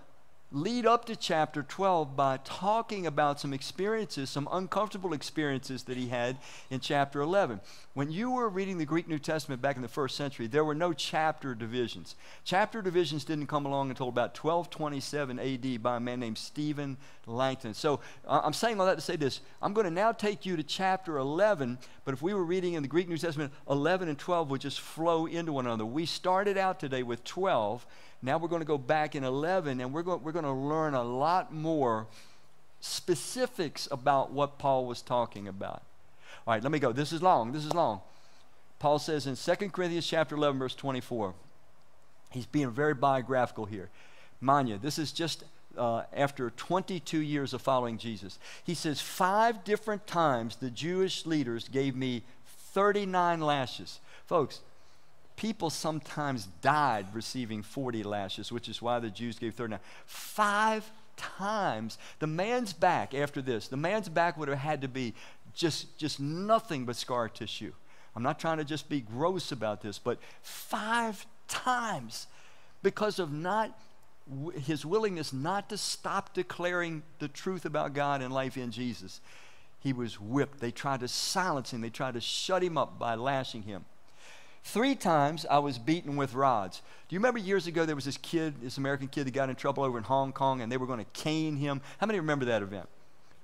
lead 0.53 0.85
up 0.85 1.05
to 1.05 1.15
chapter 1.15 1.63
12 1.63 2.17
by 2.17 2.37
talking 2.43 3.07
about 3.07 3.39
some 3.39 3.53
experiences, 3.53 4.29
some 4.29 4.49
uncomfortable 4.51 5.13
experiences 5.13 5.85
that 5.85 5.97
he 5.97 6.09
had 6.09 6.37
in 6.71 6.81
chapter 6.81 7.21
11. 7.21 7.61
When 7.95 8.11
you 8.11 8.33
were 8.33 8.49
reading 8.49 8.79
the 8.79 8.85
Greek 8.85 9.07
New 9.07 9.21
Testament 9.21 9.63
back 9.63 9.77
in 9.77 9.83
the 9.83 9.89
first 9.89 10.17
century, 10.17 10.49
there 10.49 10.65
were 10.65 10.75
no 10.75 10.93
chapter 10.93 11.55
divisions. 11.55 12.17
Chapter 12.45 12.83
divisions 12.83 13.25
didn't 13.25 13.47
come 13.47 13.65
along 13.65 13.91
until 13.91 14.09
about 14.09 14.37
1227 14.37 15.39
AD 15.39 15.83
by 15.83 15.97
a 15.99 16.01
man 16.01 16.19
named 16.19 16.39
Stephen 16.39 16.97
Langton. 17.27 17.73
So 17.73 18.01
I'm 18.27 18.53
saying 18.53 18.81
all 18.81 18.87
that 18.87 18.97
to 18.97 19.01
say 19.01 19.15
this. 19.15 19.41
I'm 19.63 19.73
going 19.73 19.85
to 19.85 19.91
now 19.91 20.11
take 20.11 20.45
you 20.45 20.57
to 20.57 20.65
chapter 20.65 21.19
11, 21.19 21.79
but 22.05 22.13
if 22.13 22.23
we 22.23 22.35
were 22.35 22.45
reading 22.45 22.75
in 22.75 22.83
the 22.83 22.89
Greek 22.89 23.09
New 23.09 23.19
Testament, 23.19 23.53
11 23.69 24.09
and 24.09 24.19
12 24.19 24.51
would 24.51 24.61
just 24.61 24.81
flow 24.81 25.27
into 25.27 25.53
one 25.53 25.67
another. 25.67 25.87
We 25.87 26.07
started 26.07 26.59
out 26.59 26.81
today 26.81 27.05
with 27.05 27.23
12 27.23 27.87
now 28.23 28.39
we're 28.39 28.49
going 28.49 28.61
to 28.61 28.67
go 28.67 28.79
back 28.79 29.15
in 29.15 29.25
11 29.25 29.81
and 29.81 29.93
we're 29.93 30.03
going, 30.03 30.23
we're 30.23 30.33
going 30.33 30.45
to 30.45 30.53
learn 30.53 30.95
a 30.95 31.03
lot 31.03 31.53
more 31.53 32.07
specifics 32.81 33.89
about 33.91 34.33
what 34.33 34.59
Paul 34.59 34.87
was 34.87 35.03
talking 35.03 35.49
about. 35.49 35.83
All 36.47 36.55
right, 36.55 36.63
let 36.63 36.73
me 36.73 36.79
go. 36.79 36.93
This 36.93 37.13
is 37.13 37.23
long. 37.23 37.53
This 37.53 37.65
is 37.65 37.75
long. 37.75 38.01
Paul 38.79 38.99
says 38.99 39.27
in 39.27 39.37
2 39.37 39.69
Corinthians 39.71 40.07
chapter 40.07 40.35
11 40.35 40.59
verse 40.59 40.75
24. 40.75 41.35
He's 42.31 42.47
being 42.47 42.71
very 42.71 42.95
biographical 42.95 43.67
here. 43.67 43.89
You, 44.43 44.79
this 44.79 44.99
is 44.99 45.13
just 45.13 45.45
uh, 45.77 46.03
after 46.13 46.51
22 46.51 47.19
years 47.19 47.53
of 47.53 47.61
following 47.61 47.99
Jesus. 47.99 48.39
He 48.65 48.75
says, 48.75 49.01
Five 49.01 49.65
different 49.65 50.07
times 50.07 50.57
the 50.57 50.71
Jewish 50.71 51.27
leaders 51.27 51.69
gave 51.69 51.95
me 51.95 52.23
39 52.73 53.41
lashes. 53.41 54.01
Folks, 54.27 54.61
people 55.41 55.71
sometimes 55.71 56.49
died 56.61 57.07
receiving 57.15 57.63
40 57.63 58.03
lashes, 58.03 58.53
which 58.53 58.69
is 58.69 58.83
why 58.83 58.99
the 58.99 59.09
Jews 59.09 59.39
gave 59.39 59.55
39. 59.55 59.81
Five 60.05 60.91
times. 61.17 61.97
The 62.19 62.27
man's 62.27 62.75
back 62.75 63.15
after 63.15 63.41
this, 63.41 63.67
the 63.67 63.79
man's 63.79 64.11
back 64.11 64.37
would 64.37 64.49
have 64.49 64.59
had 64.59 64.83
to 64.83 64.89
be 64.89 65.15
just, 65.55 65.97
just 65.97 66.21
nothing 66.21 66.85
but 66.85 66.95
scar 66.95 67.27
tissue. 67.31 67.73
I'm 68.15 68.23
not 68.23 68.39
trying 68.39 68.59
to 68.59 68.65
just 68.65 68.91
be 68.91 69.01
gross 69.01 69.51
about 69.51 69.81
this, 69.81 69.99
but 69.99 70.19
five 70.43 71.25
times 71.49 72.27
because 72.83 73.19
of 73.19 73.33
not 73.33 73.79
his 74.67 74.85
willingness 74.85 75.33
not 75.33 75.71
to 75.71 75.79
stop 75.79 76.35
declaring 76.35 77.03
the 77.19 77.29
truth 77.29 77.65
about 77.65 77.95
God 77.95 78.21
and 78.21 78.31
life 78.31 78.59
in 78.59 78.73
Jesus. 78.73 79.23
He 79.79 79.95
was 79.95 80.21
whipped. 80.21 80.61
They 80.61 80.71
tried 80.71 81.01
to 81.01 81.09
silence 81.09 81.73
him. 81.73 81.81
They 81.81 81.89
tried 81.89 82.13
to 82.13 82.21
shut 82.21 82.63
him 82.63 82.77
up 82.77 82.99
by 82.99 83.15
lashing 83.15 83.63
him. 83.63 83.87
Three 84.63 84.95
times 84.95 85.47
I 85.49 85.59
was 85.59 85.79
beaten 85.79 86.17
with 86.17 86.35
rods. 86.35 86.83
Do 87.09 87.15
you 87.15 87.19
remember 87.19 87.39
years 87.41 87.67
ago 87.67 87.87
there 87.87 87.97
was 87.97 88.05
this 88.05 88.19
kid, 88.19 88.55
this 88.63 88.79
American 88.79 89.09
kid 89.09 89.27
that 89.27 89.33
got 89.33 89.49
in 89.51 89.57
trouble 89.57 89.83
over 89.83 89.99
in 89.99 90.05
Hong 90.05 90.33
Kong 90.33 90.61
and 90.61 90.71
they 90.71 90.77
were 90.77 90.87
going 90.87 90.99
to 90.99 91.11
cane 91.13 91.57
him? 91.57 91.81
How 91.99 92.07
many 92.07 92.21
remember 92.21 92.45
that 92.45 92.63
event? 92.63 92.89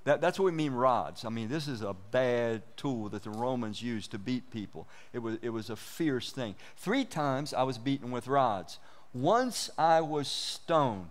That, 0.04 0.20
that's 0.20 0.38
what 0.38 0.44
we 0.44 0.52
mean 0.52 0.72
rods. 0.72 1.24
I 1.24 1.30
mean, 1.30 1.48
this 1.48 1.66
is 1.66 1.82
a 1.82 1.92
bad 2.12 2.62
tool 2.76 3.08
that 3.08 3.24
the 3.24 3.30
Romans 3.30 3.82
used 3.82 4.12
to 4.12 4.18
beat 4.18 4.52
people. 4.52 4.86
It 5.12 5.18
was, 5.18 5.38
it 5.42 5.48
was 5.48 5.68
a 5.68 5.74
fierce 5.74 6.30
thing. 6.30 6.54
Three 6.76 7.04
times 7.04 7.52
I 7.52 7.64
was 7.64 7.76
beaten 7.76 8.12
with 8.12 8.28
rods. 8.28 8.78
Once 9.12 9.68
I 9.76 10.02
was 10.02 10.28
stoned. 10.28 11.10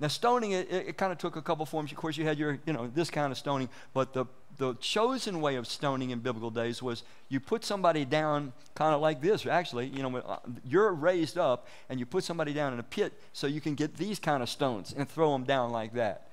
Now, 0.00 0.08
stoning, 0.08 0.52
it, 0.52 0.70
it, 0.70 0.88
it 0.88 0.96
kind 0.96 1.12
of 1.12 1.18
took 1.18 1.36
a 1.36 1.42
couple 1.42 1.66
forms. 1.66 1.92
Of 1.92 1.98
course, 1.98 2.16
you 2.16 2.24
had 2.24 2.38
your, 2.38 2.58
you 2.66 2.72
know, 2.72 2.86
this 2.86 3.10
kind 3.10 3.30
of 3.30 3.36
stoning, 3.36 3.68
but 3.92 4.14
the, 4.14 4.24
the 4.56 4.74
chosen 4.74 5.40
way 5.40 5.56
of 5.56 5.66
stoning 5.66 6.10
in 6.10 6.20
biblical 6.20 6.50
days 6.50 6.82
was 6.82 7.02
you 7.28 7.40
put 7.40 7.64
somebody 7.64 8.04
down 8.04 8.52
kind 8.74 8.94
of 8.94 9.00
like 9.00 9.20
this. 9.20 9.46
Actually, 9.46 9.86
you 9.86 10.02
know, 10.02 10.16
uh, 10.16 10.38
you're 10.64 10.92
raised 10.92 11.38
up 11.38 11.66
and 11.88 11.98
you 11.98 12.06
put 12.06 12.24
somebody 12.24 12.52
down 12.52 12.72
in 12.72 12.78
a 12.78 12.84
pit 12.84 13.12
so 13.32 13.46
you 13.46 13.60
can 13.60 13.74
get 13.74 13.96
these 13.96 14.18
kind 14.18 14.42
of 14.42 14.48
stones 14.48 14.94
and 14.96 15.08
throw 15.08 15.32
them 15.32 15.44
down 15.44 15.70
like 15.70 15.94
that. 15.94 16.28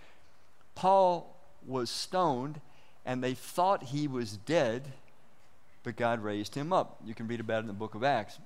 Paul 0.76 1.36
was 1.66 1.90
stoned 1.90 2.62
and 3.06 3.24
they 3.24 3.34
thought 3.34 3.84
he 3.84 4.08
was 4.08 4.38
dead, 4.38 4.84
but 5.84 5.96
God 5.96 6.24
raised 6.24 6.56
him 6.56 6.72
up. 6.72 7.00
You 7.06 7.16
can 7.16 7.28
read 7.28 7.40
about 7.40 7.58
it 7.58 7.62
in 7.62 7.68
the 7.68 7.74
book 7.74 7.96
of 7.96 8.04
Acts. 8.04 8.38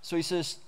So 0.00 0.16
he 0.16 0.22
says, 0.22 0.58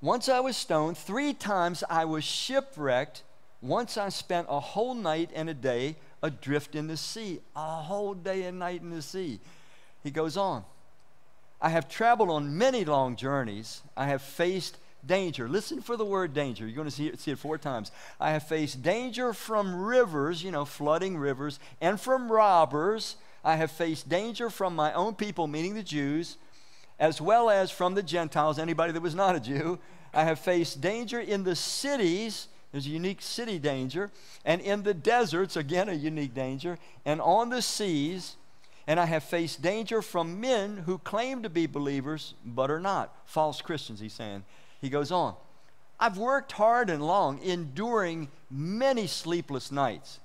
once 0.00 0.28
I 0.28 0.40
was 0.40 0.56
stoned, 0.56 0.96
three 0.96 1.32
times 1.32 1.82
I 1.88 2.04
was 2.04 2.24
shipwrecked. 2.24 3.22
Once 3.60 3.96
I 3.96 4.10
spent 4.10 4.46
a 4.48 4.60
whole 4.60 4.94
night 4.94 5.30
and 5.34 5.50
a 5.50 5.54
day 5.54 5.96
adrift 6.22 6.74
in 6.74 6.86
the 6.86 6.96
sea, 6.96 7.40
a 7.54 7.82
whole 7.82 8.14
day 8.14 8.44
and 8.44 8.58
night 8.58 8.82
in 8.82 8.90
the 8.90 9.02
sea. 9.02 9.40
He 10.02 10.10
goes 10.10 10.36
on. 10.36 10.64
I 11.60 11.70
have 11.70 11.88
traveled 11.88 12.30
on 12.30 12.56
many 12.56 12.84
long 12.84 13.16
journeys. 13.16 13.82
I 13.96 14.06
have 14.06 14.22
faced 14.22 14.78
danger. 15.04 15.48
Listen 15.48 15.80
for 15.80 15.96
the 15.96 16.04
word 16.04 16.34
danger. 16.34 16.66
You're 16.66 16.76
going 16.76 16.88
to 16.88 16.94
see 16.94 17.08
it, 17.08 17.20
see 17.20 17.30
it 17.30 17.38
four 17.38 17.58
times. 17.58 17.90
I 18.20 18.30
have 18.30 18.44
faced 18.44 18.82
danger 18.82 19.32
from 19.32 19.74
rivers, 19.74 20.42
you 20.42 20.50
know, 20.50 20.64
flooding 20.64 21.16
rivers, 21.16 21.58
and 21.80 22.00
from 22.00 22.30
robbers. 22.30 23.16
I 23.44 23.56
have 23.56 23.70
faced 23.70 24.08
danger 24.08 24.50
from 24.50 24.76
my 24.76 24.92
own 24.92 25.14
people, 25.14 25.46
meaning 25.46 25.74
the 25.74 25.82
Jews 25.82 26.36
as 26.98 27.20
well 27.20 27.48
as 27.48 27.70
from 27.70 27.94
the 27.94 28.02
Gentiles, 28.02 28.58
anybody 28.58 28.92
that 28.92 29.02
was 29.02 29.14
not 29.14 29.36
a 29.36 29.40
Jew. 29.40 29.78
I 30.12 30.24
have 30.24 30.38
faced 30.38 30.80
danger 30.80 31.20
in 31.20 31.44
the 31.44 31.54
cities. 31.54 32.48
There's 32.72 32.86
a 32.86 32.90
unique 32.90 33.22
city 33.22 33.58
danger. 33.58 34.10
And 34.44 34.60
in 34.60 34.82
the 34.82 34.94
deserts, 34.94 35.56
again, 35.56 35.88
a 35.88 35.94
unique 35.94 36.34
danger. 36.34 36.78
And 37.04 37.20
on 37.20 37.50
the 37.50 37.62
seas. 37.62 38.36
And 38.86 38.98
I 38.98 39.06
have 39.06 39.22
faced 39.22 39.60
danger 39.60 40.00
from 40.00 40.40
men 40.40 40.78
who 40.86 40.98
claim 40.98 41.42
to 41.42 41.50
be 41.50 41.66
believers 41.66 42.34
but 42.44 42.70
are 42.70 42.80
not. 42.80 43.14
False 43.26 43.60
Christians, 43.60 44.00
he's 44.00 44.14
saying. 44.14 44.44
He 44.80 44.88
goes 44.88 45.12
on. 45.12 45.34
I've 46.00 46.16
worked 46.16 46.52
hard 46.52 46.90
and 46.90 47.04
long, 47.04 47.40
enduring 47.42 48.28
many 48.50 49.06
sleepless 49.06 49.72
nights. 49.72 50.20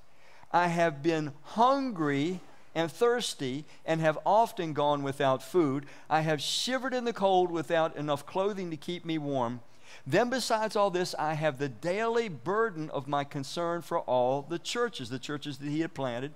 I 0.52 0.68
have 0.68 1.02
been 1.02 1.32
hungry 1.42 2.40
and 2.74 2.90
thirsty 2.90 3.64
and 3.84 4.00
have 4.00 4.18
often 4.24 4.72
gone 4.72 5.02
without 5.02 5.42
food. 5.42 5.86
I 6.08 6.20
have 6.20 6.40
shivered 6.40 6.94
in 6.94 7.04
the 7.04 7.12
cold 7.12 7.50
without 7.50 7.96
enough 7.96 8.24
clothing 8.24 8.70
to 8.70 8.76
keep 8.76 9.04
me 9.04 9.18
warm. 9.18 9.60
Then, 10.06 10.28
besides 10.28 10.76
all 10.76 10.90
this, 10.90 11.14
I 11.18 11.34
have 11.34 11.58
the 11.58 11.68
daily 11.68 12.28
burden 12.28 12.90
of 12.90 13.08
my 13.08 13.24
concern 13.24 13.80
for 13.80 14.00
all 14.00 14.42
the 14.42 14.58
churches, 14.58 15.08
the 15.08 15.18
churches 15.18 15.58
that 15.58 15.70
he 15.70 15.80
had 15.80 15.94
planted. 15.94 16.32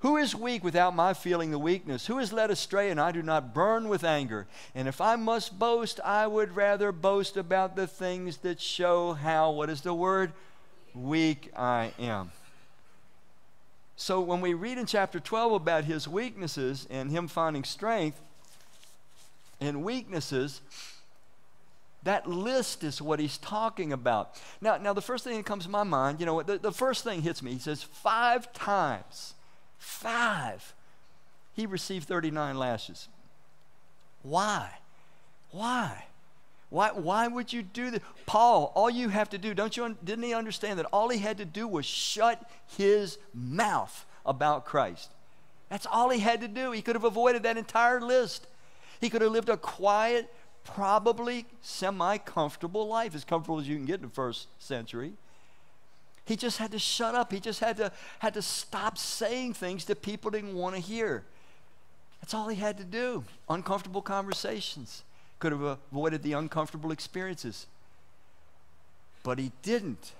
Who 0.00 0.16
is 0.16 0.34
weak 0.34 0.64
without 0.64 0.94
my 0.96 1.14
feeling 1.14 1.52
the 1.52 1.58
weakness? 1.58 2.06
Who 2.06 2.18
is 2.18 2.32
led 2.32 2.50
astray 2.50 2.90
and 2.90 3.00
I 3.00 3.12
do 3.12 3.22
not 3.22 3.54
burn 3.54 3.88
with 3.88 4.02
anger? 4.02 4.46
And 4.74 4.88
if 4.88 5.00
I 5.00 5.16
must 5.16 5.58
boast, 5.58 6.00
I 6.04 6.26
would 6.26 6.56
rather 6.56 6.90
boast 6.90 7.36
about 7.36 7.76
the 7.76 7.86
things 7.86 8.38
that 8.38 8.60
show 8.60 9.12
how, 9.12 9.52
what 9.52 9.70
is 9.70 9.82
the 9.82 9.94
word? 9.94 10.32
Weak 10.94 11.50
I 11.56 11.92
am. 11.98 12.32
So 13.96 14.20
when 14.20 14.40
we 14.40 14.54
read 14.54 14.78
in 14.78 14.86
chapter 14.86 15.20
12 15.20 15.52
about 15.52 15.84
his 15.84 16.08
weaknesses 16.08 16.88
and 16.90 17.10
him 17.10 17.28
finding 17.28 17.62
strength 17.62 18.20
in 19.60 19.82
weaknesses, 19.82 20.60
that 22.04 22.28
list 22.28 22.82
is 22.82 23.00
what 23.00 23.20
he's 23.20 23.38
talking 23.38 23.92
about. 23.92 24.40
Now, 24.60 24.76
now 24.76 24.92
the 24.92 25.02
first 25.02 25.24
thing 25.24 25.36
that 25.36 25.46
comes 25.46 25.64
to 25.64 25.70
my 25.70 25.84
mind, 25.84 26.20
you 26.20 26.26
know, 26.26 26.42
the, 26.42 26.58
the 26.58 26.72
first 26.72 27.04
thing 27.04 27.22
hits 27.22 27.42
me. 27.42 27.52
He 27.52 27.58
says, 27.58 27.82
five 27.82 28.52
times, 28.52 29.34
five, 29.78 30.74
he 31.54 31.66
received 31.66 32.08
39 32.08 32.56
lashes. 32.58 33.08
Why? 34.22 34.70
Why? 35.50 36.04
Why, 36.70 36.90
why 36.92 37.28
would 37.28 37.52
you 37.52 37.62
do 37.62 37.90
that? 37.90 38.02
Paul, 38.24 38.72
all 38.74 38.88
you 38.88 39.10
have 39.10 39.28
to 39.30 39.38
do, 39.38 39.52
don't 39.52 39.76
you, 39.76 39.96
didn't 40.02 40.24
he 40.24 40.32
understand 40.32 40.78
that 40.78 40.86
all 40.86 41.10
he 41.10 41.18
had 41.18 41.36
to 41.36 41.44
do 41.44 41.68
was 41.68 41.84
shut 41.84 42.50
his 42.78 43.18
mouth 43.34 44.06
about 44.24 44.64
Christ? 44.64 45.10
That's 45.68 45.86
all 45.86 46.08
he 46.08 46.20
had 46.20 46.40
to 46.40 46.48
do. 46.48 46.72
He 46.72 46.82
could 46.82 46.96
have 46.96 47.04
avoided 47.04 47.42
that 47.42 47.58
entire 47.58 48.00
list. 48.00 48.46
He 49.02 49.10
could 49.10 49.20
have 49.20 49.32
lived 49.32 49.50
a 49.50 49.56
quiet, 49.56 50.32
probably 50.64 51.46
semi 51.60 52.18
comfortable 52.18 52.86
life, 52.86 53.14
as 53.14 53.24
comfortable 53.24 53.58
as 53.58 53.68
you 53.68 53.76
can 53.76 53.86
get 53.86 53.96
in 53.96 54.02
the 54.02 54.08
first 54.08 54.48
century. 54.58 55.12
He 56.24 56.36
just 56.36 56.58
had 56.58 56.70
to 56.72 56.78
shut 56.78 57.14
up. 57.14 57.32
He 57.32 57.40
just 57.40 57.60
had 57.60 57.76
to, 57.78 57.92
had 58.20 58.34
to 58.34 58.42
stop 58.42 58.96
saying 58.96 59.54
things 59.54 59.84
that 59.86 60.02
people 60.02 60.30
didn't 60.30 60.54
want 60.54 60.76
to 60.76 60.80
hear. 60.80 61.24
That's 62.20 62.34
all 62.34 62.48
he 62.48 62.56
had 62.56 62.78
to 62.78 62.84
do. 62.84 63.24
Uncomfortable 63.48 64.02
conversations 64.02 65.02
could 65.40 65.50
have 65.50 65.62
avoided 65.62 66.22
the 66.22 66.34
uncomfortable 66.34 66.92
experiences. 66.92 67.66
But 69.24 69.40
he 69.40 69.50
didn't. 69.62 70.12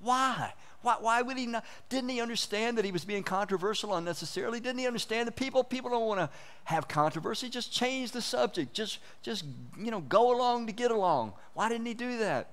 Why? 0.00 0.54
Why, 0.82 0.96
why 0.98 1.22
would 1.22 1.36
he 1.36 1.46
not? 1.46 1.64
Didn't 1.88 2.08
he 2.08 2.20
understand 2.20 2.78
that 2.78 2.84
he 2.84 2.92
was 2.92 3.04
being 3.04 3.22
controversial 3.22 3.94
unnecessarily? 3.94 4.60
Didn't 4.60 4.78
he 4.78 4.86
understand 4.86 5.28
that 5.28 5.36
people, 5.36 5.62
people 5.62 5.90
don't 5.90 6.06
want 6.06 6.20
to 6.20 6.30
have 6.64 6.88
controversy? 6.88 7.50
Just 7.50 7.72
change 7.72 8.12
the 8.12 8.22
subject. 8.22 8.72
Just, 8.72 8.98
just, 9.22 9.44
you 9.78 9.90
know, 9.90 10.00
go 10.00 10.34
along 10.34 10.66
to 10.68 10.72
get 10.72 10.90
along. 10.90 11.34
Why 11.54 11.68
didn't 11.68 11.86
he 11.86 11.94
do 11.94 12.18
that? 12.18 12.48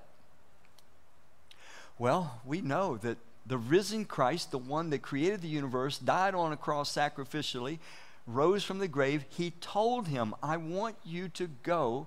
Well, 1.98 2.40
we 2.44 2.60
know 2.60 2.96
that 2.98 3.16
the 3.46 3.58
risen 3.58 4.04
Christ, 4.04 4.50
the 4.50 4.58
one 4.58 4.90
that 4.90 5.00
created 5.00 5.40
the 5.40 5.48
universe, 5.48 5.98
died 5.98 6.34
on 6.34 6.52
a 6.52 6.56
cross 6.56 6.94
sacrificially, 6.94 7.78
rose 8.26 8.62
from 8.62 8.78
the 8.78 8.88
grave, 8.88 9.24
he 9.30 9.52
told 9.52 10.06
him, 10.06 10.34
I 10.42 10.58
want 10.58 10.96
you 11.02 11.28
to 11.30 11.48
go 11.62 12.06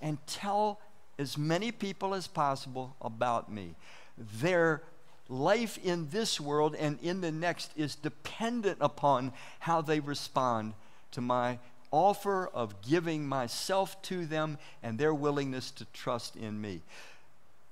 and 0.00 0.18
tell 0.26 0.80
as 1.18 1.36
many 1.36 1.70
people 1.70 2.14
as 2.14 2.26
possible 2.26 2.96
about 3.02 3.52
me. 3.52 3.74
Their 4.16 4.82
life 5.30 5.78
in 5.82 6.08
this 6.10 6.40
world 6.40 6.74
and 6.74 6.98
in 7.00 7.20
the 7.20 7.32
next 7.32 7.70
is 7.76 7.94
dependent 7.94 8.78
upon 8.80 9.32
how 9.60 9.80
they 9.80 10.00
respond 10.00 10.74
to 11.12 11.20
my 11.20 11.58
offer 11.92 12.48
of 12.48 12.82
giving 12.82 13.26
myself 13.26 14.00
to 14.02 14.26
them 14.26 14.58
and 14.82 14.98
their 14.98 15.14
willingness 15.14 15.70
to 15.72 15.84
trust 15.86 16.36
in 16.36 16.60
me. 16.60 16.82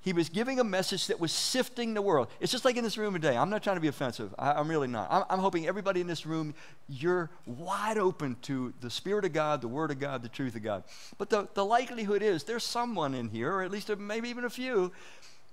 He 0.01 0.13
was 0.13 0.29
giving 0.29 0.61
a 0.61 0.65
message 0.65 1.09
that 1.09 1.19
was 1.21 1.33
sifting 1.33 1.93
the 1.93 2.01
world. 2.01 2.29
It's 2.41 2.53
just 2.53 2.65
like 2.65 2.77
in 2.77 2.85
this 2.85 2.97
room 2.97 3.13
today. 3.13 3.37
I'm 3.37 3.51
not 3.51 3.63
trying 3.63 3.77
to 3.77 3.81
be 3.81 3.89
offensive. 3.89 4.33
I, 4.39 4.59
am 4.59 4.69
really 4.69 4.87
not. 4.87 5.09
I'm, 5.11 5.25
I'm, 5.29 5.39
hoping 5.41 5.67
everybody 5.67 6.01
in 6.01 6.07
this 6.07 6.25
room, 6.25 6.55
you're 6.89 7.29
wide 7.47 7.99
open 7.99 8.37
to 8.43 8.73
the 8.81 8.91
Spirit 8.91 9.25
of 9.25 9.33
God, 9.33 9.61
the 9.61 9.69
Word 9.69 9.91
of 9.91 9.99
God, 9.99 10.23
the 10.23 10.29
truth 10.29 10.55
of 10.55 10.63
God. 10.63 10.85
But 11.19 11.31
the, 11.31 11.49
the 11.55 11.65
likelihood 11.65 12.23
is 12.23 12.45
there's 12.45 12.65
someone 12.65 13.13
in 13.13 13.29
here, 13.29 13.53
or 13.53 13.63
at 13.63 13.73
least 13.73 13.95
maybe 13.99 14.31
even 14.31 14.45
a 14.45 14.51
few, 14.51 14.93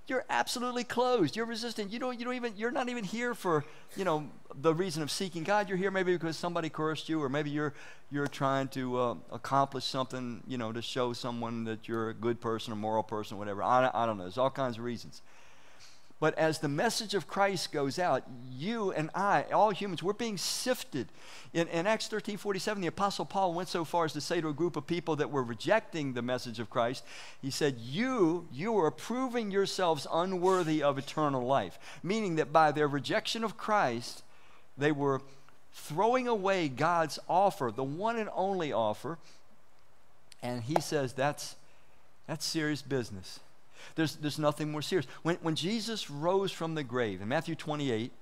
you're 0.08 0.24
absolutely 0.30 0.84
closed. 0.84 1.36
You're 1.36 1.46
resistant. 1.46 1.90
You 1.90 1.98
don't, 1.98 2.18
you 2.18 2.24
don't 2.24 2.34
even, 2.34 2.52
you're 2.56 2.70
not 2.70 2.88
even 2.88 3.04
here 3.04 3.34
for, 3.34 3.64
you 3.96 4.04
know, 4.04 4.28
the 4.54 4.74
reason 4.74 5.02
of 5.02 5.10
seeking 5.10 5.42
God. 5.42 5.68
You're 5.68 5.78
here 5.78 5.90
maybe 5.90 6.12
because 6.12 6.36
somebody 6.36 6.68
cursed 6.68 7.08
you, 7.08 7.22
or 7.22 7.28
maybe 7.28 7.50
you're, 7.50 7.74
you're 8.10 8.28
trying 8.28 8.68
to 8.68 8.98
uh, 8.98 9.14
accomplish 9.32 9.84
something, 9.84 10.42
you 10.46 10.58
know, 10.58 10.72
to 10.72 10.80
show 10.80 11.12
someone 11.12 11.64
that 11.64 11.88
you're 11.88 12.10
a 12.10 12.14
good 12.14 12.40
person, 12.40 12.72
a 12.72 12.76
moral 12.76 13.02
person, 13.02 13.36
whatever. 13.36 13.62
I, 13.62 13.90
I 13.92 14.06
don't 14.06 14.16
know. 14.16 14.24
There's 14.24 14.38
all 14.38 14.50
kinds 14.50 14.78
of 14.78 14.84
reasons. 14.84 15.22
But 16.18 16.36
as 16.38 16.60
the 16.60 16.68
message 16.68 17.12
of 17.12 17.26
Christ 17.26 17.72
goes 17.72 17.98
out, 17.98 18.22
you 18.50 18.90
and 18.90 19.10
I, 19.14 19.44
all 19.52 19.70
humans, 19.70 20.02
we're 20.02 20.14
being 20.14 20.38
sifted. 20.38 21.08
In, 21.52 21.68
in, 21.68 21.86
Acts 21.86 22.08
13 22.08 22.38
47, 22.38 22.80
the 22.80 22.86
Apostle 22.86 23.26
Paul 23.26 23.52
went 23.52 23.68
so 23.68 23.84
far 23.84 24.06
as 24.06 24.14
to 24.14 24.22
say 24.22 24.40
to 24.40 24.48
a 24.48 24.54
group 24.54 24.76
of 24.76 24.86
people 24.86 25.16
that 25.16 25.30
were 25.30 25.42
rejecting 25.42 26.14
the 26.14 26.22
message 26.22 26.58
of 26.58 26.70
Christ, 26.70 27.04
he 27.42 27.50
said, 27.50 27.76
You, 27.78 28.48
you 28.50 28.78
are 28.78 28.90
proving 28.90 29.50
yourselves 29.50 30.06
unworthy 30.10 30.82
of 30.82 30.96
eternal 30.96 31.46
life. 31.46 31.78
Meaning 32.02 32.36
that 32.36 32.50
by 32.50 32.72
their 32.72 32.88
rejection 32.88 33.44
of 33.44 33.58
Christ, 33.58 34.22
they 34.78 34.92
were 34.92 35.20
throwing 35.74 36.26
away 36.26 36.70
God's 36.70 37.18
offer, 37.28 37.70
the 37.74 37.84
one 37.84 38.16
and 38.16 38.30
only 38.34 38.72
offer. 38.72 39.18
And 40.42 40.62
he 40.62 40.80
says 40.80 41.12
that's, 41.12 41.56
that's 42.26 42.46
serious 42.46 42.80
business. 42.80 43.40
There's, 43.94 44.16
there's 44.16 44.38
nothing 44.38 44.70
more 44.70 44.82
serious. 44.82 45.06
When, 45.22 45.36
when 45.36 45.54
Jesus 45.54 46.10
rose 46.10 46.52
from 46.52 46.74
the 46.74 46.82
grave, 46.82 47.20
in 47.20 47.28
Matthew 47.28 47.54
28, 47.54 48.12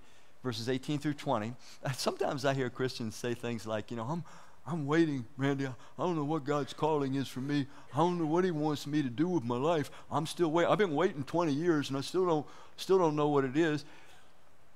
verses 0.42 0.68
18 0.68 0.98
through 0.98 1.14
20, 1.14 1.54
sometimes 1.94 2.44
I 2.44 2.54
hear 2.54 2.70
Christians 2.70 3.14
say 3.14 3.34
things 3.34 3.66
like, 3.66 3.90
you 3.90 3.96
know, 3.96 4.04
I'm, 4.04 4.24
I'm 4.66 4.86
waiting, 4.86 5.26
Randy. 5.36 5.66
I 5.66 5.72
don't 5.98 6.16
know 6.16 6.24
what 6.24 6.44
God's 6.44 6.72
calling 6.72 7.16
is 7.16 7.28
for 7.28 7.40
me. 7.40 7.66
I 7.92 7.98
don't 7.98 8.18
know 8.18 8.26
what 8.26 8.44
He 8.44 8.50
wants 8.50 8.86
me 8.86 9.02
to 9.02 9.10
do 9.10 9.28
with 9.28 9.44
my 9.44 9.56
life. 9.56 9.90
I'm 10.10 10.26
still 10.26 10.50
waiting. 10.50 10.72
I've 10.72 10.78
been 10.78 10.94
waiting 10.94 11.22
20 11.22 11.52
years 11.52 11.88
and 11.88 11.98
I 11.98 12.00
still 12.00 12.26
don't, 12.26 12.46
still 12.76 12.98
don't 12.98 13.16
know 13.16 13.28
what 13.28 13.44
it 13.44 13.56
is. 13.56 13.84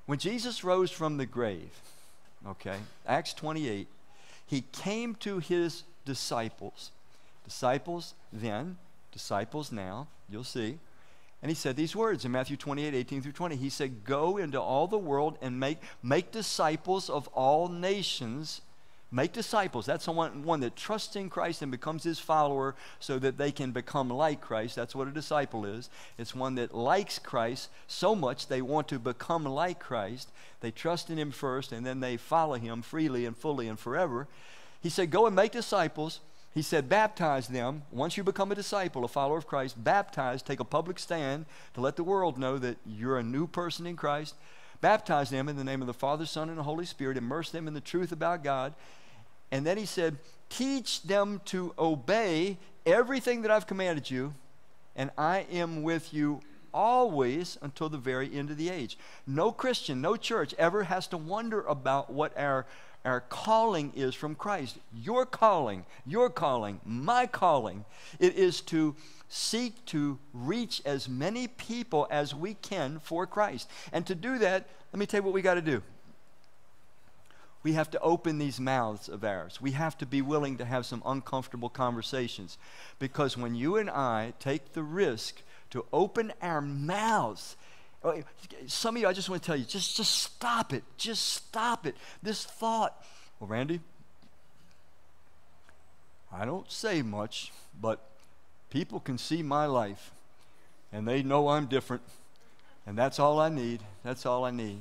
When 0.07 0.19
Jesus 0.19 0.65
rose 0.65 0.91
from 0.91 1.17
the 1.17 1.27
grave, 1.27 1.71
okay, 2.47 2.77
Acts 3.07 3.33
28, 3.35 3.87
He 4.47 4.65
came 4.73 5.15
to 5.17 5.39
His 5.39 5.85
disciples. 6.05 6.91
Disciples 7.45 8.15
then, 8.33 8.77
disciples 9.19 9.73
now, 9.73 10.07
you'll 10.31 10.45
see. 10.45 10.79
And 11.43 11.51
he 11.51 11.55
said 11.55 11.75
these 11.75 11.95
words 11.95 12.25
in 12.25 12.31
Matthew 12.33 12.57
28, 12.57 12.95
18 12.95 13.23
through 13.23 13.33
20. 13.33 13.57
He 13.57 13.69
said, 13.69 14.05
Go 14.05 14.37
into 14.37 14.61
all 14.61 14.87
the 14.87 14.97
world 14.97 15.37
and 15.43 15.59
make, 15.59 15.79
make 16.03 16.31
disciples 16.31 17.11
of 17.11 17.27
all 17.29 17.69
nations. 17.69 18.61
Make 19.11 19.33
disciples. 19.33 19.87
That's 19.87 20.05
someone 20.05 20.43
one 20.45 20.61
that 20.61 20.77
trusts 20.77 21.17
in 21.17 21.31
Christ 21.31 21.63
and 21.63 21.73
becomes 21.73 22.05
his 22.05 22.19
follower 22.19 22.75
so 23.01 23.19
that 23.19 23.39
they 23.39 23.51
can 23.51 23.73
become 23.73 24.09
like 24.09 24.41
Christ. 24.41 24.77
That's 24.77 24.95
what 24.95 25.09
a 25.09 25.13
disciple 25.13 25.65
is. 25.65 25.89
It's 26.17 26.35
one 26.35 26.57
that 26.57 26.75
likes 26.75 27.19
Christ 27.19 27.71
so 27.87 28.15
much 28.15 28.47
they 28.47 28.61
want 28.61 28.87
to 28.89 28.99
become 28.99 29.45
like 29.45 29.81
Christ. 29.81 30.29
They 30.61 30.71
trust 30.71 31.09
in 31.09 31.19
him 31.19 31.31
first 31.31 31.73
and 31.73 31.87
then 31.87 32.01
they 32.01 32.19
follow 32.19 32.55
him 32.57 32.83
freely 32.83 33.25
and 33.25 33.37
fully 33.37 33.67
and 33.67 33.79
forever. 33.79 34.29
He 34.81 34.91
said, 34.91 35.11
Go 35.11 35.27
and 35.27 35.35
make 35.35 35.53
disciples 35.53 36.21
he 36.55 36.63
said, 36.63 36.89
baptize 36.89 37.49
them. 37.49 37.83
Once 37.91 38.17
you 38.17 38.25
become 38.25 38.51
a 38.51 38.55
disciple, 38.55 39.05
a 39.05 39.09
follower 39.09 39.39
of 39.39 39.47
Christ, 39.47 39.83
baptize, 39.83 40.43
take 40.43 40.61
a 40.61 40.65
public 40.65 40.99
stand 40.99 41.47
to 41.75 41.81
let 41.81 41.97
the 41.97 42.03
world 42.03 42.39
know 42.39 42.59
that 42.59 42.79
you're 42.87 43.19
a 43.19 43.23
new 43.23 43.47
person 43.47 43.87
in 43.87 43.97
Christ. 43.97 44.35
Baptize 44.81 45.31
them 45.31 45.49
in 45.49 45.57
the 45.57 45.65
name 45.65 45.81
of 45.81 45.87
the 45.87 45.95
Father, 45.95 46.27
Son, 46.27 46.49
and 46.49 46.59
the 46.59 46.63
Holy 46.63 46.87
Spirit. 46.87 47.17
Immerse 47.17 47.51
them 47.51 47.69
in 47.69 47.75
the 47.75 47.81
truth 47.81 48.13
about 48.13 48.43
God. 48.43 48.75
And 49.51 49.67
then 49.67 49.77
he 49.77 49.87
said, 49.87 50.19
teach 50.49 51.03
them 51.03 51.41
to 51.47 51.75
obey 51.79 52.59
everything 52.87 53.43
that 53.43 53.51
I've 53.51 53.67
commanded 53.67 54.11
you, 54.11 54.35
and 54.97 55.11
I 55.17 55.47
am 55.53 55.83
with 55.83 56.13
you 56.13 56.41
always 56.73 57.59
until 57.63 57.89
the 57.89 57.99
very 57.99 58.35
end 58.35 58.51
of 58.51 58.57
the 58.57 58.71
age. 58.71 58.99
No 59.27 59.53
Christian, 59.53 60.01
no 60.01 60.17
church 60.17 60.55
ever 60.59 60.85
has 60.85 61.07
to 61.09 61.17
wonder 61.17 61.63
about 61.63 62.11
what 62.13 62.37
our 62.37 62.67
our 63.05 63.21
calling 63.21 63.93
is 63.95 64.15
from 64.15 64.35
Christ. 64.35 64.79
Your 64.95 65.25
calling, 65.25 65.85
your 66.07 66.31
calling, 66.31 66.81
my 66.85 67.27
calling, 67.27 67.85
it 68.19 68.35
is 68.35 68.61
to 68.63 68.95
seek 69.29 69.85
to 69.87 70.19
reach 70.33 70.83
as 70.85 71.09
many 71.09 71.47
people 71.47 72.07
as 72.11 72.35
we 72.35 72.55
can 72.55 72.99
for 72.99 73.27
Christ. 73.27 73.69
And 73.93 74.07
to 74.07 74.15
do 74.15 74.39
that, 74.39 74.69
let 74.93 74.99
me 74.99 75.07
tell 75.07 75.21
you 75.21 75.25
what 75.25 75.35
we 75.35 75.43
got 75.43 75.55
to 75.55 75.63
do. 75.63 75.83
We 77.63 77.73
have 77.73 77.91
to 77.91 78.01
open 78.01 78.39
these 78.39 78.61
mouths 78.61 79.09
of 79.09 79.25
ours. 79.25 79.61
We 79.61 79.73
have 79.73 79.99
to 79.99 80.07
be 80.07 80.23
willing 80.23 80.57
to 80.59 80.65
have 80.65 80.87
some 80.87 81.03
uncomfortable 81.05 81.69
conversations. 81.69 82.57
Because 82.99 83.37
when 83.37 83.55
you 83.55 83.77
and 83.77 83.91
I 83.91 84.33
take 84.39 84.73
the 84.73 84.83
risk 84.83 85.43
to 85.71 85.85
open 85.93 86.33
our 86.41 86.61
mouths 86.61 87.57
some 88.67 88.97
of 88.97 89.03
you, 89.03 89.09
I 89.09 89.13
just 89.13 89.29
want 89.29 89.43
to 89.43 89.47
tell 89.47 89.57
you, 89.57 89.65
just, 89.65 89.97
just 89.97 90.23
stop 90.23 90.73
it. 90.73 90.85
Just 90.97 91.27
stop 91.29 91.87
it. 91.87 91.97
This 92.23 92.45
thought, 92.45 93.05
well, 93.41 93.49
Randy, 93.49 93.81
I 96.33 96.45
don't 96.45 96.71
say 96.71 97.03
much, 97.03 97.53
but 97.81 98.01
people 98.71 99.01
can 99.01 99.19
see 99.19 99.43
my 99.43 99.67
life 99.67 100.13
and 100.93 101.07
they 101.07 101.23
know 101.23 101.49
I'm 101.49 101.67
different. 101.67 102.03
And 102.87 102.97
that's 102.97 103.19
all 103.19 103.39
I 103.41 103.49
need. 103.49 103.83
That's 104.03 104.25
all 104.25 104.45
I 104.45 104.51
need. 104.51 104.81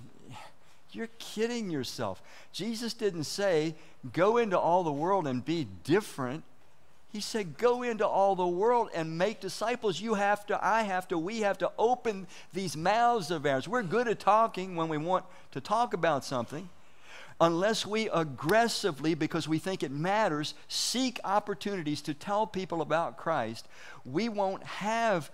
You're 0.92 1.10
kidding 1.20 1.70
yourself. 1.70 2.22
Jesus 2.54 2.94
didn't 2.94 3.26
say, 3.26 3.76
go 4.14 4.38
into 4.38 4.58
all 4.58 4.84
the 4.84 4.92
world 4.92 5.28
and 5.28 5.44
be 5.44 5.68
different. 5.84 6.44
He 7.10 7.22
said, 7.22 7.58
Go 7.58 7.84
into 7.84 8.06
all 8.06 8.36
the 8.36 8.48
world 8.48 8.90
and 8.94 9.18
make 9.18 9.40
disciples. 9.40 10.00
You 10.00 10.16
have 10.16 10.46
to, 10.48 10.66
I 10.66 10.84
have 10.84 11.08
to, 11.10 11.18
we 11.18 11.42
have 11.42 11.58
to 11.60 11.72
open 11.78 12.28
these 12.54 12.76
mouths 12.76 13.32
of 13.32 13.46
ours. 13.46 13.68
We're 13.68 13.84
good 13.84 14.08
at 14.08 14.20
talking 14.20 14.76
when 14.76 14.90
we 14.90 14.98
want 14.98 15.26
to 15.52 15.62
talk 15.62 15.94
about 15.94 16.26
something. 16.26 16.70
Unless 17.40 17.86
we 17.86 18.10
aggressively, 18.10 19.14
because 19.14 19.48
we 19.48 19.60
think 19.60 19.84
it 19.84 19.92
matters, 19.92 20.56
seek 20.68 21.20
opportunities 21.24 22.02
to 22.02 22.16
tell 22.16 22.48
people 22.48 22.82
about 22.82 23.18
Christ, 23.18 23.68
we 24.06 24.28
won't 24.28 24.64
have 24.64 25.30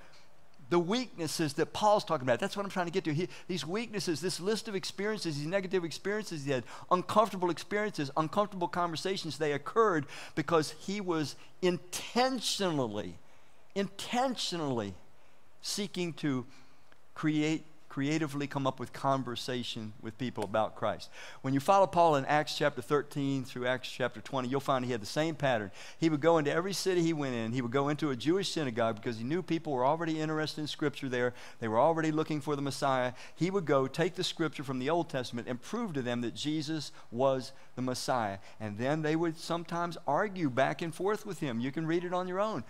the 0.70 0.80
weaknesses 0.80 1.54
that 1.54 1.74
Paul's 1.74 2.04
talking 2.04 2.26
about. 2.26 2.40
That's 2.40 2.58
what 2.58 2.66
I'm 2.66 2.72
trying 2.72 2.88
to 2.88 2.92
get 2.92 3.04
to. 3.06 3.14
He, 3.14 3.28
these 3.48 3.66
weaknesses, 3.66 4.22
this 4.22 4.40
list 4.40 4.68
of 4.68 4.76
experiences, 4.76 5.38
these 5.38 5.48
negative 5.48 5.84
experiences 5.84 6.46
he 6.46 6.52
had, 6.52 6.64
uncomfortable 6.90 7.50
experiences, 7.50 8.10
uncomfortable 8.18 8.68
conversations, 8.68 9.38
they 9.38 9.54
occurred 9.54 10.06
because 10.36 10.72
he 10.80 11.02
was 11.02 11.36
intentionally, 11.62 13.16
intentionally 13.76 14.94
seeking 15.62 16.14
to 16.14 16.46
create 17.14 17.66
creatively 17.94 18.48
come 18.48 18.66
up 18.66 18.80
with 18.80 18.92
conversation 18.92 19.94
with 20.02 20.18
people 20.18 20.44
about 20.44 20.76
Christ. 20.76 21.12
When 21.44 21.54
you 21.54 21.60
follow 21.60 21.86
Paul 21.86 22.16
in 22.16 22.26
Acts 22.26 22.58
chapter 22.58 22.82
13 22.82 23.46
through 23.46 23.68
Acts 23.68 23.88
chapter 23.88 24.20
20, 24.20 24.48
you'll 24.48 24.62
find 24.62 24.84
he 24.84 24.92
had 24.92 25.00
the 25.00 25.06
same 25.06 25.36
pattern. 25.36 25.70
He 26.00 26.10
would 26.10 26.20
go 26.20 26.40
into 26.40 26.52
every 26.52 26.74
city 26.74 27.04
he 27.04 27.14
went 27.14 27.36
in. 27.36 27.52
He 27.52 27.62
would 27.62 27.70
go 27.70 27.90
into 27.90 28.10
a 28.10 28.16
Jewish 28.16 28.50
synagogue 28.50 28.96
because 28.96 29.20
he 29.20 29.24
knew 29.24 29.44
people 29.44 29.74
were 29.74 29.86
already 29.86 30.20
interested 30.20 30.62
in 30.62 30.66
Scripture 30.66 31.08
there. 31.08 31.36
They 31.60 31.68
were 31.68 31.80
already 31.80 32.12
looking 32.12 32.42
for 32.42 32.56
the 32.56 32.64
Messiah. 32.64 33.14
He 33.36 33.52
would 33.52 33.66
go 33.66 33.86
take 33.86 34.16
the 34.16 34.24
Scripture 34.24 34.64
from 34.64 34.80
the 34.80 34.90
Old 34.90 35.08
Testament 35.08 35.48
and 35.48 35.62
prove 35.62 35.94
to 35.94 36.02
them 36.02 36.22
that 36.22 36.34
Jesus 36.34 36.92
was 37.12 37.52
the 37.76 37.84
Messiah. 37.84 38.40
And 38.60 38.80
then 38.80 39.04
they 39.04 39.16
would 39.16 39.38
sometimes 39.38 40.00
argue 40.08 40.50
back 40.50 40.82
and 40.82 40.96
forth 40.96 41.28
with 41.28 41.42
him. 41.42 41.60
You 41.60 41.72
can 41.72 41.86
read 41.86 42.06
it 42.06 42.12
on 42.12 42.28
your 42.28 42.40
own. 42.40 42.64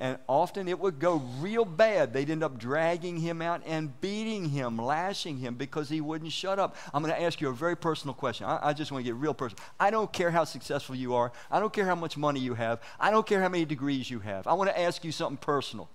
And 0.00 0.16
often 0.28 0.68
it 0.68 0.78
would 0.78 1.00
go 1.00 1.16
real 1.40 1.64
bad. 1.64 2.12
They'd 2.12 2.30
end 2.30 2.44
up 2.44 2.56
dragging 2.56 3.18
him 3.18 3.42
out 3.42 3.62
and 3.66 4.00
beating 4.00 4.50
him, 4.50 4.78
lashing 4.78 5.38
him 5.38 5.56
because 5.56 5.88
he 5.88 6.00
wouldn't 6.00 6.30
shut 6.30 6.60
up. 6.60 6.76
I'm 6.94 7.02
going 7.02 7.12
to 7.12 7.20
ask 7.20 7.40
you 7.40 7.48
a 7.48 7.52
very 7.52 7.76
personal 7.76 8.14
question. 8.14 8.46
I, 8.46 8.68
I, 8.68 8.72
just 8.74 8.92
want 8.92 9.04
to 9.04 9.10
get 9.10 9.16
real 9.16 9.34
personal. 9.34 9.62
I 9.80 9.90
don't 9.90 10.12
care 10.12 10.30
how 10.30 10.44
successful 10.44 10.94
you 10.94 11.14
are. 11.14 11.32
I 11.50 11.58
don't 11.58 11.72
care 11.72 11.84
how 11.84 11.96
much 11.96 12.16
money 12.16 12.38
you 12.38 12.54
have. 12.54 12.80
I 13.00 13.10
don't 13.10 13.26
care 13.26 13.42
how 13.42 13.48
many 13.48 13.64
degrees 13.64 14.08
you 14.08 14.20
have. 14.20 14.46
I 14.46 14.52
want 14.52 14.70
to 14.70 14.80
ask 14.80 15.02
you 15.02 15.10
something 15.10 15.36
personal. 15.36 15.88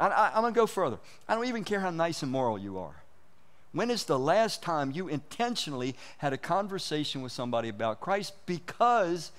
I, 0.00 0.08
I, 0.08 0.26
I'm 0.34 0.42
going 0.42 0.52
to 0.52 0.58
go 0.58 0.66
further. 0.66 0.98
I 1.28 1.36
don't 1.36 1.46
even 1.46 1.62
care 1.62 1.78
how 1.78 1.90
nice 1.90 2.24
and 2.24 2.32
moral 2.32 2.58
you 2.58 2.78
are. 2.78 3.04
When 3.70 3.88
is 3.88 4.04
the 4.04 4.18
last 4.18 4.62
time 4.62 4.90
you 4.90 5.06
intentionally 5.06 5.94
had 6.18 6.32
a 6.32 6.38
conversation 6.38 7.22
with 7.22 7.30
somebody 7.30 7.68
about 7.68 8.00
Christ? 8.00 8.32
Because 8.46 9.30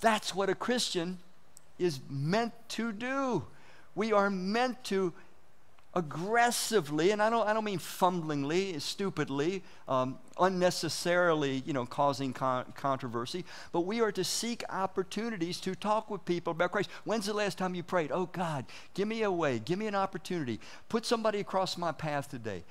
that's 0.00 0.32
what 0.32 0.48
a 0.48 0.54
Christian 0.54 1.18
is 1.78 2.00
meant 2.08 2.52
to 2.70 2.92
do. 2.92 3.44
We 3.94 4.12
are 4.12 4.30
meant 4.30 4.84
to 4.84 5.12
aggressively, 5.94 7.10
and 7.10 7.20
I 7.20 7.30
don't, 7.30 7.46
I 7.48 7.52
don't 7.52 7.64
mean 7.64 7.78
fumblingly, 7.78 8.78
stupidly, 8.78 9.62
um, 9.88 10.18
unnecessarily, 10.38 11.62
you 11.66 11.72
know, 11.72 11.86
causing 11.86 12.32
con- 12.32 12.72
controversy, 12.76 13.44
but 13.72 13.80
we 13.80 14.00
are 14.00 14.12
to 14.12 14.22
seek 14.22 14.62
opportunities 14.68 15.58
to 15.60 15.74
talk 15.74 16.10
with 16.10 16.24
people 16.24 16.52
about 16.52 16.72
Christ. 16.72 16.90
When's 17.04 17.26
the 17.26 17.32
last 17.32 17.58
time 17.58 17.74
you 17.74 17.82
prayed? 17.82 18.12
Oh 18.12 18.26
God, 18.26 18.66
give 18.94 19.08
me 19.08 19.22
a 19.22 19.30
way, 19.30 19.58
give 19.58 19.78
me 19.78 19.86
an 19.86 19.94
opportunity, 19.94 20.60
put 20.88 21.04
somebody 21.04 21.40
across 21.40 21.76
my 21.76 21.90
path 21.90 22.28
today. 22.28 22.62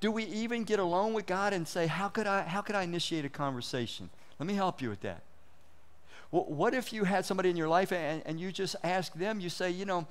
Do 0.00 0.10
we 0.10 0.24
even 0.24 0.64
get 0.64 0.78
alone 0.78 1.12
with 1.14 1.26
God 1.26 1.52
and 1.52 1.66
say, 1.66 1.86
how 1.86 2.08
could 2.08 2.26
I, 2.26 2.42
how 2.42 2.60
could 2.60 2.76
I 2.76 2.84
initiate 2.84 3.24
a 3.24 3.30
conversation? 3.30 4.08
Let 4.38 4.46
me 4.46 4.54
help 4.54 4.80
you 4.80 4.88
with 4.88 5.00
that. 5.00 5.22
What 6.30 6.74
if 6.74 6.92
you 6.92 7.04
had 7.04 7.24
somebody 7.24 7.50
in 7.50 7.56
your 7.56 7.68
life 7.68 7.92
and, 7.92 8.22
and 8.26 8.40
you 8.40 8.50
just 8.52 8.76
ask 8.82 9.14
them, 9.14 9.40
you 9.40 9.48
say, 9.48 9.70
you 9.70 9.84
know, 9.84 10.06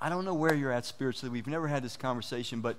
I 0.00 0.08
don't 0.08 0.24
know 0.24 0.34
where 0.34 0.54
you're 0.54 0.72
at 0.72 0.84
spiritually. 0.84 1.30
We've 1.30 1.46
never 1.46 1.68
had 1.68 1.82
this 1.82 1.96
conversation, 1.96 2.60
but 2.60 2.76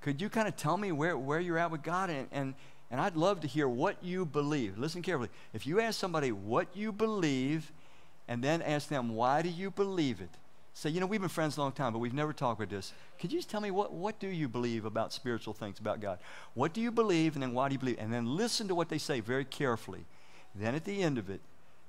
could 0.00 0.20
you 0.20 0.28
kind 0.28 0.48
of 0.48 0.56
tell 0.56 0.76
me 0.76 0.92
where, 0.92 1.16
where 1.16 1.40
you're 1.40 1.58
at 1.58 1.70
with 1.70 1.82
God? 1.82 2.10
And, 2.10 2.28
and, 2.30 2.54
and 2.90 3.00
I'd 3.00 3.16
love 3.16 3.40
to 3.40 3.46
hear 3.46 3.68
what 3.68 3.96
you 4.02 4.24
believe. 4.24 4.78
Listen 4.78 5.02
carefully. 5.02 5.30
If 5.52 5.66
you 5.66 5.80
ask 5.80 5.98
somebody 5.98 6.30
what 6.30 6.68
you 6.74 6.92
believe 6.92 7.72
and 8.28 8.42
then 8.42 8.62
ask 8.62 8.88
them, 8.88 9.14
why 9.14 9.42
do 9.42 9.48
you 9.48 9.70
believe 9.70 10.20
it? 10.20 10.30
say, 10.76 10.90
you 10.90 11.00
know, 11.00 11.06
we've 11.06 11.20
been 11.20 11.30
friends 11.30 11.56
a 11.56 11.60
long 11.60 11.72
time, 11.72 11.94
but 11.94 12.00
we've 12.00 12.12
never 12.12 12.34
talked 12.34 12.60
about 12.60 12.68
this. 12.68 12.92
Could 13.18 13.32
you 13.32 13.38
just 13.38 13.48
tell 13.48 13.62
me 13.62 13.70
what, 13.70 13.94
what 13.94 14.18
do 14.18 14.28
you 14.28 14.46
believe 14.46 14.84
about 14.84 15.10
spiritual 15.10 15.54
things, 15.54 15.78
about 15.78 16.00
God? 16.00 16.18
What 16.52 16.74
do 16.74 16.82
you 16.82 16.90
believe, 16.90 17.34
and 17.34 17.42
then 17.42 17.54
why 17.54 17.68
do 17.68 17.72
you 17.72 17.78
believe? 17.78 17.96
And 17.98 18.12
then 18.12 18.36
listen 18.36 18.68
to 18.68 18.74
what 18.74 18.90
they 18.90 18.98
say 18.98 19.20
very 19.20 19.46
carefully. 19.46 20.04
Then 20.58 20.74
at 20.74 20.84
the 20.84 21.02
end 21.02 21.18
of 21.18 21.28
it, 21.30 21.40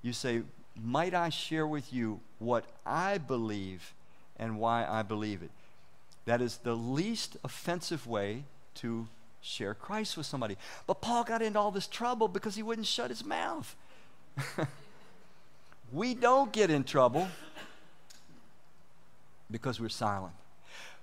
you 0.02 0.14
say, 0.14 0.44
might 0.76 1.14
I 1.14 1.30
share 1.30 1.66
with 1.66 1.94
you 1.94 2.20
what 2.40 2.66
I 2.86 3.18
believe 3.18 3.94
and 4.38 4.60
why 4.60 4.86
I 4.86 5.04
believe 5.04 5.42
it? 5.42 5.52
That 6.26 6.42
is 6.42 6.58
the 6.58 6.76
least 6.76 7.38
offensive 7.44 8.06
way 8.06 8.44
to 8.76 9.08
share 9.42 9.74
Christ 9.74 10.18
with 10.18 10.26
somebody. 10.26 10.58
But 10.86 11.02
Paul 11.02 11.24
got 11.24 11.42
into 11.42 11.58
all 11.60 11.72
this 11.72 11.88
trouble 11.88 12.28
because 12.28 12.56
he 12.56 12.64
wouldn't 12.64 12.88
shut 12.88 13.10
his 13.10 13.24
mouth. 13.24 13.76
we 15.92 16.14
don't 16.14 16.52
get 16.52 16.70
in 16.70 16.84
trouble 16.84 17.28
because 19.50 19.80
we're 19.80 19.90
silent. 19.90 20.34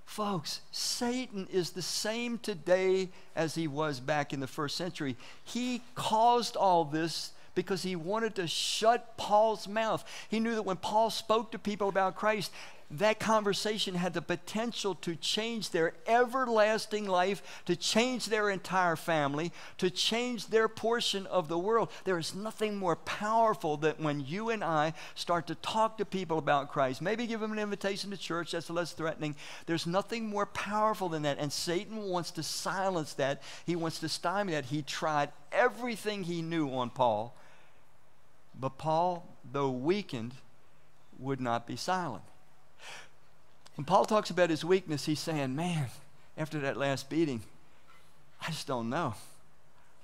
Folks, 0.05 0.61
Satan 0.71 1.47
is 1.51 1.71
the 1.71 1.81
same 1.81 2.37
today 2.37 3.09
as 3.35 3.55
he 3.55 3.67
was 3.67 3.99
back 3.99 4.31
in 4.31 4.39
the 4.39 4.47
first 4.47 4.77
century. 4.77 5.15
He 5.43 5.81
caused 5.95 6.55
all 6.55 6.85
this 6.85 7.31
because 7.55 7.83
he 7.83 7.95
wanted 7.95 8.35
to 8.35 8.47
shut 8.47 9.17
Paul's 9.17 9.67
mouth. 9.67 10.03
He 10.29 10.39
knew 10.39 10.55
that 10.55 10.63
when 10.63 10.77
Paul 10.77 11.09
spoke 11.09 11.51
to 11.51 11.59
people 11.59 11.89
about 11.89 12.15
Christ, 12.15 12.51
that 12.91 13.19
conversation 13.19 13.95
had 13.95 14.13
the 14.13 14.21
potential 14.21 14.93
to 14.95 15.15
change 15.15 15.71
their 15.71 15.93
everlasting 16.05 17.07
life, 17.07 17.63
to 17.65 17.75
change 17.75 18.27
their 18.27 18.49
entire 18.49 18.95
family, 18.95 19.51
to 19.79 19.89
change 19.89 20.47
their 20.47 20.67
portion 20.67 21.25
of 21.27 21.47
the 21.47 21.57
world. 21.57 21.89
There 22.03 22.19
is 22.19 22.35
nothing 22.35 22.75
more 22.75 22.95
powerful 22.95 23.77
than 23.77 23.95
when 23.97 24.19
you 24.19 24.51
and 24.51 24.63
I 24.63 24.93
start 25.15 25.47
to 25.47 25.55
talk 25.55 25.97
to 25.97 26.05
people 26.05 26.37
about 26.37 26.71
Christ. 26.71 27.01
Maybe 27.01 27.25
give 27.25 27.39
them 27.39 27.51
an 27.51 27.59
invitation 27.59 28.11
to 28.11 28.17
church, 28.17 28.51
that's 28.51 28.69
less 28.69 28.91
threatening. 28.91 29.35
There's 29.65 29.87
nothing 29.87 30.27
more 30.27 30.45
powerful 30.45 31.09
than 31.09 31.23
that. 31.23 31.39
And 31.39 31.51
Satan 31.51 32.03
wants 32.03 32.31
to 32.31 32.43
silence 32.43 33.13
that, 33.13 33.41
he 33.65 33.75
wants 33.75 33.99
to 33.99 34.09
stymie 34.09 34.53
that. 34.53 34.65
He 34.65 34.83
tried 34.83 35.31
everything 35.51 36.23
he 36.23 36.43
knew 36.43 36.69
on 36.69 36.91
Paul. 36.91 37.35
But 38.59 38.77
Paul, 38.77 39.27
though 39.51 39.69
weakened, 39.69 40.33
would 41.19 41.41
not 41.41 41.67
be 41.67 41.75
silent. 41.75 42.23
When 43.75 43.85
Paul 43.85 44.05
talks 44.05 44.29
about 44.29 44.49
his 44.49 44.63
weakness, 44.63 45.05
he's 45.05 45.19
saying, 45.19 45.55
Man, 45.55 45.87
after 46.37 46.59
that 46.59 46.77
last 46.77 47.09
beating, 47.09 47.43
I 48.41 48.47
just 48.47 48.67
don't 48.67 48.89
know. 48.89 49.15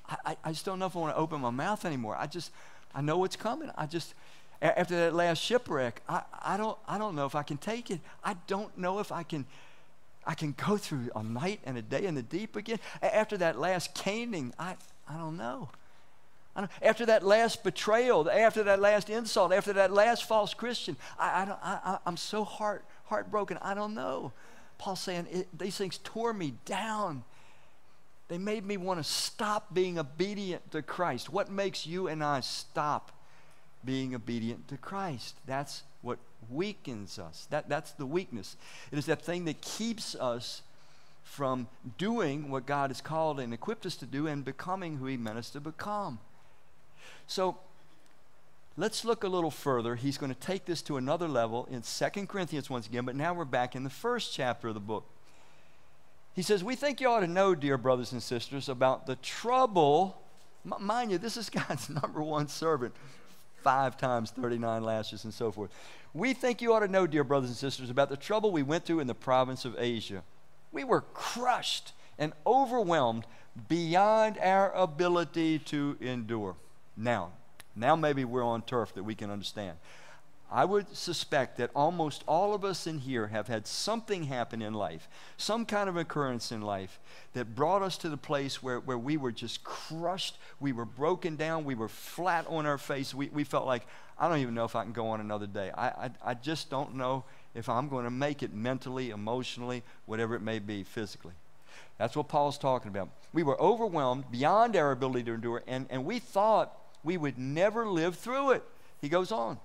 I, 0.09 0.17
I, 0.25 0.37
I 0.45 0.51
just 0.51 0.65
don't 0.65 0.79
know 0.79 0.87
if 0.87 0.95
I 0.95 0.99
want 0.99 1.15
to 1.15 1.19
open 1.19 1.41
my 1.41 1.49
mouth 1.49 1.85
anymore. 1.85 2.15
I 2.17 2.27
just, 2.27 2.51
I 2.93 3.01
know 3.01 3.17
what's 3.17 3.35
coming. 3.35 3.71
I 3.77 3.85
just, 3.85 4.13
after 4.61 4.95
that 4.95 5.15
last 5.15 5.41
shipwreck, 5.41 6.01
I, 6.07 6.23
I, 6.41 6.57
don't, 6.57 6.77
I 6.87 6.97
don't 6.97 7.15
know 7.15 7.25
if 7.25 7.35
I 7.35 7.43
can 7.43 7.57
take 7.57 7.89
it. 7.89 7.99
I 8.23 8.35
don't 8.47 8.77
know 8.77 8.99
if 8.99 9.11
I 9.11 9.23
can, 9.23 9.45
I 10.25 10.33
can 10.33 10.53
go 10.57 10.77
through 10.77 11.09
a 11.15 11.23
night 11.23 11.61
and 11.63 11.77
a 11.77 11.81
day 11.81 12.05
in 12.05 12.15
the 12.15 12.21
deep 12.21 12.55
again. 12.55 12.79
After 13.01 13.37
that 13.37 13.57
last 13.57 13.93
caning, 13.93 14.53
I, 14.59 14.75
I 15.07 15.17
don't 15.17 15.37
know. 15.37 15.69
After 16.81 17.05
that 17.05 17.23
last 17.23 17.63
betrayal, 17.63 18.29
after 18.29 18.63
that 18.63 18.79
last 18.79 19.09
insult, 19.09 19.53
after 19.53 19.73
that 19.73 19.91
last 19.91 20.25
false 20.25 20.53
Christian, 20.53 20.97
I, 21.17 21.41
I 21.41 21.45
don't, 21.45 21.59
I, 21.63 21.97
I'm 22.05 22.17
so 22.17 22.43
heart, 22.43 22.83
heartbroken. 23.05 23.57
I 23.61 23.73
don't 23.73 23.93
know. 23.93 24.33
Paul's 24.77 24.99
saying 24.99 25.45
these 25.57 25.77
things 25.77 25.99
tore 26.03 26.33
me 26.33 26.53
down. 26.65 27.23
They 28.27 28.37
made 28.37 28.65
me 28.65 28.77
want 28.77 28.99
to 28.99 29.03
stop 29.03 29.73
being 29.73 29.99
obedient 29.99 30.71
to 30.71 30.81
Christ. 30.81 31.29
What 31.29 31.51
makes 31.51 31.85
you 31.85 32.07
and 32.07 32.23
I 32.23 32.39
stop 32.39 33.11
being 33.83 34.15
obedient 34.15 34.67
to 34.69 34.77
Christ? 34.77 35.35
That's 35.45 35.83
what 36.01 36.19
weakens 36.49 37.19
us. 37.19 37.47
That, 37.49 37.69
that's 37.69 37.91
the 37.91 38.05
weakness. 38.05 38.55
It 38.91 38.97
is 38.97 39.05
that 39.05 39.21
thing 39.21 39.45
that 39.45 39.61
keeps 39.61 40.15
us 40.15 40.61
from 41.23 41.67
doing 41.97 42.49
what 42.49 42.65
God 42.65 42.89
has 42.89 43.01
called 43.01 43.39
and 43.39 43.53
equipped 43.53 43.85
us 43.85 43.95
to 43.97 44.05
do 44.05 44.27
and 44.27 44.43
becoming 44.43 44.97
who 44.97 45.05
He 45.05 45.17
meant 45.17 45.37
us 45.37 45.49
to 45.51 45.59
become. 45.59 46.19
So 47.27 47.57
Let's 48.77 49.03
look 49.03 49.23
a 49.23 49.27
little 49.27 49.51
further. 49.51 49.95
He's 49.95 50.17
going 50.17 50.33
to 50.33 50.39
take 50.39 50.65
this 50.65 50.81
to 50.83 50.95
another 50.95 51.27
level 51.27 51.67
in 51.69 51.81
2 51.81 52.25
Corinthians 52.25 52.69
once 52.69 52.87
again, 52.87 53.05
but 53.05 53.15
now 53.15 53.33
we're 53.33 53.43
back 53.43 53.75
in 53.75 53.83
the 53.83 53.89
first 53.89 54.33
chapter 54.33 54.69
of 54.69 54.73
the 54.73 54.79
book. 54.79 55.05
He 56.33 56.41
says, 56.41 56.63
We 56.63 56.75
think 56.75 57.01
you 57.01 57.09
ought 57.09 57.19
to 57.19 57.27
know, 57.27 57.53
dear 57.53 57.77
brothers 57.77 58.13
and 58.13 58.23
sisters, 58.23 58.69
about 58.69 59.05
the 59.07 59.17
trouble. 59.17 60.21
Mind 60.63 61.11
you, 61.11 61.17
this 61.17 61.35
is 61.35 61.49
God's 61.67 61.89
number 61.89 62.23
one 62.23 62.47
servant, 62.47 62.95
five 63.61 63.97
times 63.97 64.31
39 64.31 64.83
lashes 64.83 65.25
and 65.25 65.33
so 65.33 65.51
forth. 65.51 65.69
We 66.13 66.33
think 66.33 66.61
you 66.61 66.73
ought 66.73 66.79
to 66.79 66.87
know, 66.87 67.05
dear 67.05 67.25
brothers 67.25 67.49
and 67.49 67.57
sisters, 67.57 67.89
about 67.89 68.09
the 68.09 68.17
trouble 68.17 68.51
we 68.51 68.63
went 68.63 68.85
through 68.85 69.01
in 69.01 69.07
the 69.07 69.13
province 69.13 69.65
of 69.65 69.75
Asia. 69.77 70.23
We 70.71 70.85
were 70.85 71.01
crushed 71.01 71.91
and 72.17 72.31
overwhelmed 72.47 73.25
beyond 73.67 74.37
our 74.37 74.71
ability 74.71 75.59
to 75.59 75.97
endure. 75.99 76.55
Now, 76.97 77.31
now 77.75 77.95
maybe 77.95 78.25
we're 78.25 78.43
on 78.43 78.61
turf 78.61 78.93
that 78.95 79.03
we 79.03 79.15
can 79.15 79.29
understand. 79.29 79.77
I 80.53 80.65
would 80.65 80.93
suspect 80.97 81.57
that 81.57 81.71
almost 81.73 82.25
all 82.27 82.53
of 82.53 82.65
us 82.65 82.85
in 82.85 82.99
here 82.99 83.27
have 83.27 83.47
had 83.47 83.65
something 83.65 84.25
happen 84.25 84.61
in 84.61 84.73
life, 84.73 85.07
some 85.37 85.65
kind 85.65 85.87
of 85.87 85.95
occurrence 85.95 86.51
in 86.51 86.61
life 86.61 86.99
that 87.31 87.55
brought 87.55 87.81
us 87.81 87.97
to 87.99 88.09
the 88.09 88.17
place 88.17 88.61
where, 88.61 88.81
where 88.81 88.97
we 88.97 89.15
were 89.15 89.31
just 89.31 89.63
crushed, 89.63 90.37
we 90.59 90.73
were 90.73 90.83
broken 90.83 91.37
down, 91.37 91.63
we 91.63 91.73
were 91.73 91.87
flat 91.87 92.45
on 92.49 92.65
our 92.65 92.77
face. 92.77 93.13
We, 93.13 93.29
we 93.29 93.45
felt 93.45 93.65
like, 93.65 93.87
I 94.19 94.27
don't 94.27 94.39
even 94.39 94.53
know 94.53 94.65
if 94.65 94.75
I 94.75 94.83
can 94.83 94.91
go 94.91 95.07
on 95.07 95.21
another 95.21 95.47
day. 95.47 95.71
I, 95.71 95.87
I, 95.87 96.09
I 96.21 96.33
just 96.33 96.69
don't 96.69 96.95
know 96.95 97.23
if 97.55 97.69
I'm 97.69 97.87
going 97.87 98.03
to 98.03 98.11
make 98.11 98.43
it 98.43 98.53
mentally, 98.53 99.11
emotionally, 99.11 99.83
whatever 100.05 100.35
it 100.35 100.41
may 100.41 100.59
be, 100.59 100.83
physically. 100.83 101.33
That's 101.97 102.17
what 102.17 102.27
Paul's 102.27 102.57
talking 102.57 102.89
about. 102.89 103.07
We 103.31 103.43
were 103.43 103.59
overwhelmed 103.61 104.29
beyond 104.29 104.75
our 104.75 104.91
ability 104.91 105.23
to 105.25 105.33
endure, 105.33 105.63
and, 105.65 105.85
and 105.89 106.03
we 106.03 106.19
thought 106.19 106.77
we 107.03 107.17
would 107.17 107.37
never 107.37 107.87
live 107.87 108.15
through 108.15 108.51
it. 108.51 108.63
He 108.99 109.09
goes 109.09 109.31
on. 109.31 109.59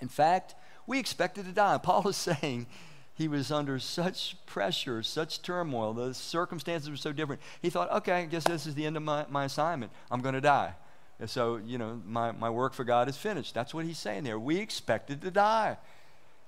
In 0.00 0.08
fact, 0.08 0.54
we 0.86 0.98
expected 0.98 1.46
to 1.46 1.52
die. 1.52 1.78
Paul 1.82 2.08
is 2.08 2.16
saying 2.16 2.66
he 3.14 3.28
was 3.28 3.52
under 3.52 3.78
such 3.78 4.36
pressure, 4.44 5.02
such 5.02 5.40
turmoil, 5.42 5.94
the 5.94 6.14
circumstances 6.14 6.90
were 6.90 6.96
so 6.96 7.12
different. 7.12 7.40
He 7.62 7.70
thought, 7.70 7.90
okay, 7.92 8.12
I 8.12 8.24
guess 8.24 8.44
this 8.44 8.66
is 8.66 8.74
the 8.74 8.86
end 8.86 8.96
of 8.96 9.02
my, 9.02 9.24
my 9.30 9.44
assignment. 9.44 9.92
I'm 10.10 10.20
going 10.20 10.34
to 10.34 10.40
die. 10.40 10.74
And 11.20 11.30
so, 11.30 11.56
you 11.56 11.78
know, 11.78 12.00
my, 12.04 12.32
my 12.32 12.50
work 12.50 12.74
for 12.74 12.82
God 12.82 13.08
is 13.08 13.16
finished. 13.16 13.54
That's 13.54 13.72
what 13.72 13.84
he's 13.84 13.98
saying 13.98 14.24
there. 14.24 14.38
We 14.38 14.58
expected 14.58 15.22
to 15.22 15.30
die. 15.30 15.76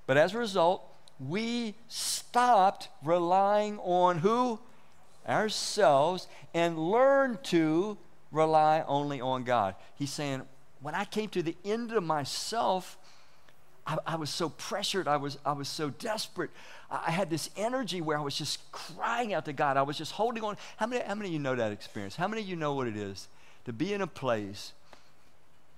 But 0.06 0.16
as 0.16 0.34
a 0.34 0.38
result, 0.38 0.82
we 1.20 1.74
stopped 1.88 2.88
relying 3.02 3.78
on 3.78 4.18
who? 4.18 4.58
Ourselves 5.28 6.26
and 6.52 6.78
learned 6.78 7.44
to 7.44 7.96
rely 8.30 8.84
only 8.86 9.20
on 9.20 9.44
God. 9.44 9.74
He's 9.94 10.12
saying, 10.12 10.42
when 10.80 10.94
I 10.94 11.04
came 11.04 11.28
to 11.30 11.42
the 11.42 11.56
end 11.64 11.92
of 11.92 12.02
myself, 12.04 12.98
I, 13.86 13.98
I, 14.06 14.16
was 14.16 14.30
so 14.30 14.48
pressured. 14.48 15.08
I 15.08 15.16
was, 15.16 15.38
I 15.44 15.52
was 15.52 15.68
so 15.68 15.90
desperate. 15.90 16.50
I, 16.90 17.10
had 17.10 17.30
this 17.30 17.50
energy 17.56 18.00
where 18.00 18.18
I 18.18 18.20
was 18.20 18.36
just 18.36 18.70
crying 18.72 19.32
out 19.32 19.44
to 19.44 19.52
God. 19.52 19.76
I 19.76 19.82
was 19.82 19.96
just 19.96 20.12
holding 20.12 20.42
on. 20.42 20.56
How 20.76 20.86
many, 20.86 21.04
how 21.04 21.14
many 21.14 21.28
of 21.28 21.32
you 21.32 21.38
know 21.38 21.54
that 21.54 21.72
experience? 21.72 22.16
How 22.16 22.28
many 22.28 22.42
of 22.42 22.48
you 22.48 22.56
know 22.56 22.74
what 22.74 22.88
it 22.88 22.96
is 22.96 23.28
to 23.64 23.72
be 23.72 23.92
in 23.92 24.00
a 24.00 24.06
place 24.06 24.72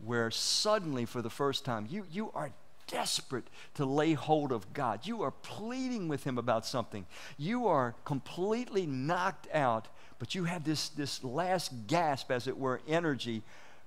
where 0.04 0.30
suddenly, 0.30 1.04
for 1.04 1.22
the 1.22 1.30
first 1.30 1.64
time, 1.64 1.86
you, 1.90 2.04
you 2.10 2.30
are 2.34 2.50
desperate 2.86 3.44
to 3.74 3.84
lay 3.84 4.14
hold 4.14 4.50
of 4.50 4.72
God. 4.72 5.00
You 5.06 5.22
are 5.22 5.30
pleading 5.30 6.08
with 6.08 6.24
Him 6.24 6.38
about 6.38 6.66
something. 6.66 7.06
You 7.36 7.66
are 7.66 7.94
completely 8.04 8.86
knocked 8.86 9.46
out 9.52 9.88
but 10.18 10.34
you 10.34 10.44
have 10.44 10.64
this, 10.64 10.88
this 10.90 11.22
last 11.22 11.72
gasp, 11.86 12.30
as 12.30 12.46
it 12.46 12.58
were, 12.58 12.80
energy, 12.88 13.42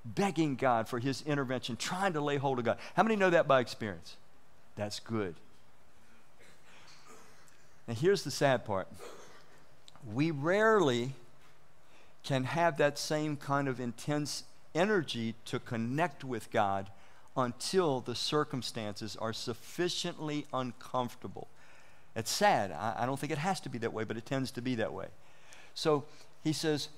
begging 0.05 0.55
God 0.55 0.87
for 0.87 0.99
His 0.99 1.21
intervention, 1.23 1.75
trying 1.75 2.13
to 2.13 2.21
lay 2.21 2.37
hold 2.37 2.59
of 2.59 2.65
God. 2.65 2.77
How 2.95 3.03
many 3.03 3.15
know 3.15 3.29
that 3.29 3.47
by 3.47 3.59
experience? 3.59 4.15
That's 4.75 4.99
good. 4.99 5.35
And 7.87 7.97
here's 7.97 8.23
the 8.23 8.31
sad 8.31 8.65
part 8.65 8.87
we 10.13 10.31
rarely 10.31 11.13
can 12.23 12.43
have 12.43 12.77
that 12.77 12.97
same 12.97 13.35
kind 13.35 13.67
of 13.67 13.79
intense 13.79 14.43
energy 14.73 15.35
to 15.45 15.59
connect 15.59 16.23
with 16.23 16.51
God 16.51 16.89
until 17.35 17.99
the 17.99 18.15
circumstances 18.15 19.15
are 19.15 19.33
sufficiently 19.33 20.45
uncomfortable. 20.53 21.47
It's 22.15 22.31
sad. 22.31 22.71
I, 22.71 22.95
I, 22.99 23.05
don't 23.05 23.19
think 23.19 23.31
it 23.31 23.37
has 23.37 23.59
to 23.61 23.69
be 23.69 23.77
that 23.79 23.93
way, 23.93 24.03
but 24.03 24.17
it 24.17 24.25
tends 24.25 24.51
to 24.51 24.61
be 24.61 24.75
that 24.75 24.93
way. 24.93 25.07
So 25.73 26.03
he 26.43 26.53
says, 26.53 26.89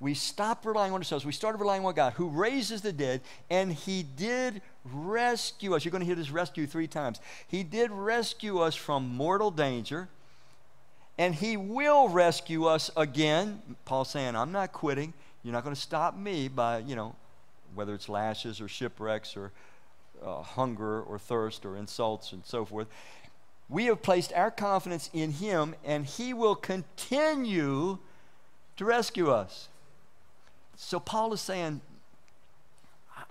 we 0.00 0.14
stopped 0.14 0.64
relying 0.64 0.92
on 0.92 1.00
ourselves. 1.00 1.24
We 1.26 1.32
started 1.32 1.58
relying 1.58 1.84
on 1.84 1.92
God 1.94 2.12
who 2.14 2.28
raises 2.28 2.82
the 2.82 2.92
dead, 2.92 3.20
and 3.50 3.72
He 3.72 4.04
did 4.04 4.62
rescue 4.84 5.74
us. 5.74 5.84
You're 5.84 5.90
going 5.90 6.02
to 6.02 6.06
hear 6.06 6.14
this 6.14 6.30
rescue 6.30 6.66
three 6.66 6.86
times. 6.86 7.20
He 7.48 7.64
did 7.64 7.90
rescue 7.90 8.60
us 8.60 8.76
from 8.76 9.08
mortal 9.08 9.50
danger, 9.50 10.08
and 11.18 11.34
He 11.34 11.56
will 11.56 12.08
rescue 12.08 12.66
us 12.66 12.92
again. 12.96 13.60
Paul's 13.84 14.10
saying, 14.10 14.36
I'm 14.36 14.52
not 14.52 14.72
quitting. 14.72 15.12
You're 15.42 15.52
not 15.52 15.64
going 15.64 15.74
to 15.74 15.80
stop 15.80 16.16
me 16.16 16.46
by, 16.46 16.78
you 16.78 16.94
know, 16.94 17.16
whether 17.74 17.92
it's 17.92 18.08
lashes 18.08 18.60
or 18.60 18.68
shipwrecks 18.68 19.36
or 19.36 19.50
uh, 20.24 20.42
hunger 20.42 21.02
or 21.02 21.18
thirst 21.18 21.66
or 21.66 21.76
insults 21.76 22.32
and 22.32 22.44
so 22.44 22.64
forth. 22.64 22.86
We 23.68 23.86
have 23.86 24.00
placed 24.00 24.32
our 24.32 24.52
confidence 24.52 25.10
in 25.12 25.32
Him, 25.32 25.74
and 25.84 26.06
He 26.06 26.32
will 26.32 26.54
continue 26.54 27.98
to 28.78 28.84
rescue 28.84 29.30
us. 29.30 29.68
So, 30.76 30.98
Paul 30.98 31.32
is 31.32 31.40
saying, 31.40 31.80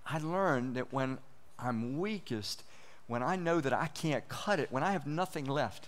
I 0.06 0.20
learned 0.20 0.76
that 0.76 0.94
when 0.94 1.18
I'm 1.58 1.98
weakest, 1.98 2.64
when 3.08 3.24
I 3.24 3.38
know 3.38 3.60
that 3.62 3.74
I 3.74 3.88
can't 3.88 4.28
cut 4.30 4.60
it, 4.60 4.72
when 4.72 4.84
I 4.84 4.92
have 4.92 5.08
nothing 5.08 5.46
left, 5.46 5.88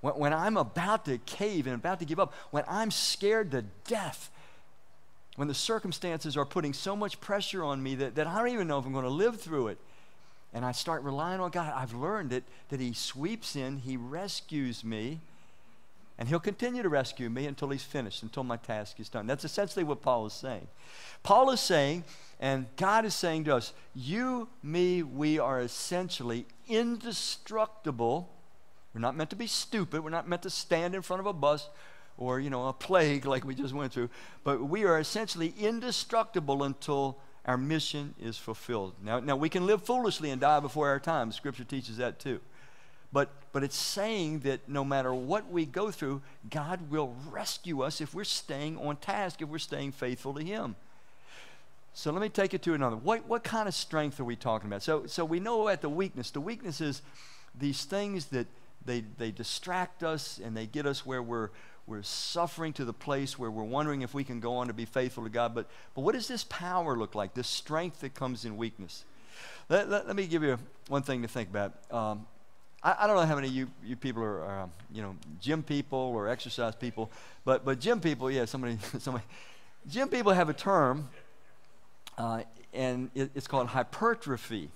when, 0.00 0.14
when 0.14 0.32
I'm 0.32 0.56
about 0.56 1.04
to 1.04 1.18
cave 1.18 1.66
and 1.66 1.74
about 1.74 2.00
to 2.00 2.06
give 2.06 2.18
up, 2.18 2.32
when 2.50 2.64
I'm 2.66 2.90
scared 2.90 3.50
to 3.52 3.62
death, 3.86 4.30
when 5.36 5.48
the 5.48 5.54
circumstances 5.54 6.34
are 6.36 6.46
putting 6.46 6.72
so 6.72 6.96
much 6.96 7.20
pressure 7.20 7.62
on 7.62 7.82
me 7.82 7.94
that, 7.96 8.14
that 8.14 8.26
I 8.26 8.38
don't 8.38 8.48
even 8.48 8.66
know 8.66 8.78
if 8.78 8.86
I'm 8.86 8.92
going 8.92 9.04
to 9.04 9.10
live 9.10 9.38
through 9.38 9.68
it, 9.68 9.78
and 10.54 10.64
I 10.64 10.72
start 10.72 11.02
relying 11.02 11.40
on 11.40 11.50
God, 11.50 11.70
I've 11.76 11.92
learned 11.92 12.30
that, 12.30 12.44
that 12.70 12.80
He 12.80 12.94
sweeps 12.94 13.56
in, 13.56 13.78
He 13.78 13.98
rescues 13.98 14.82
me, 14.82 15.20
and 16.18 16.28
He'll 16.28 16.40
continue 16.40 16.82
to 16.82 16.88
rescue 16.88 17.28
me 17.28 17.46
until 17.46 17.68
He's 17.68 17.82
finished, 17.82 18.22
until 18.22 18.44
my 18.44 18.56
task 18.56 18.98
is 19.00 19.08
done. 19.08 19.26
That's 19.26 19.44
essentially 19.44 19.84
what 19.84 20.02
Paul 20.02 20.26
is 20.26 20.32
saying. 20.32 20.68
Paul 21.22 21.50
is 21.50 21.60
saying, 21.60 22.04
and 22.40 22.66
God 22.76 23.04
is 23.04 23.14
saying 23.14 23.44
to 23.44 23.56
us, 23.56 23.72
You, 23.94 24.48
me, 24.62 25.02
we 25.02 25.38
are 25.38 25.60
essentially 25.60 26.46
indestructible. 26.68 28.32
We're 28.94 29.00
not 29.00 29.16
meant 29.16 29.30
to 29.30 29.36
be 29.36 29.46
stupid. 29.46 30.02
We're 30.02 30.10
not 30.10 30.28
meant 30.28 30.42
to 30.42 30.50
stand 30.50 30.94
in 30.94 31.02
front 31.02 31.20
of 31.20 31.26
a 31.26 31.32
bus 31.32 31.68
or, 32.16 32.40
you 32.40 32.48
know, 32.48 32.68
a 32.68 32.72
plague 32.72 33.26
like 33.26 33.44
we 33.44 33.54
just 33.54 33.74
went 33.74 33.92
through. 33.92 34.08
But 34.42 34.64
we 34.64 34.84
are 34.84 34.98
essentially 34.98 35.52
indestructible 35.58 36.62
until 36.62 37.18
our 37.44 37.58
mission 37.58 38.14
is 38.18 38.38
fulfilled. 38.38 38.94
Now, 39.02 39.20
now 39.20 39.36
we 39.36 39.48
can 39.48 39.66
live 39.66 39.84
foolishly 39.84 40.30
and 40.30 40.40
die 40.40 40.60
before 40.60 40.88
our 40.88 40.98
time. 40.98 41.30
Scripture 41.30 41.64
teaches 41.64 41.98
that 41.98 42.18
too. 42.18 42.40
But, 43.12 43.30
but 43.52 43.62
it's 43.62 43.76
saying 43.76 44.40
that 44.40 44.68
no 44.68 44.84
matter 44.84 45.14
what 45.14 45.50
we 45.50 45.64
go 45.64 45.90
through, 45.90 46.22
God 46.50 46.90
will 46.90 47.14
rescue 47.30 47.82
us 47.82 48.00
if 48.00 48.14
we're 48.14 48.24
staying 48.24 48.78
on 48.78 48.96
task, 48.96 49.40
if 49.40 49.48
we're 49.48 49.58
staying 49.58 49.92
faithful 49.92 50.34
to 50.34 50.44
Him. 50.44 50.76
So 51.94 52.12
let 52.12 52.20
me 52.20 52.28
take 52.28 52.52
it 52.52 52.60
to 52.62 52.74
another. 52.74 52.96
What, 52.96 53.26
what 53.26 53.42
kind 53.42 53.68
of 53.68 53.74
strength 53.74 54.20
are 54.20 54.24
we 54.24 54.36
talking 54.36 54.68
about? 54.68 54.82
So, 54.82 55.06
so 55.06 55.24
we 55.24 55.40
know 55.40 55.68
at 55.68 55.80
the 55.80 55.88
weakness. 55.88 56.30
The 56.30 56.42
weakness 56.42 56.82
is 56.82 57.00
these 57.58 57.84
things 57.84 58.26
that 58.26 58.46
they, 58.84 59.02
they 59.16 59.30
distract 59.30 60.02
us 60.02 60.38
and 60.42 60.54
they 60.54 60.66
get 60.66 60.84
us 60.84 61.06
where 61.06 61.22
we're, 61.22 61.48
we're 61.86 62.02
suffering 62.02 62.74
to 62.74 62.84
the 62.84 62.92
place 62.92 63.38
where 63.38 63.50
we're 63.50 63.64
wondering 63.64 64.02
if 64.02 64.12
we 64.12 64.24
can 64.24 64.40
go 64.40 64.56
on 64.56 64.66
to 64.66 64.74
be 64.74 64.84
faithful 64.84 65.24
to 65.24 65.30
God. 65.30 65.54
But, 65.54 65.68
but 65.94 66.02
what 66.02 66.14
does 66.14 66.28
this 66.28 66.44
power 66.44 66.96
look 66.96 67.14
like, 67.14 67.32
this 67.32 67.48
strength 67.48 68.00
that 68.00 68.14
comes 68.14 68.44
in 68.44 68.58
weakness? 68.58 69.04
Let, 69.70 69.88
let, 69.88 70.06
let 70.06 70.16
me 70.16 70.26
give 70.26 70.42
you 70.42 70.58
one 70.88 71.02
thing 71.02 71.22
to 71.22 71.28
think 71.28 71.48
about. 71.48 71.72
Um, 71.90 72.26
I, 72.86 72.94
I, 73.00 73.06
don't 73.08 73.16
know 73.16 73.26
how 73.26 73.34
many 73.34 73.48
of 73.48 73.54
you, 73.54 73.66
you 73.84 73.96
people 73.96 74.22
are, 74.22 74.42
are 74.42 74.60
um, 74.62 74.72
you 74.92 75.02
know, 75.02 75.16
gym 75.40 75.64
people 75.64 75.98
or 75.98 76.28
exercise 76.28 76.76
people, 76.76 77.10
but, 77.44 77.64
but 77.64 77.80
gym 77.80 78.00
people, 78.00 78.30
yeah, 78.30 78.44
somebody, 78.44 78.78
somebody, 79.00 79.24
gym 79.88 80.08
people 80.08 80.32
have 80.32 80.48
a 80.48 80.54
term, 80.54 81.08
uh, 82.16 82.42
and 82.72 83.10
it, 83.12 83.32
it's 83.34 83.48
called 83.48 83.66
hypertrophy. 83.66 84.70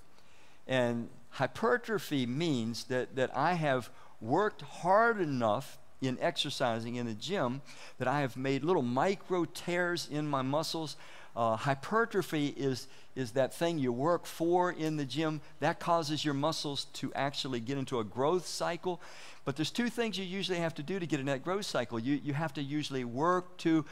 And 0.66 1.08
hypertrophy 1.30 2.26
means 2.26 2.84
that, 2.84 3.14
that 3.14 3.30
I 3.36 3.54
have 3.54 3.90
worked 4.20 4.62
hard 4.62 5.20
enough 5.20 5.78
in 6.02 6.18
exercising 6.20 6.96
in 6.96 7.06
the 7.06 7.14
gym 7.14 7.62
that 7.98 8.08
I 8.08 8.22
have 8.22 8.36
made 8.36 8.64
little 8.64 8.82
micro 8.82 9.44
tears 9.44 10.08
in 10.10 10.26
my 10.26 10.42
muscles. 10.42 10.96
Uh, 11.36 11.56
hypertrophy 11.56 12.48
is, 12.48 12.88
is 13.14 13.32
that 13.32 13.54
thing 13.54 13.78
you 13.78 13.92
work 13.92 14.26
for 14.26 14.72
in 14.72 14.96
the 14.96 15.04
gym 15.04 15.40
that 15.60 15.78
causes 15.78 16.24
your 16.24 16.34
muscles 16.34 16.86
to 16.92 17.12
actually 17.14 17.60
get 17.60 17.78
into 17.78 17.98
a 18.00 18.04
growth 18.04 18.46
cycle. 18.46 19.00
But 19.44 19.56
there's 19.56 19.70
two 19.70 19.88
things 19.88 20.18
you 20.18 20.24
usually 20.24 20.58
have 20.58 20.74
to 20.74 20.82
do 20.82 20.98
to 20.98 21.06
get 21.06 21.20
in 21.20 21.26
that 21.26 21.44
growth 21.44 21.66
cycle. 21.66 21.98
You, 21.98 22.20
you 22.22 22.32
have 22.32 22.52
to 22.54 22.62
usually 22.62 23.04
work 23.04 23.56
to, 23.58 23.84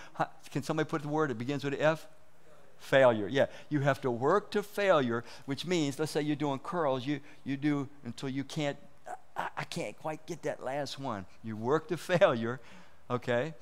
can 0.51 0.63
somebody 0.63 0.89
put 0.89 1.03
the 1.03 1.09
word, 1.09 1.31
it 1.31 1.39
begins 1.39 1.65
with 1.65 1.75
F? 1.79 2.07
Failure. 2.79 3.27
Yeah, 3.29 3.47
you 3.69 3.81
have 3.81 4.01
to 4.03 4.11
work 4.11 4.53
to 4.53 4.63
failure, 4.63 5.25
which 5.47 5.67
means, 5.67 5.99
let's 5.99 6.13
say 6.13 6.23
you're 6.23 6.37
doing 6.37 6.61
curls, 6.61 7.05
you, 7.05 7.21
you 7.45 7.57
do 7.57 7.89
until 8.05 8.29
you 8.29 8.45
can't 8.45 8.77
I, 9.39 9.49
I 9.59 9.65
can't 9.65 9.97
quite 9.97 10.27
get 10.27 10.43
that 10.43 10.63
last 10.63 10.99
one. 10.99 11.25
You 11.43 11.57
work 11.57 11.89
to 11.89 11.97
failure, 11.97 12.61
okay? 13.09 13.55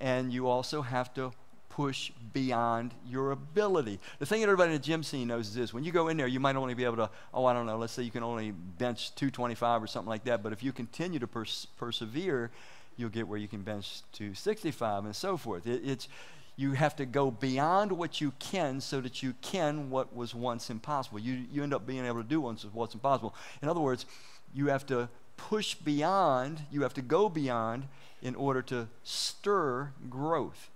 And 0.00 0.32
you 0.32 0.48
also 0.48 0.82
have 0.82 1.12
to 1.14 1.32
push 1.78 2.10
beyond 2.32 2.92
your 3.06 3.30
ability. 3.30 4.00
The 4.18 4.26
thing 4.26 4.40
that 4.40 4.48
everybody 4.48 4.74
in 4.74 4.80
the 4.80 4.84
gym 4.84 5.04
scene 5.04 5.28
knows 5.28 5.46
is 5.46 5.54
this 5.54 5.72
when 5.72 5.84
you 5.84 5.92
go 5.92 6.08
in 6.08 6.16
there, 6.16 6.26
you 6.26 6.40
might 6.40 6.56
only 6.56 6.74
be 6.74 6.82
able 6.82 6.96
to, 6.96 7.08
oh, 7.32 7.44
I 7.44 7.52
don't 7.52 7.66
know, 7.66 7.78
let's 7.78 7.92
say 7.92 8.02
you 8.02 8.10
can 8.10 8.24
only 8.24 8.50
bench 8.50 9.14
225 9.14 9.84
or 9.84 9.86
something 9.86 10.08
like 10.08 10.24
that, 10.24 10.42
but 10.42 10.52
if 10.52 10.60
you 10.60 10.72
continue 10.72 11.20
to 11.20 11.28
pers- 11.28 11.68
persevere, 11.76 12.50
you'll 12.96 13.10
get 13.10 13.28
where 13.28 13.38
you 13.38 13.46
can 13.46 13.62
bench 13.62 14.02
265 14.10 15.04
and 15.04 15.14
so 15.14 15.36
forth. 15.36 15.68
It, 15.68 15.82
it's, 15.84 16.08
you 16.56 16.72
have 16.72 16.96
to 16.96 17.06
go 17.06 17.30
beyond 17.30 17.92
what 17.92 18.20
you 18.20 18.32
can 18.40 18.80
so 18.80 19.00
that 19.00 19.22
you 19.22 19.34
can 19.40 19.88
what 19.88 20.12
was 20.12 20.34
once 20.34 20.70
impossible. 20.70 21.20
You, 21.20 21.44
you 21.48 21.62
end 21.62 21.72
up 21.72 21.86
being 21.86 22.04
able 22.04 22.24
to 22.24 22.28
do 22.28 22.40
what's 22.40 22.94
impossible. 22.94 23.36
In 23.62 23.68
other 23.68 23.78
words, 23.78 24.04
you 24.52 24.66
have 24.66 24.84
to 24.86 25.08
push 25.36 25.76
beyond, 25.76 26.62
you 26.72 26.82
have 26.82 26.94
to 26.94 27.02
go 27.02 27.28
beyond 27.28 27.86
in 28.20 28.34
order 28.34 28.62
to 28.62 28.88
stir 29.04 29.92
growth. 30.10 30.70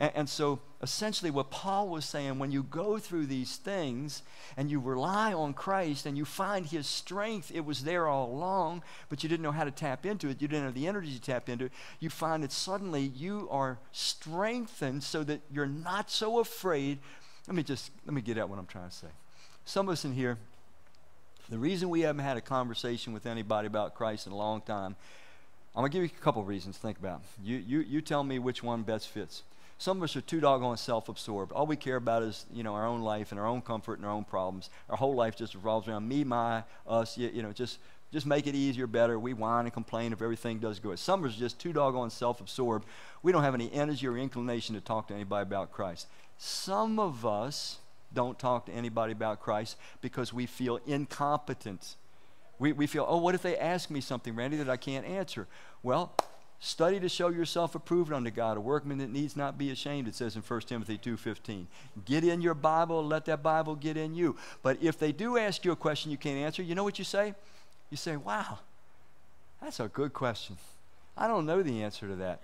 And, 0.00 0.12
and, 0.14 0.28
so, 0.28 0.60
essentially, 0.80 1.30
what 1.30 1.50
Paul 1.50 1.88
was 1.88 2.04
saying 2.04 2.38
when 2.38 2.52
you 2.52 2.62
go 2.62 2.98
through 2.98 3.26
these 3.26 3.56
things 3.56 4.22
and 4.56 4.70
you 4.70 4.78
rely 4.78 5.32
on 5.32 5.54
Christ 5.54 6.06
and 6.06 6.16
you 6.16 6.24
find 6.24 6.66
his 6.66 6.86
strength, 6.86 7.50
it 7.52 7.64
was 7.64 7.82
there 7.82 8.06
all 8.06 8.30
along, 8.30 8.84
but 9.08 9.22
you 9.22 9.28
didn't 9.28 9.42
know 9.42 9.50
how 9.50 9.64
to 9.64 9.72
tap 9.72 10.06
into 10.06 10.28
it, 10.28 10.40
you 10.40 10.46
didn't 10.46 10.66
have 10.66 10.74
the 10.74 10.86
energy 10.86 11.12
to 11.14 11.20
tap 11.20 11.48
into 11.48 11.64
it, 11.64 11.72
you 11.98 12.10
find 12.10 12.44
that 12.44 12.52
suddenly 12.52 13.02
you 13.02 13.48
are 13.50 13.78
strengthened 13.90 15.02
so 15.02 15.24
that 15.24 15.40
you're 15.50 15.66
not 15.66 16.10
so 16.10 16.38
afraid. 16.38 16.98
Let 17.48 17.56
me 17.56 17.64
just, 17.64 17.90
let 18.06 18.14
me 18.14 18.20
get 18.20 18.38
at 18.38 18.48
what 18.48 18.58
I'm 18.58 18.66
trying 18.66 18.90
to 18.90 18.94
say. 18.94 19.08
Some 19.64 19.88
of 19.88 19.92
us 19.92 20.04
in 20.04 20.12
here, 20.12 20.38
the 21.48 21.58
reason 21.58 21.88
we 21.88 22.02
haven't 22.02 22.24
had 22.24 22.36
a 22.36 22.40
conversation 22.40 23.12
with 23.12 23.26
anybody 23.26 23.66
about 23.66 23.94
Christ 23.94 24.26
in 24.26 24.32
a 24.32 24.36
long 24.36 24.60
time, 24.60 24.94
I'm 25.74 25.82
going 25.82 25.90
to 25.90 25.96
give 25.98 26.04
you 26.04 26.16
a 26.16 26.24
couple 26.24 26.42
of 26.42 26.48
reasons 26.48 26.76
to 26.76 26.82
think 26.82 26.98
about. 26.98 27.22
You, 27.42 27.56
you, 27.56 27.80
you 27.80 28.00
tell 28.00 28.22
me 28.22 28.38
which 28.38 28.62
one 28.62 28.82
best 28.82 29.08
fits. 29.08 29.42
Some 29.80 29.98
of 29.98 30.02
us 30.02 30.16
are 30.16 30.20
too 30.20 30.40
doggone 30.40 30.76
self-absorbed. 30.76 31.52
All 31.52 31.64
we 31.64 31.76
care 31.76 31.96
about 31.96 32.24
is, 32.24 32.46
you 32.52 32.64
know, 32.64 32.74
our 32.74 32.84
own 32.84 33.02
life 33.02 33.30
and 33.30 33.40
our 33.40 33.46
own 33.46 33.62
comfort 33.62 33.98
and 33.98 34.06
our 34.06 34.12
own 34.12 34.24
problems. 34.24 34.70
Our 34.90 34.96
whole 34.96 35.14
life 35.14 35.36
just 35.36 35.54
revolves 35.54 35.86
around 35.86 36.08
me, 36.08 36.24
my, 36.24 36.64
us, 36.84 37.16
you, 37.16 37.30
you 37.32 37.42
know, 37.42 37.52
just, 37.52 37.78
just 38.12 38.26
make 38.26 38.48
it 38.48 38.56
easier, 38.56 38.88
better. 38.88 39.20
We 39.20 39.34
whine 39.34 39.66
and 39.66 39.72
complain 39.72 40.12
if 40.12 40.20
everything 40.20 40.58
does 40.58 40.80
good. 40.80 40.98
Some 40.98 41.22
of 41.22 41.30
us 41.30 41.36
are 41.36 41.40
just 41.40 41.60
too 41.60 41.72
doggone 41.72 42.10
self-absorbed. 42.10 42.86
We 43.22 43.30
don't 43.30 43.44
have 43.44 43.54
any 43.54 43.72
energy 43.72 44.08
or 44.08 44.18
inclination 44.18 44.74
to 44.74 44.80
talk 44.80 45.06
to 45.08 45.14
anybody 45.14 45.44
about 45.44 45.70
Christ. 45.70 46.08
Some 46.38 46.98
of 46.98 47.24
us 47.24 47.78
don't 48.12 48.36
talk 48.36 48.66
to 48.66 48.72
anybody 48.72 49.12
about 49.12 49.38
Christ 49.38 49.76
because 50.00 50.32
we 50.32 50.46
feel 50.46 50.80
incompetent. 50.86 51.94
We, 52.58 52.72
we 52.72 52.88
feel, 52.88 53.06
oh, 53.08 53.18
what 53.18 53.36
if 53.36 53.42
they 53.42 53.56
ask 53.56 53.90
me 53.90 54.00
something, 54.00 54.34
Randy, 54.34 54.56
that 54.56 54.68
I 54.68 54.76
can't 54.76 55.06
answer? 55.06 55.46
Well, 55.84 56.12
study 56.60 56.98
to 57.00 57.08
show 57.08 57.28
yourself 57.28 57.74
approved 57.74 58.12
unto 58.12 58.30
God, 58.30 58.56
a 58.56 58.60
workman 58.60 58.98
that 58.98 59.10
needs 59.10 59.36
not 59.36 59.56
be 59.56 59.70
ashamed, 59.70 60.08
it 60.08 60.14
says 60.14 60.34
in 60.34 60.42
1 60.42 60.60
Timothy 60.62 60.98
2.15. 60.98 61.66
Get 62.04 62.24
in 62.24 62.40
your 62.40 62.54
Bible, 62.54 63.04
let 63.04 63.26
that 63.26 63.42
Bible 63.42 63.76
get 63.76 63.96
in 63.96 64.14
you. 64.14 64.36
But 64.62 64.82
if 64.82 64.98
they 64.98 65.12
do 65.12 65.38
ask 65.38 65.64
you 65.64 65.72
a 65.72 65.76
question 65.76 66.10
you 66.10 66.16
can't 66.16 66.38
answer, 66.38 66.62
you 66.62 66.74
know 66.74 66.84
what 66.84 66.98
you 66.98 67.04
say? 67.04 67.34
You 67.90 67.96
say, 67.96 68.16
wow, 68.16 68.58
that's 69.62 69.80
a 69.80 69.88
good 69.88 70.12
question. 70.12 70.56
I 71.16 71.28
don't 71.28 71.46
know 71.46 71.62
the 71.62 71.82
answer 71.82 72.08
to 72.08 72.16
that. 72.16 72.40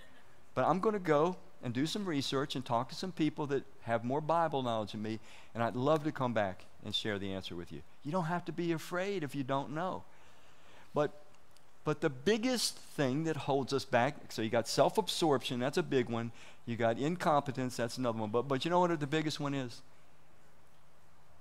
But 0.54 0.64
I'm 0.66 0.78
going 0.78 0.94
to 0.94 1.00
go 1.00 1.36
and 1.62 1.72
do 1.74 1.86
some 1.86 2.04
research 2.04 2.54
and 2.54 2.64
talk 2.64 2.90
to 2.90 2.94
some 2.94 3.10
people 3.10 3.46
that 3.46 3.64
have 3.82 4.04
more 4.04 4.20
Bible 4.20 4.62
knowledge 4.62 4.92
than 4.92 5.02
me, 5.02 5.18
and 5.54 5.62
I'd 5.62 5.74
love 5.74 6.04
to 6.04 6.12
come 6.12 6.32
back 6.32 6.64
and 6.84 6.94
share 6.94 7.18
the 7.18 7.32
answer 7.32 7.56
with 7.56 7.72
you. 7.72 7.80
You 8.04 8.12
don't 8.12 8.26
have 8.26 8.44
to 8.44 8.52
be 8.52 8.72
afraid 8.72 9.24
if 9.24 9.34
you 9.34 9.42
don't 9.42 9.70
know. 9.70 10.04
But 10.94 11.24
but 11.85 12.01
the 12.01 12.11
biggest 12.11 12.78
thing 12.78 13.24
that 13.24 13.37
holds 13.37 13.72
us 13.72 13.85
back, 13.85 14.16
so 14.30 14.43
you 14.43 14.49
got 14.49 14.66
self-absorption, 14.66 15.61
that's 15.61 15.76
a 15.76 15.82
big 15.82 16.09
one. 16.09 16.32
You 16.66 16.76
got 16.76 16.99
incompetence, 16.99 17.76
that's 17.76 17.99
another 17.99 18.18
one. 18.18 18.30
But 18.30 18.49
but 18.49 18.64
you 18.64 18.70
know 18.70 18.80
what 18.80 18.99
the 18.99 19.07
biggest 19.07 19.39
one 19.39 19.55
is? 19.55 19.82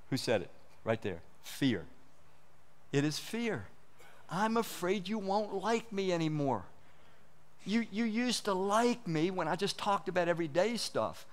Who 0.10 0.18
said 0.18 0.42
it? 0.42 0.50
Right 0.84 1.02
there. 1.02 1.22
Fear. 1.44 1.86
It 2.92 3.04
is 3.04 3.18
fear. 3.18 3.66
I'm 4.30 4.58
afraid 4.58 5.08
you 5.08 5.18
won't 5.18 5.54
like 5.54 5.92
me 5.92 6.12
anymore. 6.12 6.64
You, 7.66 7.86
you 7.92 8.04
used 8.04 8.46
to 8.46 8.54
like 8.54 9.08
me 9.08 9.32
when 9.32 9.48
I 9.48 9.56
just 9.56 9.78
talked 9.78 10.10
about 10.10 10.28
everyday 10.28 10.76
stuff. 10.76 11.26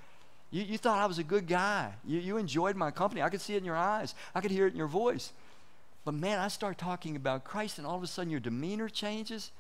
You, 0.51 0.63
you 0.63 0.79
thought 0.79 0.99
I 0.99 1.07
was 1.07 1.19
a 1.19 1.25
good 1.25 1.47
guy. 1.47 1.93
You, 2.07 2.21
you 2.21 2.37
enjoyed 2.37 2.77
my 2.77 2.91
company. 2.91 3.23
I 3.23 3.29
could 3.29 3.41
see 3.41 3.55
it 3.55 3.59
in 3.59 3.65
your 3.65 3.77
eyes, 3.77 4.15
I 4.35 4.41
could 4.41 4.51
hear 4.51 4.67
it 4.67 4.73
in 4.73 4.79
your 4.79 4.87
voice. 4.87 5.33
But 6.05 6.15
man, 6.15 6.39
I 6.39 6.49
start 6.49 6.79
talking 6.79 7.17
about 7.17 7.45
Christ, 7.45 7.79
and 7.79 7.87
all 7.87 7.97
of 7.97 8.03
a 8.03 8.07
sudden 8.07 8.31
your 8.31 8.41
demeanor 8.41 8.89
changes. 8.89 9.51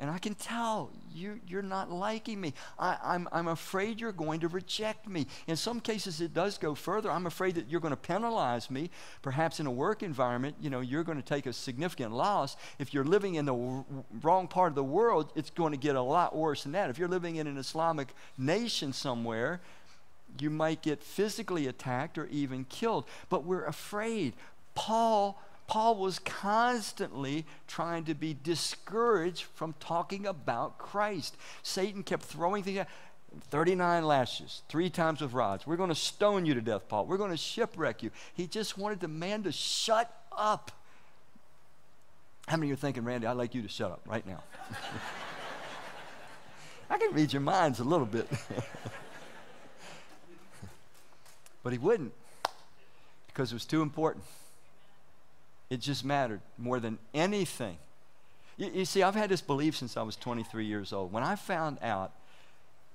And 0.00 0.10
I 0.10 0.16
can 0.16 0.34
tell 0.34 0.90
you, 1.14 1.40
you're 1.46 1.60
not 1.60 1.92
liking 1.92 2.40
me. 2.40 2.54
I, 2.78 2.96
I'm, 3.04 3.28
I'm 3.32 3.48
afraid 3.48 4.00
you're 4.00 4.12
going 4.12 4.40
to 4.40 4.48
reject 4.48 5.06
me. 5.06 5.26
In 5.46 5.56
some 5.56 5.78
cases, 5.78 6.22
it 6.22 6.32
does 6.32 6.56
go 6.56 6.74
further. 6.74 7.10
I'm 7.10 7.26
afraid 7.26 7.56
that 7.56 7.68
you're 7.68 7.82
going 7.82 7.90
to 7.90 7.98
penalize 7.98 8.70
me. 8.70 8.88
Perhaps 9.20 9.60
in 9.60 9.66
a 9.66 9.70
work 9.70 10.02
environment, 10.02 10.56
you 10.58 10.70
know, 10.70 10.80
you're 10.80 11.04
going 11.04 11.20
to 11.20 11.24
take 11.24 11.44
a 11.44 11.52
significant 11.52 12.14
loss. 12.14 12.56
If 12.78 12.94
you're 12.94 13.04
living 13.04 13.34
in 13.34 13.44
the 13.44 13.52
w- 13.52 13.84
wrong 14.22 14.48
part 14.48 14.70
of 14.70 14.74
the 14.74 14.82
world, 14.82 15.30
it's 15.36 15.50
going 15.50 15.72
to 15.72 15.78
get 15.78 15.96
a 15.96 16.00
lot 16.00 16.34
worse 16.34 16.62
than 16.62 16.72
that. 16.72 16.88
If 16.88 16.98
you're 16.98 17.06
living 17.06 17.36
in 17.36 17.46
an 17.46 17.58
Islamic 17.58 18.14
nation 18.38 18.94
somewhere, 18.94 19.60
you 20.38 20.48
might 20.48 20.80
get 20.80 21.02
physically 21.02 21.66
attacked 21.66 22.16
or 22.16 22.24
even 22.28 22.64
killed. 22.64 23.04
But 23.28 23.44
we're 23.44 23.66
afraid. 23.66 24.32
Paul 24.74 25.38
Paul 25.70 25.96
was 25.98 26.18
constantly 26.18 27.46
trying 27.68 28.04
to 28.06 28.14
be 28.14 28.36
discouraged 28.42 29.44
from 29.54 29.76
talking 29.78 30.26
about 30.26 30.78
Christ. 30.78 31.36
Satan 31.62 32.02
kept 32.02 32.24
throwing 32.24 32.64
things 32.64 32.80
out. 32.80 32.88
39 33.50 34.04
lashes, 34.04 34.62
three 34.68 34.90
times 34.90 35.20
with 35.20 35.32
rods. 35.32 35.68
We're 35.68 35.76
going 35.76 35.90
to 35.90 35.94
stone 35.94 36.44
you 36.44 36.54
to 36.54 36.60
death, 36.60 36.88
Paul. 36.88 37.06
We're 37.06 37.18
going 37.18 37.30
to 37.30 37.36
shipwreck 37.36 38.02
you. 38.02 38.10
He 38.34 38.48
just 38.48 38.76
wanted 38.76 38.98
the 38.98 39.06
man 39.06 39.44
to 39.44 39.52
shut 39.52 40.12
up. 40.36 40.72
How 42.48 42.56
many 42.56 42.66
of 42.66 42.70
you 42.70 42.74
are 42.74 42.76
thinking, 42.76 43.04
Randy, 43.04 43.28
I'd 43.28 43.36
like 43.36 43.54
you 43.54 43.62
to 43.62 43.68
shut 43.68 43.92
up 43.92 44.00
right 44.06 44.26
now? 44.26 44.42
I 46.90 46.98
can 46.98 47.14
read 47.14 47.32
your 47.32 47.42
minds 47.42 47.78
a 47.78 47.84
little 47.84 48.06
bit. 48.06 48.26
but 51.62 51.72
he 51.72 51.78
wouldn't 51.78 52.12
because 53.28 53.52
it 53.52 53.54
was 53.54 53.64
too 53.64 53.82
important. 53.82 54.24
It 55.70 55.80
just 55.80 56.04
mattered 56.04 56.40
more 56.58 56.80
than 56.80 56.98
anything. 57.14 57.78
You, 58.56 58.70
you, 58.74 58.84
see, 58.84 59.02
I've 59.02 59.14
had 59.14 59.30
this 59.30 59.40
belief 59.40 59.76
since 59.76 59.96
I 59.96 60.02
was 60.02 60.16
23 60.16 60.66
years 60.66 60.92
old. 60.92 61.12
When 61.12 61.22
I 61.22 61.36
found 61.36 61.78
out 61.80 62.12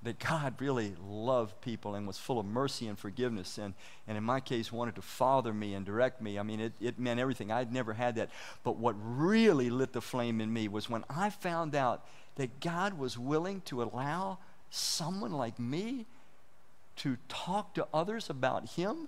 that 0.03 0.19
God 0.19 0.61
really 0.61 0.93
loved 1.09 1.59
people 1.61 1.95
and 1.95 2.05
was 2.05 2.17
full 2.17 2.37
of 2.37 2.45
mercy 2.45 2.87
and 2.87 2.99
forgiveness, 2.99 3.57
and, 3.57 3.73
and 4.07 4.17
in 4.17 4.23
my 4.23 4.39
case, 4.39 4.71
wanted 4.71 4.95
to 4.95 5.01
father 5.01 5.53
me 5.53 5.73
and 5.73 5.85
direct 5.85 6.21
me, 6.21 6.37
I 6.37 6.43
mean, 6.43 6.59
it, 6.59 6.73
it 6.79 6.99
meant 6.99 7.19
everything. 7.19 7.51
I'd 7.51 7.73
never 7.73 7.93
had 7.93 8.15
that. 8.15 8.29
But 8.63 8.75
what 8.77 8.95
really 8.99 9.69
lit 9.69 9.93
the 9.93 10.01
flame 10.01 10.41
in 10.41 10.53
me 10.53 10.67
was 10.67 10.89
when 10.89 11.03
I 11.09 11.29
found 11.31 11.73
out 11.73 12.05
that 12.35 12.59
God 12.59 12.99
was 12.99 13.17
willing 13.17 13.61
to 13.61 13.81
allow 13.81 14.37
someone 14.69 15.31
like 15.31 15.57
me 15.57 16.05
to 16.97 17.17
talk 17.27 17.73
to 17.75 17.87
others 17.93 18.29
about 18.29 18.69
Him 18.69 19.07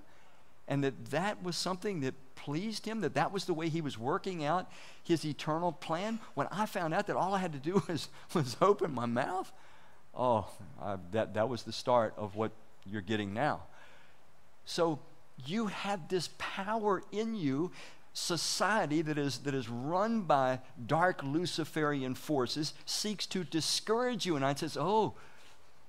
and 0.68 0.84
that 0.84 1.05
that 1.11 1.43
was 1.43 1.55
something 1.55 2.01
that 2.01 2.13
pleased 2.36 2.86
him, 2.86 3.01
that 3.01 3.15
that 3.15 3.32
was 3.32 3.45
the 3.45 3.53
way 3.53 3.70
he 3.70 3.82
was 3.82 3.97
working 3.97 4.43
out 4.45 4.70
his 5.03 5.26
eternal 5.26 5.72
plan, 5.72 6.20
when 6.34 6.47
I 6.51 6.65
found 6.65 6.93
out 6.93 7.07
that 7.07 7.15
all 7.15 7.34
I 7.34 7.39
had 7.39 7.53
to 7.53 7.59
do 7.59 7.82
was, 7.88 8.09
was 8.34 8.57
open 8.61 8.93
my 8.93 9.05
mouth, 9.05 9.51
oh, 10.15 10.47
I, 10.82 10.97
that, 11.11 11.34
that 11.34 11.49
was 11.49 11.63
the 11.63 11.74
start 11.74 12.13
of 12.18 12.36
what 12.36 12.51
you're 12.86 13.01
getting 13.01 13.34
now. 13.34 13.63
So 14.65 14.99
you 15.45 15.68
have 15.68 16.07
this 16.09 16.30
power 16.38 17.01
in 17.11 17.36
you 17.36 17.72
society 18.13 19.03
that 19.03 19.18
is, 19.18 19.39
that 19.39 19.53
is 19.53 19.70
run 19.70 20.22
by 20.22 20.59
dark 20.88 21.22
Luciferian 21.24 22.15
forces 22.15 22.74
seeks 22.86 23.28
to 23.28 23.43
discourage 23.43 24.26
you. 24.26 24.36
And 24.36 24.43
I 24.43 24.55
says, 24.55 24.76
oh, 24.80 25.13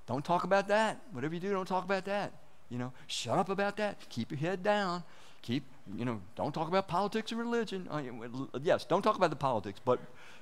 don't 0.07 0.25
talk 0.25 0.45
about 0.45 0.69
that. 0.69 1.01
Whatever 1.13 1.35
you 1.35 1.41
do, 1.41 1.51
don't 1.51 1.67
talk 1.67 1.85
about 1.85 2.05
that. 2.05 2.33
You 2.71 2.79
know, 2.79 2.93
shut 3.07 3.39
up 3.39 3.49
about 3.49 3.77
that. 3.77 3.97
Keep 4.09 4.31
your 4.31 4.39
head 4.39 4.63
down. 4.63 5.03
Keep, 5.43 5.65
you 5.97 6.05
know, 6.05 6.21
don't 6.37 6.53
talk 6.53 6.69
about 6.69 6.89
politics 6.89 7.31
and 7.31 7.41
religion. 7.41 7.89
Uh, 7.91 8.59
yes, 8.63 8.85
don't 8.85 9.03
talk 9.03 9.17
about 9.17 9.31
the 9.31 9.37
politics, 9.37 9.81
but, 9.85 10.01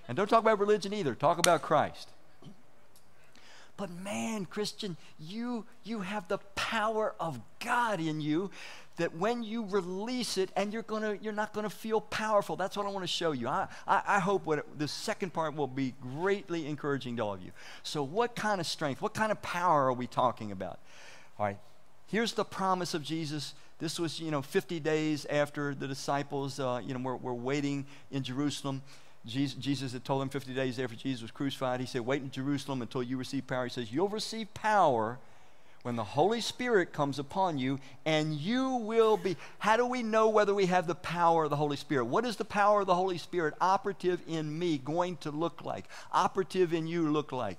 and 0.08 0.16
don't 0.16 0.28
talk 0.28 0.40
about 0.40 0.58
religion 0.58 0.92
either. 0.92 1.14
Talk 1.14 1.38
about 1.38 1.62
Christ. 1.62 2.08
But 3.76 3.90
man, 3.90 4.46
Christian, 4.46 4.96
you, 5.18 5.66
you 5.84 6.00
have 6.00 6.28
the 6.28 6.38
power 6.54 7.14
of 7.20 7.40
God 7.60 8.00
in 8.00 8.20
you 8.20 8.50
that 8.96 9.14
when 9.14 9.42
you 9.42 9.64
release 9.64 10.38
it 10.38 10.50
and 10.56 10.72
you're, 10.72 10.82
gonna, 10.82 11.18
you're 11.20 11.32
not 11.32 11.52
to 11.54 11.68
feel 11.68 12.00
powerful. 12.00 12.56
That's 12.56 12.76
what 12.76 12.86
I 12.86 12.88
want 12.88 13.02
to 13.02 13.08
show 13.08 13.32
you. 13.32 13.48
I, 13.48 13.68
I, 13.86 14.02
I 14.06 14.18
hope 14.18 14.46
what 14.46 14.60
it, 14.60 14.78
the 14.78 14.88
second 14.88 15.32
part 15.32 15.54
will 15.54 15.66
be 15.66 15.94
greatly 16.00 16.66
encouraging 16.66 17.16
to 17.16 17.22
all 17.22 17.34
of 17.34 17.42
you. 17.42 17.50
So, 17.82 18.02
what 18.02 18.34
kind 18.34 18.60
of 18.60 18.66
strength, 18.66 19.02
what 19.02 19.12
kind 19.12 19.30
of 19.30 19.42
power 19.42 19.86
are 19.86 19.92
we 19.92 20.06
talking 20.06 20.50
about? 20.50 20.78
All 21.38 21.46
right, 21.46 21.58
Here's 22.06 22.32
the 22.32 22.44
promise 22.44 22.94
of 22.94 23.02
Jesus. 23.02 23.54
This 23.78 23.98
was, 23.98 24.20
you 24.20 24.30
know, 24.30 24.42
50 24.42 24.80
days 24.80 25.26
after 25.26 25.74
the 25.74 25.88
disciples, 25.88 26.60
uh, 26.60 26.80
you 26.84 26.94
know, 26.94 27.00
were, 27.00 27.16
were 27.16 27.34
waiting 27.34 27.86
in 28.10 28.22
Jerusalem. 28.22 28.82
Jesus, 29.26 29.58
Jesus 29.58 29.92
had 29.92 30.04
told 30.04 30.22
them 30.22 30.28
50 30.28 30.54
days 30.54 30.78
after 30.78 30.94
Jesus 30.94 31.22
was 31.22 31.30
crucified, 31.32 31.80
he 31.80 31.86
said, 31.86 32.02
Wait 32.02 32.22
in 32.22 32.30
Jerusalem 32.30 32.80
until 32.80 33.02
you 33.02 33.16
receive 33.16 33.46
power. 33.46 33.64
He 33.64 33.70
says, 33.70 33.92
You'll 33.92 34.08
receive 34.08 34.54
power 34.54 35.18
when 35.82 35.96
the 35.96 36.04
Holy 36.04 36.40
Spirit 36.40 36.92
comes 36.92 37.18
upon 37.18 37.58
you, 37.58 37.78
and 38.04 38.34
you 38.34 38.70
will 38.76 39.16
be. 39.16 39.36
How 39.58 39.76
do 39.76 39.86
we 39.86 40.02
know 40.02 40.28
whether 40.28 40.54
we 40.54 40.66
have 40.66 40.86
the 40.86 40.94
power 40.94 41.44
of 41.44 41.50
the 41.50 41.56
Holy 41.56 41.76
Spirit? 41.76 42.06
What 42.06 42.24
is 42.24 42.36
the 42.36 42.44
power 42.44 42.80
of 42.80 42.86
the 42.86 42.94
Holy 42.94 43.18
Spirit 43.18 43.54
operative 43.60 44.20
in 44.28 44.58
me 44.58 44.78
going 44.78 45.16
to 45.18 45.30
look 45.30 45.64
like? 45.64 45.86
Operative 46.12 46.72
in 46.72 46.86
you 46.86 47.10
look 47.10 47.32
like? 47.32 47.58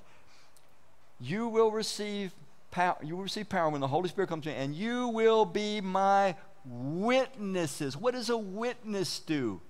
You 1.20 1.48
will 1.48 1.72
receive 1.72 2.34
power, 2.78 2.96
you 3.02 3.16
will 3.16 3.24
receive 3.24 3.50
power 3.50 3.70
when 3.72 3.82
the 3.82 3.88
Holy 3.88 4.08
Spirit 4.08 4.28
comes 4.28 4.46
in, 4.46 4.54
and 4.54 4.76
you 4.76 5.08
will 5.08 5.46
be 5.46 5.82
my 5.82 6.36
witnesses. 6.64 7.98
What 7.98 8.14
does 8.14 8.30
a 8.30 8.38
witness 8.38 9.18
do? 9.18 9.62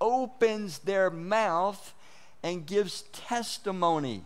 Opens 0.00 0.78
their 0.78 1.10
mouth 1.10 1.92
and 2.42 2.64
gives 2.64 3.02
testimony. 3.12 4.24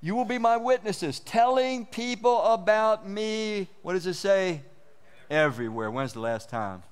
You 0.00 0.14
will 0.14 0.24
be 0.24 0.38
my 0.38 0.56
witnesses, 0.56 1.20
telling 1.20 1.84
people 1.84 2.42
about 2.44 3.06
me. 3.06 3.68
What 3.82 3.92
does 3.92 4.06
it 4.06 4.14
say? 4.14 4.62
Everywhere. 5.28 5.90
When's 5.90 6.14
the 6.14 6.20
last 6.20 6.48
time? 6.48 6.82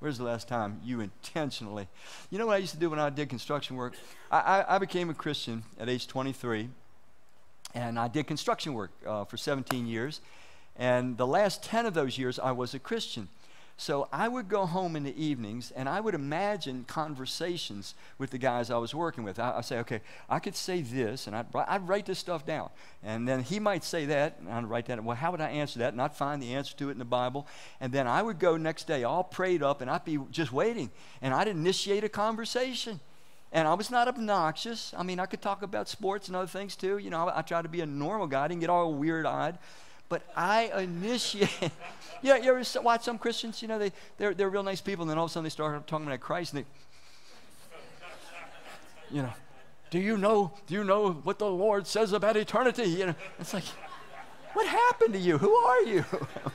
Where's 0.00 0.18
the 0.18 0.24
last 0.24 0.48
time 0.48 0.80
you 0.82 1.00
intentionally? 1.00 1.86
You 2.28 2.38
know 2.38 2.46
what 2.46 2.54
I 2.54 2.58
used 2.58 2.72
to 2.72 2.80
do 2.80 2.90
when 2.90 2.98
I 2.98 3.10
did 3.10 3.28
construction 3.28 3.76
work? 3.76 3.94
I, 4.32 4.40
I, 4.40 4.74
I 4.74 4.78
became 4.78 5.10
a 5.10 5.14
Christian 5.14 5.62
at 5.78 5.88
age 5.88 6.08
23 6.08 6.70
and 7.74 7.98
I 7.98 8.08
did 8.08 8.26
construction 8.26 8.74
work 8.74 8.90
uh, 9.06 9.24
for 9.24 9.36
17 9.36 9.86
years. 9.86 10.20
And 10.76 11.16
the 11.16 11.26
last 11.26 11.62
10 11.62 11.86
of 11.86 11.94
those 11.94 12.18
years, 12.18 12.38
I 12.38 12.52
was 12.52 12.74
a 12.74 12.78
Christian. 12.78 13.28
So 13.80 14.08
I 14.12 14.28
would 14.28 14.50
go 14.50 14.66
home 14.66 14.94
in 14.94 15.04
the 15.04 15.22
evenings 15.24 15.70
and 15.70 15.88
I 15.88 16.00
would 16.00 16.14
imagine 16.14 16.84
conversations 16.86 17.94
with 18.18 18.28
the 18.28 18.36
guys 18.36 18.70
I 18.70 18.76
was 18.76 18.94
working 18.94 19.24
with. 19.24 19.38
I, 19.38 19.56
would 19.56 19.64
say, 19.64 19.78
okay, 19.78 20.02
I 20.28 20.38
could 20.38 20.54
say 20.54 20.82
this, 20.82 21.26
and 21.26 21.34
I'd, 21.34 21.46
I'd, 21.54 21.88
write 21.88 22.04
this 22.04 22.18
stuff 22.18 22.44
down. 22.44 22.68
And 23.02 23.26
then 23.26 23.42
he 23.42 23.58
might 23.58 23.82
say 23.82 24.04
that, 24.04 24.36
and 24.38 24.50
I'd 24.50 24.66
write 24.66 24.84
that. 24.86 25.02
Well, 25.02 25.16
how 25.16 25.30
would 25.30 25.40
I 25.40 25.48
answer 25.48 25.78
that? 25.78 25.94
And 25.94 26.02
I'd 26.02 26.14
find 26.14 26.42
the 26.42 26.52
answer 26.52 26.76
to 26.76 26.90
it 26.90 26.92
in 26.92 26.98
the 26.98 27.06
Bible. 27.06 27.46
And 27.80 27.90
then 27.90 28.06
I 28.06 28.20
would 28.20 28.38
go 28.38 28.58
next 28.58 28.86
day 28.86 29.04
all 29.04 29.24
prayed 29.24 29.62
up, 29.62 29.80
and 29.80 29.90
I'd 29.90 30.04
be 30.04 30.18
just 30.30 30.52
waiting. 30.52 30.90
And 31.22 31.32
I'd 31.32 31.48
initiate 31.48 32.04
a 32.04 32.10
conversation. 32.10 33.00
And 33.52 33.66
I 33.66 33.74
was 33.74 33.90
not 33.90 34.06
obnoxious. 34.06 34.94
I 34.96 35.02
mean, 35.02 35.18
I 35.18 35.26
could 35.26 35.42
talk 35.42 35.62
about 35.62 35.88
sports 35.88 36.28
and 36.28 36.36
other 36.36 36.46
things 36.46 36.76
too. 36.76 36.98
You 36.98 37.10
know, 37.10 37.28
I, 37.28 37.38
I 37.38 37.42
tried 37.42 37.62
to 37.62 37.68
be 37.68 37.80
a 37.80 37.86
normal 37.86 38.26
guy. 38.26 38.44
I 38.44 38.48
didn't 38.48 38.60
get 38.60 38.70
all 38.70 38.94
weird 38.94 39.26
eyed. 39.26 39.58
But 40.08 40.22
I 40.36 40.72
initiate. 40.76 41.50
you, 42.22 42.30
know, 42.30 42.36
you 42.36 42.50
ever 42.50 42.82
watch 42.82 43.04
some 43.04 43.18
Christians? 43.18 43.62
You 43.62 43.68
know, 43.68 43.78
they, 43.78 43.92
they're, 44.18 44.34
they're 44.34 44.50
real 44.50 44.62
nice 44.62 44.80
people, 44.80 45.02
and 45.02 45.10
then 45.10 45.18
all 45.18 45.24
of 45.24 45.30
a 45.30 45.32
sudden 45.32 45.44
they 45.44 45.50
start 45.50 45.86
talking 45.86 46.06
about 46.06 46.20
Christ, 46.20 46.52
and 46.52 46.64
they, 46.64 46.66
you 49.16 49.22
know, 49.22 49.32
do 49.90 49.98
you 49.98 50.16
know, 50.16 50.52
do 50.66 50.74
you 50.74 50.84
know 50.84 51.12
what 51.12 51.38
the 51.38 51.50
Lord 51.50 51.86
says 51.86 52.12
about 52.12 52.36
eternity? 52.36 52.84
You 52.84 53.06
know, 53.06 53.14
it's 53.38 53.54
like, 53.54 53.64
what 54.52 54.66
happened 54.66 55.14
to 55.14 55.20
you? 55.20 55.38
Who 55.38 55.54
are 55.54 55.82
you? 55.82 56.04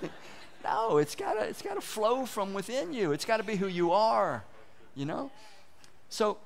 no, 0.64 0.98
it's 0.98 1.16
gotta, 1.16 1.42
it's 1.42 1.62
gotta 1.62 1.82
flow 1.82 2.26
from 2.26 2.54
within 2.54 2.94
you. 2.94 3.12
It's 3.12 3.26
gotta 3.26 3.44
be 3.44 3.56
who 3.56 3.68
you 3.68 3.92
are, 3.92 4.44
you 4.96 5.06
know? 5.06 5.32
So 6.10 6.38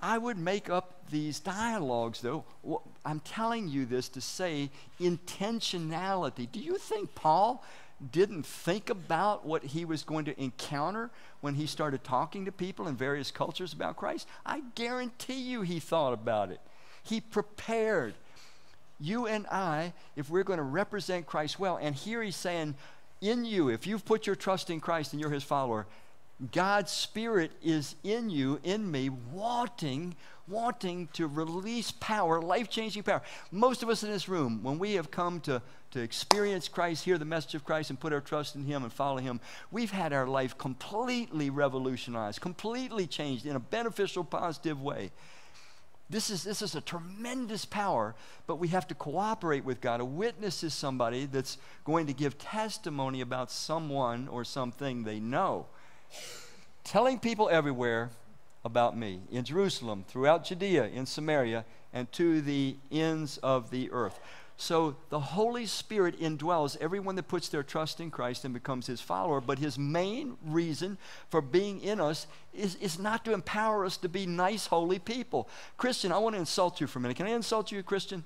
I 0.00 0.16
would 0.16 0.38
make 0.38 0.70
up 0.70 1.10
these 1.10 1.40
dialogues, 1.40 2.20
though. 2.22 2.44
I'm 3.04 3.20
telling 3.20 3.68
you 3.68 3.84
this 3.84 4.08
to 4.10 4.20
say 4.20 4.70
intentionality. 4.98 6.50
Do 6.50 6.58
you 6.58 6.78
think 6.78 7.14
Paul 7.14 7.62
didn't 8.12 8.46
think 8.46 8.88
about 8.88 9.44
what 9.44 9.62
he 9.62 9.84
was 9.84 10.02
going 10.02 10.24
to 10.24 10.42
encounter 10.42 11.10
when 11.42 11.54
he 11.54 11.66
started 11.66 12.02
talking 12.02 12.46
to 12.46 12.52
people 12.52 12.88
in 12.88 12.96
various 12.96 13.30
cultures 13.30 13.74
about 13.74 13.96
Christ? 13.96 14.26
I 14.46 14.62
guarantee 14.74 15.40
you 15.40 15.60
he 15.62 15.80
thought 15.80 16.14
about 16.14 16.50
it. 16.50 16.60
He 17.02 17.20
prepared. 17.20 18.14
You 18.98 19.26
and 19.26 19.46
I, 19.48 19.92
if 20.16 20.30
we're 20.30 20.44
going 20.44 20.58
to 20.58 20.62
represent 20.62 21.26
Christ 21.26 21.58
well, 21.58 21.76
and 21.76 21.94
here 21.94 22.22
he's 22.22 22.36
saying, 22.36 22.74
in 23.20 23.44
you, 23.44 23.68
if 23.68 23.86
you've 23.86 24.04
put 24.04 24.26
your 24.26 24.36
trust 24.36 24.70
in 24.70 24.80
Christ 24.80 25.12
and 25.12 25.20
you're 25.20 25.30
his 25.30 25.44
follower, 25.44 25.86
God's 26.52 26.90
Spirit 26.90 27.52
is 27.62 27.96
in 28.02 28.30
you, 28.30 28.60
in 28.62 28.90
me, 28.90 29.10
wanting, 29.10 30.16
wanting 30.48 31.08
to 31.12 31.26
release 31.26 31.92
power, 31.92 32.40
life 32.40 32.70
changing 32.70 33.02
power. 33.02 33.20
Most 33.50 33.82
of 33.82 33.90
us 33.90 34.02
in 34.02 34.10
this 34.10 34.28
room, 34.28 34.62
when 34.62 34.78
we 34.78 34.94
have 34.94 35.10
come 35.10 35.40
to, 35.40 35.60
to 35.90 36.00
experience 36.00 36.66
Christ, 36.66 37.04
hear 37.04 37.18
the 37.18 37.26
message 37.26 37.54
of 37.54 37.64
Christ, 37.64 37.90
and 37.90 38.00
put 38.00 38.12
our 38.12 38.22
trust 38.22 38.54
in 38.54 38.64
Him 38.64 38.84
and 38.84 38.92
follow 38.92 39.18
Him, 39.18 39.38
we've 39.70 39.90
had 39.90 40.14
our 40.14 40.26
life 40.26 40.56
completely 40.56 41.50
revolutionized, 41.50 42.40
completely 42.40 43.06
changed 43.06 43.44
in 43.44 43.54
a 43.54 43.60
beneficial, 43.60 44.24
positive 44.24 44.80
way. 44.80 45.10
This 46.08 46.30
is, 46.30 46.42
this 46.42 46.60
is 46.60 46.74
a 46.74 46.80
tremendous 46.80 47.64
power, 47.64 48.16
but 48.48 48.56
we 48.56 48.68
have 48.68 48.88
to 48.88 48.94
cooperate 48.94 49.64
with 49.64 49.80
God. 49.80 50.00
A 50.00 50.04
witness 50.04 50.64
is 50.64 50.74
somebody 50.74 51.26
that's 51.26 51.58
going 51.84 52.08
to 52.08 52.12
give 52.12 52.36
testimony 52.36 53.20
about 53.20 53.52
someone 53.52 54.26
or 54.26 54.42
something 54.42 55.04
they 55.04 55.20
know. 55.20 55.66
Telling 56.84 57.18
people 57.18 57.48
everywhere 57.48 58.10
about 58.64 58.96
me 58.96 59.20
in 59.30 59.44
Jerusalem, 59.44 60.04
throughout 60.06 60.44
Judea, 60.44 60.86
in 60.86 61.06
Samaria, 61.06 61.64
and 61.92 62.10
to 62.12 62.40
the 62.40 62.76
ends 62.90 63.38
of 63.38 63.70
the 63.70 63.90
earth. 63.90 64.18
So 64.56 64.96
the 65.08 65.20
Holy 65.20 65.64
Spirit 65.64 66.20
indwells 66.20 66.76
everyone 66.82 67.16
that 67.16 67.28
puts 67.28 67.48
their 67.48 67.62
trust 67.62 67.98
in 67.98 68.10
Christ 68.10 68.44
and 68.44 68.52
becomes 68.52 68.86
his 68.86 69.00
follower. 69.00 69.40
But 69.40 69.58
his 69.58 69.78
main 69.78 70.36
reason 70.44 70.98
for 71.30 71.40
being 71.40 71.80
in 71.80 71.98
us 71.98 72.26
is, 72.52 72.74
is 72.74 72.98
not 72.98 73.24
to 73.24 73.32
empower 73.32 73.86
us 73.86 73.96
to 73.96 74.08
be 74.08 74.26
nice, 74.26 74.66
holy 74.66 74.98
people. 74.98 75.48
Christian, 75.78 76.12
I 76.12 76.18
want 76.18 76.34
to 76.34 76.40
insult 76.40 76.78
you 76.78 76.86
for 76.86 76.98
a 76.98 77.02
minute. 77.02 77.16
Can 77.16 77.26
I 77.26 77.30
insult 77.30 77.72
you, 77.72 77.82
Christian? 77.82 78.22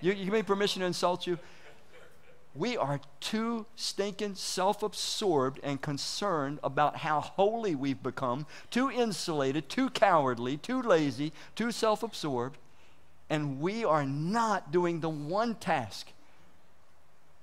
You, 0.00 0.12
you 0.12 0.24
give 0.24 0.32
me 0.32 0.42
permission 0.42 0.80
to 0.80 0.86
insult 0.86 1.26
you? 1.26 1.38
We 2.54 2.76
are 2.76 3.00
too 3.20 3.66
stinking 3.74 4.36
self 4.36 4.82
absorbed 4.82 5.58
and 5.62 5.80
concerned 5.80 6.60
about 6.62 6.98
how 6.98 7.20
holy 7.20 7.74
we've 7.74 8.02
become, 8.02 8.46
too 8.70 8.90
insulated, 8.90 9.68
too 9.68 9.90
cowardly, 9.90 10.56
too 10.56 10.80
lazy, 10.80 11.32
too 11.56 11.72
self 11.72 12.02
absorbed 12.02 12.58
and 13.30 13.60
we 13.60 13.84
are 13.84 14.04
not 14.04 14.70
doing 14.70 15.00
the 15.00 15.08
one 15.08 15.54
task 15.54 16.12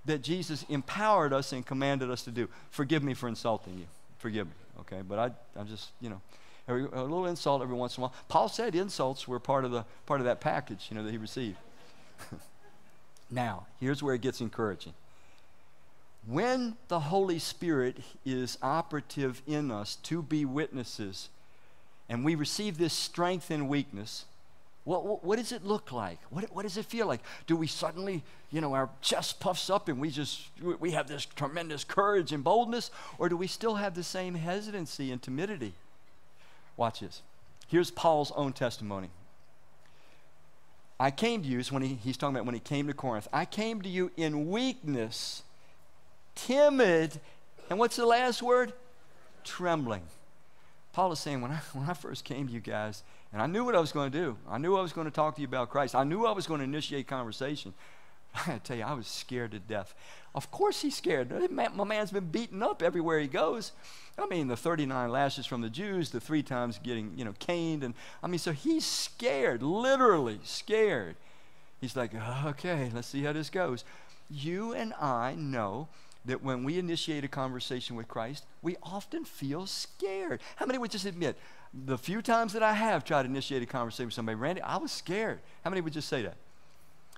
that 0.06 0.22
Jesus 0.22 0.66
empowered 0.70 1.34
us 1.34 1.54
and 1.54 1.66
commanded 1.66 2.10
us 2.10 2.24
to 2.24 2.32
do. 2.32 2.48
Forgive 2.70 3.04
me 3.04 3.14
for 3.14 3.28
insulting 3.28 3.78
you. 3.78 3.86
Forgive 4.18 4.48
me, 4.48 4.54
okay? 4.82 5.02
But 5.08 5.20
I, 5.20 5.60
I'm 5.60 5.68
just, 5.68 5.90
you 6.00 6.10
know, 6.10 6.22
every, 6.68 6.84
a 6.84 7.02
little 7.02 7.26
insult 7.26 7.62
every 7.62 7.76
once 7.76 7.98
in 7.98 8.02
a 8.02 8.08
while. 8.08 8.14
Paul 8.30 8.50
said 8.50 8.76
insults 8.76 9.28
were 9.28 9.40
part 9.40 9.66
of 9.66 9.72
the 9.72 9.86
part 10.06 10.22
of 10.22 10.26
that 10.26 10.42
package, 10.42 10.88
you 10.90 10.98
know, 10.98 11.04
that 11.04 11.12
he 11.12 11.18
received. 11.18 11.58
now, 13.32 13.68
here's 13.80 14.02
where 14.02 14.16
it 14.16 14.22
gets 14.22 14.42
encouraging. 14.42 14.94
When 16.26 16.78
the 16.88 17.00
Holy 17.00 17.40
Spirit 17.40 17.98
is 18.26 18.58
operative 18.62 19.42
in 19.48 19.72
us 19.72 19.96
to 20.04 20.22
be 20.22 20.46
witnesses, 20.46 21.30
and 22.08 22.24
we 22.24 22.36
receive 22.36 22.78
this 22.78 22.94
strength 22.94 23.50
and 23.50 23.68
weakness, 23.68 24.26
what, 24.84 25.06
what, 25.06 25.24
what, 25.24 25.38
does 25.38 25.52
it 25.52 25.64
look 25.64 25.92
like? 25.92 26.20
What, 26.30 26.46
what 26.54 26.64
does 26.64 26.78
it 26.78 26.86
feel 26.86 27.06
like? 27.06 27.22
Do 27.46 27.56
we 27.56 27.68
suddenly, 27.68 28.24
you 28.52 28.62
know, 28.62 28.74
our 28.74 28.90
chest 29.02 29.40
puffs 29.40 29.70
up 29.70 29.88
and 29.90 30.00
we 30.00 30.10
just, 30.10 30.42
we 30.80 30.92
have 30.92 31.08
this 31.08 31.26
tremendous 31.26 31.84
courage 31.84 32.32
and 32.32 32.44
boldness? 32.44 32.90
Or 33.20 33.30
do 33.30 33.38
we 33.38 33.48
still 33.48 33.76
have 33.76 33.94
the 33.94 34.04
same 34.04 34.34
hesitancy 34.34 35.12
and 35.12 35.22
timidity? 35.22 35.74
Watch 36.78 37.02
this. 37.02 37.22
Here's 37.68 37.92
Paul's 37.92 38.32
own 38.36 38.54
testimony. 38.54 39.10
I 41.00 41.10
came 41.12 41.42
to 41.44 41.48
you, 41.48 41.62
when 41.70 41.84
he, 41.84 41.96
he's 41.96 42.18
talking 42.18 42.36
about 42.36 42.46
when 42.46 42.56
he 42.56 42.60
came 42.60 42.88
to 42.88 42.94
Corinth, 42.94 43.28
I 43.32 43.46
came 43.46 43.82
to 43.82 43.90
you 43.90 44.12
in 44.18 44.50
weakness, 44.50 45.44
timid, 46.46 47.20
and 47.70 47.80
what's 47.80 47.96
the 47.96 48.06
last 48.06 48.42
word? 48.42 48.74
Trembling. 49.44 50.04
Paul 50.94 51.12
is 51.12 51.20
saying, 51.20 51.42
when 51.42 51.52
I, 51.52 51.62
when 51.74 51.90
I 51.90 51.94
first 51.94 52.26
came 52.26 52.48
to 52.48 52.54
you 52.54 52.60
guys, 52.60 53.04
and 53.32 53.42
I 53.42 53.48
knew 53.48 53.64
what 53.64 53.76
I 53.76 53.80
was 53.80 53.92
going 53.92 54.12
to 54.12 54.18
do. 54.18 54.38
I 54.50 54.58
knew 54.58 54.76
I 54.76 54.82
was 54.82 54.92
going 54.92 55.06
to 55.06 55.12
talk 55.12 55.36
to 55.36 55.42
you 55.42 55.48
about 55.48 55.70
Christ. 55.70 55.96
I 55.96 56.04
knew 56.04 56.26
I 56.26 56.32
was 56.32 56.48
going 56.48 56.60
to 56.60 56.66
initiate 56.66 57.08
conversation. 57.08 57.74
I 58.48 58.60
tell 58.64 58.78
you, 58.78 58.84
I 58.84 58.94
was 58.94 59.08
scared 59.08 59.52
to 59.52 59.60
death. 59.60 59.94
Of 60.36 60.52
course 60.52 60.82
he's 60.82 60.96
scared. 60.96 61.52
My 61.52 61.84
man's 61.84 62.12
been 62.12 62.26
beaten 62.26 62.62
up 62.62 62.82
everywhere 62.82 63.20
he 63.20 63.28
goes. 63.28 63.72
I 64.18 64.26
mean, 64.28 64.48
the 64.48 64.58
39 64.58 65.10
lashes 65.10 65.46
from 65.46 65.62
the 65.62 65.70
Jews, 65.70 66.10
the 66.10 66.20
three 66.20 66.44
times 66.44 66.80
getting, 66.82 67.14
you 67.16 67.26
know, 67.26 67.34
caned. 67.40 67.84
And 67.84 67.94
I 68.22 68.28
mean, 68.28 68.40
so 68.40 68.52
he's 68.52 68.86
scared, 68.86 69.64
literally 69.64 70.40
scared. 70.44 71.16
He's 71.80 71.96
like, 71.96 72.12
okay, 72.46 72.92
let's 72.94 73.08
see 73.08 73.24
how 73.24 73.34
this 73.34 73.50
goes. 73.50 73.84
You 74.30 74.74
and 74.74 74.94
I 74.94 75.36
know 75.36 75.88
that 76.26 76.44
when 76.44 76.64
we 76.64 76.78
initiate 76.78 77.24
a 77.24 77.28
conversation 77.28 77.96
with 77.96 78.08
Christ, 78.08 78.46
we 78.62 78.78
often 78.84 79.26
feel 79.26 79.66
scared. 79.66 80.42
How 80.56 80.66
many 80.66 80.78
would 80.78 80.92
just 80.92 81.06
admit, 81.06 81.38
the 81.74 81.98
few 81.98 82.22
times 82.22 82.54
that 82.54 82.62
I 82.62 82.74
have 82.74 83.04
tried 83.04 83.24
to 83.24 83.30
initiate 83.30 83.64
a 83.64 83.66
conversation 83.66 84.06
with 84.06 84.14
somebody, 84.14 84.36
Randy, 84.36 84.62
I 84.62 84.78
was 84.78 84.92
scared. 84.92 85.40
How 85.64 85.70
many 85.70 85.82
would 85.82 85.94
just 85.94 86.10
say 86.10 86.22
that? 86.22 86.36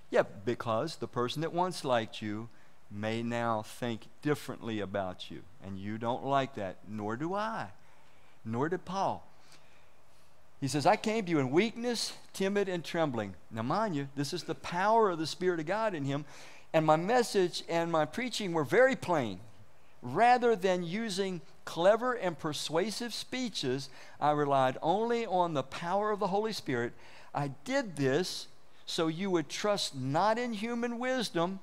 Yeah, 0.09 0.23
because 0.45 0.97
the 0.97 1.07
person 1.07 1.41
that 1.41 1.53
once 1.53 1.83
liked 1.83 2.21
you 2.21 2.49
may 2.91 3.23
now 3.23 3.63
think 3.63 4.01
differently 4.21 4.79
about 4.79 5.31
you. 5.31 5.41
And 5.65 5.79
you 5.79 5.97
don't 5.97 6.23
like 6.23 6.55
that, 6.55 6.77
nor 6.87 7.17
do 7.17 7.33
I, 7.33 7.69
nor 8.45 8.69
did 8.69 8.85
Paul. 8.85 9.27
He 10.61 10.67
says, 10.67 10.85
I 10.85 10.95
came 10.95 11.25
to 11.25 11.31
you 11.31 11.39
in 11.39 11.49
weakness, 11.49 12.13
timid, 12.31 12.69
and 12.69 12.85
trembling. 12.85 13.33
Now, 13.51 13.63
mind 13.63 13.95
you, 13.95 14.07
this 14.15 14.31
is 14.31 14.43
the 14.43 14.55
power 14.55 15.09
of 15.09 15.19
the 15.19 15.27
Spirit 15.27 15.59
of 15.59 15.65
God 15.65 15.93
in 15.93 16.05
him. 16.05 16.23
And 16.73 16.85
my 16.85 16.95
message 16.95 17.63
and 17.69 17.91
my 17.91 18.05
preaching 18.05 18.53
were 18.53 18.63
very 18.63 18.95
plain. 18.95 19.39
Rather 20.01 20.55
than 20.55 20.83
using 20.83 21.41
clever 21.65 22.13
and 22.13 22.37
persuasive 22.37 23.13
speeches, 23.13 23.89
I 24.19 24.31
relied 24.31 24.77
only 24.81 25.25
on 25.25 25.53
the 25.53 25.63
power 25.63 26.11
of 26.11 26.19
the 26.19 26.27
Holy 26.27 26.51
Spirit. 26.51 26.93
I 27.33 27.51
did 27.63 27.95
this 27.95 28.47
so 28.85 29.07
you 29.07 29.29
would 29.29 29.49
trust 29.49 29.95
not 29.95 30.37
in 30.37 30.53
human 30.53 30.99
wisdom, 30.99 31.59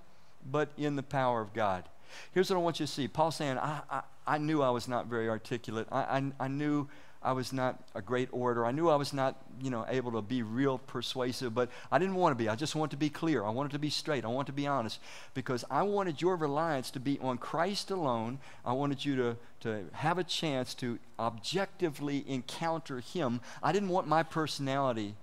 but 0.51 0.71
in 0.79 0.97
the 0.97 1.03
power 1.03 1.41
of 1.41 1.53
God. 1.53 1.85
Here's 2.33 2.51
what 2.51 2.57
I 2.57 2.61
want 2.61 2.81
you 2.81 2.87
to 2.87 2.93
see. 2.93 3.09
Paul 3.09 3.31
saying, 3.31 3.59
I, 3.59 3.81
I, 3.91 4.03
I 4.27 4.39
knew 4.39 4.63
I 4.63 4.71
was 4.71 4.89
not 4.89 5.07
very 5.07 5.29
articulate. 5.29 5.87
I, 5.93 6.01
I, 6.01 6.33
I 6.41 6.49
knew 6.49 6.89
I 7.23 7.33
was 7.33 7.53
not 7.53 7.83
a 7.95 8.01
great 8.01 8.31
orator. 8.33 8.65
I 8.65 8.73
knew 8.73 8.89
I 8.89 8.97
was 8.97 9.13
not, 9.13 9.37
you 9.61 9.69
know, 9.69 9.85
able 9.89 10.13
to 10.13 10.23
be 10.23 10.43
real 10.43 10.79
persuasive, 10.79 11.55
but 11.55 11.69
I 11.93 11.99
didn't 11.99 12.15
want 12.15 12.33
to 12.33 12.43
be. 12.43 12.49
I 12.49 12.57
just 12.57 12.75
wanted 12.75 12.93
to 12.93 12.97
be 12.97 13.11
clear. 13.11 13.45
I 13.45 13.51
wanted 13.51 13.73
to 13.73 13.79
be 13.79 13.91
straight. 13.91 14.25
I 14.25 14.29
wanted 14.29 14.47
to 14.47 14.53
be 14.55 14.67
honest 14.67 15.01
because 15.35 15.63
I 15.71 15.83
wanted 15.83 16.23
your 16.23 16.37
reliance 16.37 16.91
to 16.93 17.01
be 17.01 17.19
on 17.19 17.37
Christ 17.37 17.91
alone. 17.91 18.39
I 18.65 18.73
wanted 18.73 19.05
you 19.05 19.17
to, 19.17 19.37
to 19.61 19.85
have 19.93 20.17
a 20.17 20.25
chance 20.25 20.73
to 20.77 20.99
objectively 21.19 22.25
encounter 22.27 23.01
Him. 23.01 23.43
I 23.63 23.73
didn't 23.73 23.91
want 23.91 24.07
my 24.07 24.23
personality 24.23 25.15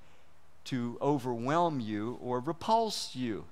to 0.66 1.00
overwhelm 1.02 1.80
you 1.80 2.20
or 2.22 2.40
repulse 2.40 3.16
you. 3.16 3.46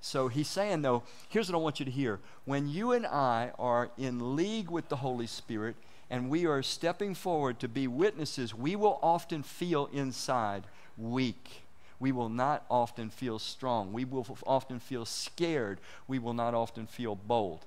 So 0.00 0.28
he's 0.28 0.48
saying, 0.48 0.82
though, 0.82 1.02
here's 1.28 1.48
what 1.50 1.58
I 1.58 1.62
want 1.62 1.80
you 1.80 1.84
to 1.84 1.90
hear. 1.90 2.20
When 2.44 2.68
you 2.68 2.92
and 2.92 3.06
I 3.06 3.52
are 3.58 3.90
in 3.98 4.36
league 4.36 4.70
with 4.70 4.88
the 4.88 4.96
Holy 4.96 5.26
Spirit, 5.26 5.76
and 6.10 6.30
we 6.30 6.46
are 6.46 6.62
stepping 6.62 7.14
forward 7.14 7.60
to 7.60 7.68
be 7.68 7.86
witnesses, 7.86 8.54
we 8.54 8.76
will 8.76 8.98
often 9.02 9.42
feel 9.42 9.88
inside 9.92 10.64
weak. 10.96 11.62
We 12.00 12.12
will 12.12 12.28
not 12.28 12.64
often 12.70 13.10
feel 13.10 13.38
strong. 13.38 13.92
We 13.92 14.04
will 14.04 14.26
often 14.46 14.78
feel 14.78 15.04
scared. 15.04 15.78
We 16.06 16.18
will 16.18 16.32
not 16.32 16.54
often 16.54 16.86
feel 16.86 17.14
bold. 17.14 17.60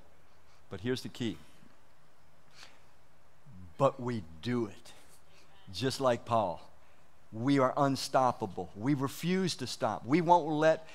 But 0.70 0.80
here's 0.80 1.02
the 1.02 1.08
key. 1.08 1.36
But 3.78 4.00
we 4.00 4.22
do 4.40 4.66
it. 4.66 4.92
Just 5.72 6.00
like 6.00 6.24
Paul. 6.24 6.66
We 7.32 7.58
are 7.58 7.74
unstoppable. 7.76 8.70
We 8.76 8.94
refuse 8.94 9.54
to 9.56 9.66
stop. 9.66 10.04
We 10.06 10.20
won't 10.20 10.48
let 10.48 10.86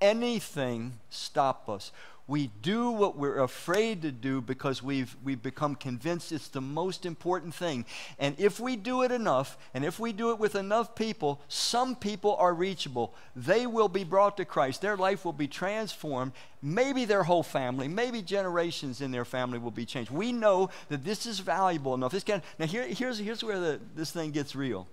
anything 0.00 0.98
stop 1.10 1.68
us. 1.68 1.92
We 2.32 2.50
do 2.62 2.90
what 2.90 3.18
we're 3.18 3.40
afraid 3.40 4.00
to 4.00 4.10
do 4.10 4.40
because 4.40 4.82
we've, 4.82 5.14
we've 5.22 5.42
become 5.42 5.74
convinced 5.74 6.32
it's 6.32 6.48
the 6.48 6.62
most 6.62 7.04
important 7.04 7.54
thing. 7.54 7.84
And 8.18 8.34
if 8.38 8.58
we 8.58 8.74
do 8.74 9.02
it 9.02 9.12
enough, 9.12 9.58
and 9.74 9.84
if 9.84 10.00
we 10.00 10.14
do 10.14 10.30
it 10.30 10.38
with 10.38 10.54
enough 10.54 10.94
people, 10.94 11.42
some 11.48 11.94
people 11.94 12.34
are 12.36 12.54
reachable. 12.54 13.12
They 13.36 13.66
will 13.66 13.90
be 13.90 14.02
brought 14.02 14.38
to 14.38 14.46
Christ. 14.46 14.80
Their 14.80 14.96
life 14.96 15.26
will 15.26 15.34
be 15.34 15.46
transformed. 15.46 16.32
Maybe 16.62 17.04
their 17.04 17.24
whole 17.24 17.42
family, 17.42 17.86
maybe 17.86 18.22
generations 18.22 19.02
in 19.02 19.10
their 19.10 19.26
family 19.26 19.58
will 19.58 19.70
be 19.70 19.84
changed. 19.84 20.10
We 20.10 20.32
know 20.32 20.70
that 20.88 21.04
this 21.04 21.26
is 21.26 21.38
valuable 21.38 21.92
enough. 21.92 22.12
This 22.12 22.24
can, 22.24 22.42
now, 22.58 22.64
here, 22.64 22.86
here's, 22.86 23.18
here's 23.18 23.44
where 23.44 23.60
the, 23.60 23.80
this 23.94 24.10
thing 24.10 24.30
gets 24.30 24.56
real. 24.56 24.88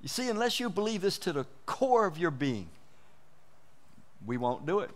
You 0.00 0.08
see, 0.08 0.30
unless 0.30 0.58
you 0.58 0.70
believe 0.70 1.02
this 1.02 1.18
to 1.18 1.34
the 1.34 1.44
core 1.66 2.06
of 2.06 2.16
your 2.16 2.30
being, 2.30 2.70
we 4.24 4.38
won't 4.38 4.64
do 4.64 4.78
it 4.80 4.90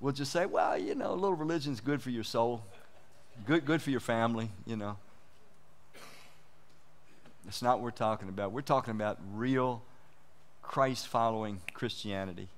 we'll 0.00 0.12
just 0.12 0.32
say, 0.32 0.46
well, 0.46 0.76
you 0.76 0.94
know, 0.94 1.12
a 1.12 1.14
little 1.14 1.36
religion's 1.36 1.80
good 1.80 2.02
for 2.02 2.10
your 2.10 2.24
soul, 2.24 2.62
good, 3.46 3.64
good 3.64 3.82
for 3.82 3.90
your 3.90 4.00
family, 4.00 4.50
you 4.66 4.76
know. 4.76 4.96
That's 7.44 7.62
not 7.62 7.78
what 7.78 7.84
we're 7.84 7.90
talking 7.90 8.28
about. 8.28 8.52
We're 8.52 8.60
talking 8.62 8.92
about 8.92 9.18
real 9.34 9.82
Christ 10.62 11.08
following 11.08 11.60
Christianity. 11.74 12.48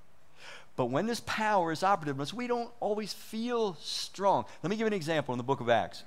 But 0.75 0.85
when 0.85 1.05
this 1.05 1.21
power 1.25 1.71
is 1.71 1.83
operative 1.83 2.15
in 2.17 2.21
us, 2.21 2.33
we 2.33 2.47
don't 2.47 2.69
always 2.79 3.13
feel 3.13 3.75
strong. 3.81 4.45
Let 4.61 4.69
me 4.69 4.75
give 4.75 4.87
an 4.87 4.93
example 4.93 5.33
in 5.33 5.37
the 5.37 5.43
book 5.43 5.61
of 5.61 5.69
Acts. 5.69 6.03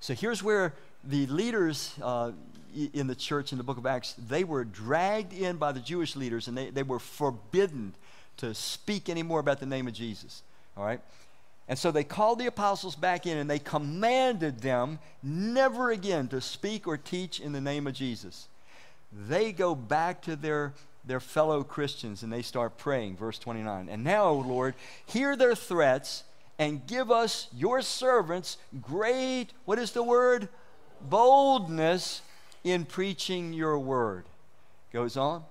So 0.00 0.14
here's 0.14 0.42
where 0.42 0.74
the 1.04 1.26
leaders 1.26 1.94
uh, 2.02 2.32
in 2.92 3.06
the 3.06 3.14
church 3.14 3.52
in 3.52 3.58
the 3.58 3.64
book 3.64 3.78
of 3.78 3.86
Acts, 3.86 4.14
they 4.14 4.42
were 4.42 4.64
dragged 4.64 5.32
in 5.32 5.56
by 5.56 5.72
the 5.72 5.80
Jewish 5.80 6.16
leaders 6.16 6.48
and 6.48 6.56
they, 6.56 6.70
they 6.70 6.82
were 6.82 6.98
forbidden 6.98 7.94
to 8.38 8.54
speak 8.54 9.08
anymore 9.08 9.40
about 9.40 9.60
the 9.60 9.66
name 9.66 9.86
of 9.86 9.94
Jesus. 9.94 10.42
All 10.76 10.84
right? 10.84 11.00
And 11.68 11.78
so 11.78 11.90
they 11.90 12.04
called 12.04 12.38
the 12.38 12.46
apostles 12.46 12.96
back 12.96 13.26
in 13.26 13.38
and 13.38 13.48
they 13.48 13.58
commanded 13.58 14.60
them 14.60 14.98
never 15.22 15.90
again 15.90 16.28
to 16.28 16.40
speak 16.40 16.86
or 16.86 16.96
teach 16.96 17.40
in 17.40 17.52
the 17.52 17.60
name 17.60 17.86
of 17.86 17.94
Jesus. 17.94 18.48
they 19.12 19.52
go 19.52 19.74
back 19.74 20.22
to 20.22 20.36
their, 20.36 20.72
their 21.04 21.20
fellow 21.20 21.62
Christians 21.62 22.22
and 22.22 22.32
they 22.32 22.42
start 22.42 22.78
praying. 22.78 23.16
Verse 23.16 23.38
29. 23.38 23.88
And 23.88 24.02
now, 24.02 24.24
O 24.24 24.38
Lord, 24.38 24.74
hear 25.06 25.36
their 25.36 25.54
threats 25.54 26.24
and 26.58 26.86
give 26.86 27.10
us, 27.10 27.48
your 27.54 27.82
servants, 27.82 28.56
great, 28.80 29.48
what 29.64 29.78
is 29.78 29.92
the 29.92 30.02
word? 30.02 30.48
Boldness 31.00 32.22
in 32.64 32.84
preaching 32.84 33.52
your 33.52 33.78
word. 33.78 34.24
Goes 34.92 35.16
on. 35.16 35.44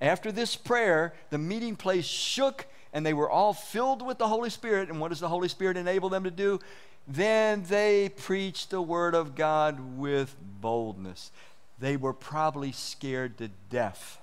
After 0.00 0.30
this 0.30 0.56
prayer, 0.56 1.12
the 1.30 1.38
meeting 1.38 1.76
place 1.76 2.04
shook 2.04 2.66
and 2.92 3.04
they 3.04 3.14
were 3.14 3.30
all 3.30 3.52
filled 3.52 4.02
with 4.02 4.18
the 4.18 4.28
Holy 4.28 4.50
Spirit. 4.50 4.88
And 4.88 5.00
what 5.00 5.08
does 5.08 5.20
the 5.20 5.28
Holy 5.28 5.48
Spirit 5.48 5.76
enable 5.76 6.08
them 6.08 6.24
to 6.24 6.30
do? 6.30 6.60
Then 7.06 7.64
they 7.68 8.10
preached 8.10 8.70
the 8.70 8.82
word 8.82 9.14
of 9.14 9.34
God 9.34 9.98
with 9.98 10.34
boldness. 10.60 11.30
They 11.78 11.96
were 11.96 12.12
probably 12.12 12.72
scared 12.72 13.38
to 13.38 13.48
death 13.70 14.20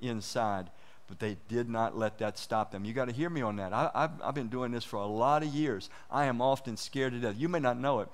inside, 0.00 0.68
but 1.08 1.18
they 1.18 1.36
did 1.48 1.68
not 1.68 1.96
let 1.96 2.18
that 2.18 2.38
stop 2.38 2.72
them. 2.72 2.84
You 2.84 2.92
got 2.92 3.06
to 3.08 3.14
hear 3.14 3.30
me 3.30 3.42
on 3.42 3.56
that. 3.56 3.72
I, 3.72 3.90
have 3.94 4.20
I've 4.22 4.34
been 4.34 4.48
doing 4.48 4.72
this 4.72 4.84
for 4.84 4.96
a 4.96 5.06
lot 5.06 5.42
of 5.42 5.48
years. 5.48 5.88
I 6.10 6.26
am 6.26 6.42
often 6.42 6.76
scared 6.76 7.12
to 7.12 7.18
death. 7.18 7.36
You 7.38 7.48
may 7.48 7.60
not 7.60 7.78
know 7.78 8.00
it. 8.00 8.08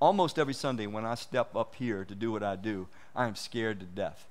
Almost 0.00 0.38
every 0.38 0.54
Sunday 0.54 0.86
when 0.86 1.06
I 1.06 1.14
step 1.14 1.56
up 1.56 1.74
here 1.74 2.04
to 2.04 2.14
do 2.14 2.30
what 2.30 2.42
I 2.42 2.54
do, 2.56 2.86
I 3.14 3.26
am 3.26 3.34
scared 3.34 3.80
to 3.80 3.86
death. 3.86 4.26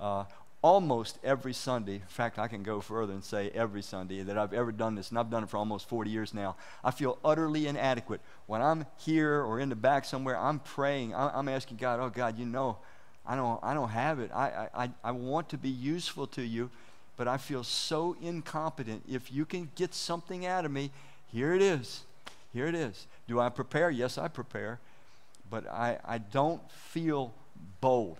Uh, 0.00 0.24
almost 0.62 1.18
every 1.22 1.52
Sunday, 1.52 1.94
in 1.94 2.00
fact, 2.08 2.38
I 2.38 2.48
can 2.48 2.62
go 2.62 2.80
further 2.80 3.12
and 3.12 3.22
say 3.22 3.50
every 3.54 3.82
Sunday 3.82 4.22
that 4.22 4.36
I've 4.36 4.52
ever 4.52 4.72
done 4.72 4.94
this, 4.96 5.10
and 5.10 5.18
I've 5.18 5.30
done 5.30 5.44
it 5.44 5.50
for 5.50 5.56
almost 5.56 5.88
40 5.88 6.10
years 6.10 6.34
now, 6.34 6.56
I 6.82 6.90
feel 6.90 7.18
utterly 7.24 7.66
inadequate. 7.66 8.20
When 8.46 8.60
I'm 8.60 8.86
here 8.98 9.40
or 9.42 9.60
in 9.60 9.68
the 9.68 9.76
back 9.76 10.04
somewhere, 10.04 10.36
I'm 10.36 10.58
praying, 10.58 11.14
I'm 11.14 11.48
asking 11.48 11.76
God, 11.76 12.00
oh 12.00 12.10
God, 12.10 12.38
you 12.38 12.46
know, 12.46 12.78
I 13.24 13.36
don't, 13.36 13.62
I 13.62 13.74
don't 13.74 13.90
have 13.90 14.18
it. 14.18 14.30
I, 14.34 14.68
I, 14.74 14.90
I 15.04 15.10
want 15.12 15.50
to 15.50 15.58
be 15.58 15.68
useful 15.68 16.26
to 16.28 16.42
you, 16.42 16.70
but 17.16 17.28
I 17.28 17.36
feel 17.36 17.62
so 17.62 18.16
incompetent. 18.20 19.02
If 19.08 19.30
you 19.32 19.44
can 19.44 19.70
get 19.76 19.94
something 19.94 20.46
out 20.46 20.64
of 20.64 20.70
me, 20.70 20.90
here 21.30 21.54
it 21.54 21.62
is. 21.62 22.04
Here 22.52 22.66
it 22.66 22.74
is. 22.74 23.06
Do 23.28 23.38
I 23.38 23.50
prepare? 23.50 23.90
Yes, 23.90 24.16
I 24.16 24.28
prepare. 24.28 24.80
But 25.50 25.66
I, 25.68 25.98
I 26.04 26.18
don't 26.18 26.62
feel 26.70 27.32
bold. 27.80 28.18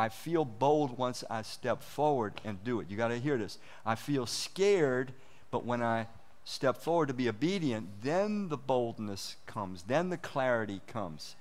I 0.00 0.08
feel 0.08 0.46
bold 0.46 0.96
once 0.96 1.24
I 1.28 1.42
step 1.42 1.82
forward 1.82 2.32
and 2.42 2.64
do 2.64 2.80
it. 2.80 2.88
You 2.88 2.96
got 2.96 3.08
to 3.08 3.18
hear 3.18 3.36
this. 3.36 3.58
I 3.84 3.96
feel 3.96 4.24
scared, 4.24 5.12
but 5.50 5.66
when 5.66 5.82
I 5.82 6.06
step 6.46 6.78
forward 6.78 7.08
to 7.08 7.14
be 7.14 7.28
obedient, 7.28 7.86
then 8.02 8.48
the 8.48 8.56
boldness 8.56 9.36
comes, 9.44 9.82
then 9.82 10.08
the 10.08 10.16
clarity 10.16 10.80
comes. 10.86 11.34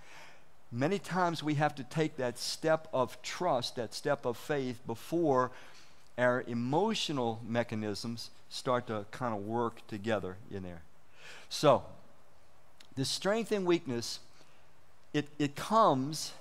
Many 0.73 0.99
times 0.99 1.41
we 1.41 1.53
have 1.53 1.73
to 1.75 1.85
take 1.85 2.17
that 2.17 2.37
step 2.37 2.89
of 2.91 3.21
trust, 3.21 3.77
that 3.77 3.93
step 3.93 4.25
of 4.25 4.35
faith, 4.35 4.85
before 4.85 5.51
our 6.17 6.43
emotional 6.45 7.39
mechanisms 7.47 8.29
start 8.49 8.87
to 8.87 9.05
kind 9.11 9.33
of 9.33 9.45
work 9.45 9.87
together 9.87 10.35
in 10.51 10.63
there. 10.63 10.81
So, 11.47 11.83
the 12.97 13.05
strength 13.05 13.53
and 13.53 13.65
weakness, 13.65 14.19
it, 15.13 15.29
it 15.39 15.55
comes 15.55 16.33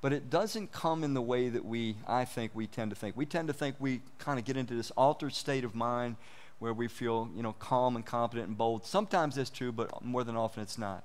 but 0.00 0.12
it 0.12 0.30
doesn't 0.30 0.72
come 0.72 1.04
in 1.04 1.14
the 1.14 1.22
way 1.22 1.48
that 1.48 1.64
we, 1.64 1.96
I 2.06 2.24
think, 2.24 2.52
we 2.54 2.66
tend 2.66 2.90
to 2.90 2.96
think. 2.96 3.16
We 3.16 3.26
tend 3.26 3.48
to 3.48 3.54
think 3.54 3.76
we 3.78 4.00
kind 4.18 4.38
of 4.38 4.44
get 4.44 4.56
into 4.56 4.74
this 4.74 4.90
altered 4.92 5.34
state 5.34 5.64
of 5.64 5.74
mind 5.74 6.16
where 6.58 6.72
we 6.72 6.88
feel, 6.88 7.28
you 7.34 7.42
know, 7.42 7.52
calm 7.54 7.96
and 7.96 8.04
confident 8.04 8.48
and 8.48 8.56
bold. 8.56 8.84
Sometimes 8.84 9.34
that's 9.34 9.50
true, 9.50 9.72
but 9.72 10.04
more 10.04 10.24
than 10.24 10.36
often 10.36 10.62
it's 10.62 10.78
not. 10.78 11.04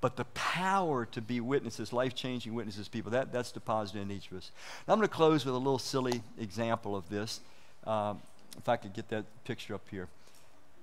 But 0.00 0.16
the 0.16 0.24
power 0.26 1.06
to 1.06 1.20
be 1.20 1.40
witnesses, 1.40 1.92
life 1.92 2.14
changing 2.14 2.54
witnesses, 2.54 2.88
people, 2.88 3.10
that, 3.12 3.32
that's 3.32 3.52
deposited 3.52 4.02
in 4.02 4.10
each 4.10 4.30
of 4.30 4.38
us. 4.38 4.50
Now 4.86 4.94
I'm 4.94 4.98
going 4.98 5.08
to 5.08 5.14
close 5.14 5.44
with 5.44 5.54
a 5.54 5.58
little 5.58 5.78
silly 5.78 6.22
example 6.38 6.94
of 6.94 7.08
this. 7.08 7.40
Um, 7.86 8.20
if 8.58 8.68
I 8.68 8.76
could 8.76 8.92
get 8.92 9.08
that 9.08 9.24
picture 9.44 9.74
up 9.74 9.86
here. 9.90 10.08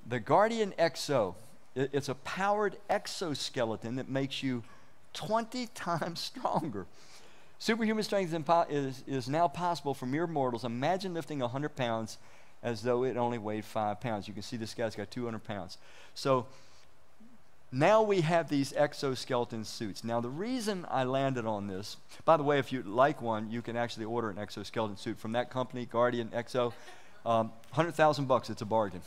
The 0.07 0.20
Guardian 0.20 0.74
XO, 0.80 1.36
it, 1.76 1.89
it's 1.93 2.09
a 2.09 2.16
powered 2.16 2.78
exoskeleton 2.89 3.95
that 3.95 4.09
makes 4.09 4.43
you 4.43 4.64
20 5.14 5.68
times 5.74 6.20
stronger. 6.20 6.86
Superhuman 7.59 8.03
strength 8.03 8.34
is, 8.70 9.03
is 9.05 9.30
now 9.30 9.47
possible 9.47 9.93
for 9.93 10.07
mere 10.07 10.26
mortals. 10.26 10.64
Imagine 10.64 11.14
lifting 11.14 11.39
100 11.39 11.76
pounds 11.76 12.18
as 12.64 12.82
though 12.82 13.03
it 13.03 13.18
only 13.18 13.38
weighed 13.38 13.66
five 13.66 14.01
pounds. 14.01 14.28
You 14.28 14.34
can 14.34 14.43
see 14.43 14.57
this 14.57 14.74
guy's 14.74 14.95
got 14.95 15.12
200 15.12 15.43
pounds. 15.43 15.78
So 16.16 16.47
now 17.72 18.01
we 18.01 18.22
have 18.22 18.49
these 18.49 18.74
exoskeleton 18.74 19.64
suits. 19.64 20.03
Now, 20.03 20.20
the 20.20 20.30
reason 20.30 20.86
I 20.89 21.05
landed 21.05 21.45
on 21.45 21.68
this, 21.68 21.97
by 22.26 22.36
the 22.36 22.43
way, 22.43 22.59
if 22.59 22.72
you'd 22.72 22.86
like 22.86 23.22
one, 23.22 23.49
you 23.49 23.62
can 23.62 23.78
actually 23.78 24.05
order 24.05 24.30
an 24.30 24.38
exoskeleton 24.38 24.97
suit 24.97 25.18
from 25.18 25.32
that 25.34 25.49
company, 25.49 25.86
Guardian 25.86 26.30
XO. 26.30 26.74
Um, 27.26 27.51
100,000 27.74 28.26
bucks, 28.28 28.49
it's 28.49 28.62
a 28.62 28.66
bargain. 28.66 29.01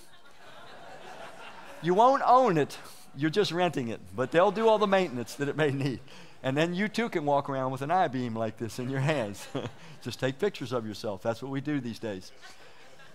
you 1.83 1.93
won't 1.93 2.23
own 2.25 2.57
it, 2.57 2.79
you're 3.17 3.31
just 3.31 3.53
renting 3.53 3.89
it, 3.89 4.01
but 4.15 4.31
they'll 4.31 4.51
do 4.51 4.69
all 4.69 4.79
the 4.79 4.87
maintenance 4.87 5.35
that 5.35 5.49
it 5.49 5.57
may 5.57 5.71
need. 5.71 6.01
And 6.43 6.57
then 6.57 6.75
you 6.75 6.89
too 6.89 7.09
can 7.09 7.25
walk 7.25 7.49
around 7.49 7.73
with 7.73 7.81
an 7.83 7.91
I 7.91 8.09
beam 8.09 8.35
like 8.37 8.59
this 8.59 8.79
in 8.79 8.91
your 8.91 9.01
hands. 9.01 9.47
just 10.03 10.21
take 10.21 10.39
pictures 10.39 10.73
of 10.73 10.87
yourself. 10.87 11.23
That's 11.23 11.43
what 11.43 11.51
we 11.51 11.61
do 11.61 11.81
these 11.81 11.99
days. 11.99 12.33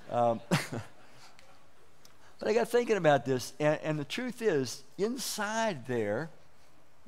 Um, 0.10 0.42
but 0.50 0.82
I 2.48 2.54
got 2.54 2.70
thinking 2.70 2.98
about 2.98 3.26
this, 3.26 3.54
and, 3.60 3.80
and 3.84 4.00
the 4.00 4.06
truth 4.06 4.42
is, 4.42 4.84
inside 4.98 5.86
there, 5.86 6.32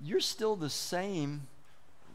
you're 0.04 0.20
still 0.20 0.56
the 0.56 0.70
same 0.70 1.48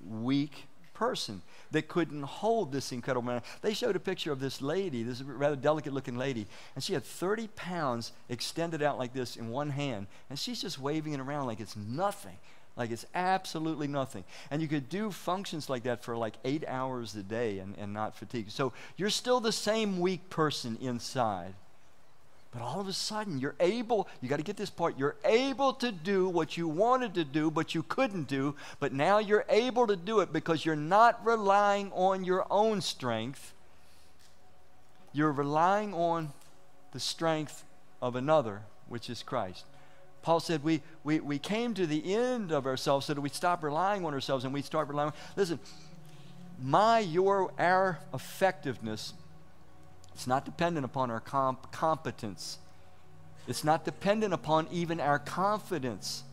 weak 0.08 0.66
person 0.96 1.42
that 1.72 1.88
couldn't 1.88 2.22
hold 2.22 2.72
this 2.72 2.90
incredible 2.90 3.26
man. 3.26 3.42
They 3.60 3.74
showed 3.74 3.96
a 3.96 4.00
picture 4.00 4.32
of 4.32 4.40
this 4.40 4.62
lady, 4.62 5.02
this 5.02 5.20
rather 5.20 5.54
delicate 5.54 5.92
looking 5.92 6.16
lady, 6.16 6.46
and 6.74 6.82
she 6.82 6.94
had 6.94 7.04
30 7.04 7.48
pounds 7.48 8.12
extended 8.30 8.82
out 8.82 8.98
like 8.98 9.12
this 9.12 9.36
in 9.36 9.50
one 9.50 9.68
hand, 9.70 10.06
and 10.30 10.38
she's 10.38 10.62
just 10.62 10.78
waving 10.78 11.12
it 11.12 11.20
around 11.20 11.46
like 11.46 11.60
it's 11.60 11.76
nothing. 11.76 12.38
Like 12.76 12.90
it's 12.90 13.06
absolutely 13.14 13.88
nothing. 13.88 14.24
And 14.50 14.62
you 14.62 14.68
could 14.68 14.88
do 14.88 15.10
functions 15.10 15.68
like 15.68 15.82
that 15.84 16.02
for 16.02 16.16
like 16.16 16.34
eight 16.44 16.64
hours 16.66 17.14
a 17.14 17.22
day 17.22 17.58
and, 17.58 17.74
and 17.78 17.92
not 17.92 18.16
fatigue. 18.16 18.50
So 18.50 18.72
you're 18.96 19.10
still 19.10 19.40
the 19.40 19.52
same 19.52 19.98
weak 19.98 20.28
person 20.30 20.78
inside. 20.80 21.54
But 22.56 22.64
all 22.64 22.80
of 22.80 22.88
a 22.88 22.92
sudden, 22.94 23.38
you're 23.38 23.54
able, 23.60 24.08
you 24.22 24.30
got 24.30 24.38
to 24.38 24.42
get 24.42 24.56
this 24.56 24.70
part, 24.70 24.98
you're 24.98 25.16
able 25.26 25.74
to 25.74 25.92
do 25.92 26.26
what 26.26 26.56
you 26.56 26.66
wanted 26.66 27.12
to 27.14 27.24
do, 27.24 27.50
but 27.50 27.74
you 27.74 27.82
couldn't 27.82 28.28
do. 28.28 28.54
But 28.80 28.94
now 28.94 29.18
you're 29.18 29.44
able 29.50 29.86
to 29.86 29.94
do 29.94 30.20
it 30.20 30.32
because 30.32 30.64
you're 30.64 30.74
not 30.74 31.22
relying 31.22 31.92
on 31.92 32.24
your 32.24 32.46
own 32.50 32.80
strength. 32.80 33.52
You're 35.12 35.32
relying 35.32 35.92
on 35.92 36.32
the 36.92 37.00
strength 37.00 37.62
of 38.00 38.16
another, 38.16 38.62
which 38.88 39.10
is 39.10 39.22
Christ. 39.22 39.66
Paul 40.22 40.40
said 40.40 40.64
we, 40.64 40.80
we, 41.04 41.20
we 41.20 41.38
came 41.38 41.74
to 41.74 41.86
the 41.86 42.14
end 42.14 42.52
of 42.52 42.64
ourselves 42.64 43.04
so 43.04 43.12
that 43.12 43.20
we 43.20 43.28
stop 43.28 43.62
relying 43.62 44.02
on 44.06 44.14
ourselves 44.14 44.46
and 44.46 44.54
we 44.54 44.62
start 44.62 44.88
relying. 44.88 45.12
Listen, 45.36 45.60
my, 46.62 47.00
your, 47.00 47.52
our 47.58 47.98
effectiveness 48.14 49.12
it's 50.16 50.26
not 50.26 50.46
dependent 50.46 50.86
upon 50.86 51.10
our 51.10 51.20
comp- 51.20 51.70
competence. 51.72 52.56
It's 53.46 53.62
not 53.62 53.84
dependent 53.84 54.32
upon 54.32 54.66
even 54.72 54.98
our 54.98 55.18
confidence. 55.18 56.24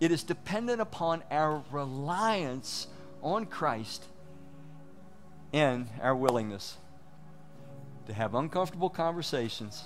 It 0.00 0.10
is 0.10 0.24
dependent 0.24 0.80
upon 0.80 1.22
our 1.30 1.62
reliance 1.70 2.88
on 3.22 3.46
Christ 3.46 4.04
and 5.52 5.86
our 6.02 6.16
willingness 6.16 6.78
to 8.06 8.12
have 8.12 8.34
uncomfortable 8.34 8.90
conversations 8.90 9.84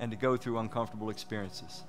and 0.00 0.10
to 0.12 0.16
go 0.16 0.38
through 0.38 0.60
uncomfortable 0.60 1.10
experiences. 1.10 1.82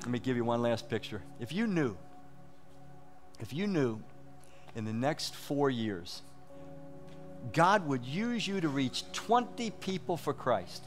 Let 0.00 0.10
me 0.10 0.18
give 0.18 0.36
you 0.36 0.44
one 0.44 0.60
last 0.60 0.90
picture. 0.90 1.22
If 1.40 1.52
you 1.52 1.66
knew, 1.66 1.96
if 3.40 3.54
you 3.54 3.66
knew 3.66 4.02
in 4.76 4.84
the 4.84 4.92
next 4.92 5.34
four 5.34 5.70
years, 5.70 6.20
God 7.52 7.86
would 7.86 8.04
use 8.04 8.46
you 8.46 8.60
to 8.60 8.68
reach 8.68 9.04
20 9.12 9.70
people 9.70 10.16
for 10.16 10.32
Christ. 10.32 10.84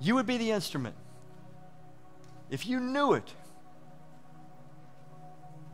You 0.00 0.16
would 0.16 0.26
be 0.26 0.38
the 0.38 0.50
instrument. 0.50 0.96
If 2.50 2.66
you 2.66 2.80
knew 2.80 3.14
it. 3.14 3.32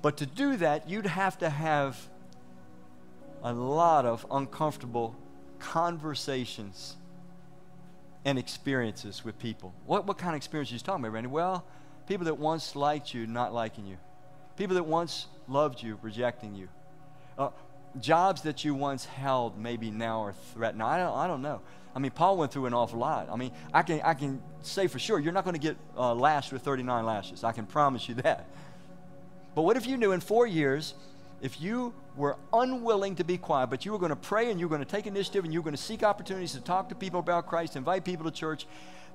But 0.02 0.16
to 0.18 0.26
do 0.26 0.56
that, 0.56 0.88
you'd 0.88 1.06
have 1.06 1.38
to 1.38 1.48
have 1.48 1.96
a 3.42 3.52
lot 3.52 4.04
of 4.04 4.26
uncomfortable 4.30 5.16
conversations 5.58 6.96
and 8.24 8.38
experiences 8.38 9.24
with 9.24 9.38
people. 9.38 9.72
What, 9.86 10.06
what 10.06 10.18
kind 10.18 10.30
of 10.30 10.36
experiences 10.36 10.72
are 10.72 10.76
you 10.76 10.80
talking 10.80 11.04
about, 11.04 11.12
Randy? 11.12 11.28
Well, 11.28 11.64
people 12.06 12.24
that 12.26 12.38
once 12.38 12.76
liked 12.76 13.14
you 13.14 13.26
not 13.26 13.52
liking 13.52 13.86
you, 13.86 13.96
people 14.56 14.74
that 14.74 14.84
once 14.84 15.26
loved 15.48 15.82
you 15.82 15.98
rejecting 16.02 16.54
you, 16.54 16.68
uh, 17.38 17.50
jobs 18.01 18.43
that 18.43 18.64
you 18.64 18.74
once 18.74 19.05
held 19.05 19.59
maybe 19.59 19.90
now 19.90 20.22
are 20.22 20.32
threatened. 20.55 20.82
I 20.82 20.99
don't, 20.99 21.16
I 21.16 21.26
don't 21.26 21.43
know. 21.43 21.61
I 21.95 21.99
mean, 21.99 22.11
Paul 22.11 22.38
went 22.38 22.53
through 22.53 22.66
an 22.66 22.74
awful 22.74 22.99
lot. 22.99 23.28
I 23.30 23.36
mean, 23.36 23.53
I 23.72 23.82
can, 23.82 24.01
I 24.03 24.14
can 24.14 24.43
say 24.62 24.86
for 24.86 24.99
sure 24.99 25.18
you're 25.18 25.32
not 25.32 25.45
going 25.45 25.55
to 25.55 25.61
get 25.61 25.76
uh, 25.97 26.14
lashed 26.14 26.53
with 26.53 26.62
39 26.62 27.05
lashes. 27.05 27.45
I 27.45 27.53
can 27.53 27.66
promise 27.66 28.09
you 28.09 28.14
that. 28.16 28.47
But 29.55 29.62
what 29.62 29.76
if 29.76 29.86
you 29.86 29.99
knew 29.99 30.12
in 30.12 30.20
four 30.20 30.47
years, 30.47 30.95
if 31.43 31.61
you 31.61 31.93
were 32.16 32.36
unwilling 32.53 33.16
to 33.16 33.24
be 33.24 33.36
quiet, 33.36 33.68
but 33.68 33.84
you 33.84 33.93
were 33.93 33.99
going 33.99 34.11
to 34.11 34.16
pray 34.16 34.51
and 34.51 34.59
you 34.59 34.68
were 34.68 34.74
going 34.74 34.86
to 34.86 34.90
take 34.90 35.07
initiative 35.07 35.45
and 35.45 35.53
you 35.53 35.61
were 35.61 35.64
going 35.64 35.76
to 35.76 35.82
seek 35.82 36.03
opportunities 36.03 36.53
to 36.53 36.61
talk 36.61 36.88
to 36.88 36.95
people 36.95 37.20
about 37.20 37.47
Christ, 37.47 37.76
invite 37.76 38.05
people 38.05 38.24
to 38.24 38.30
church, 38.30 38.66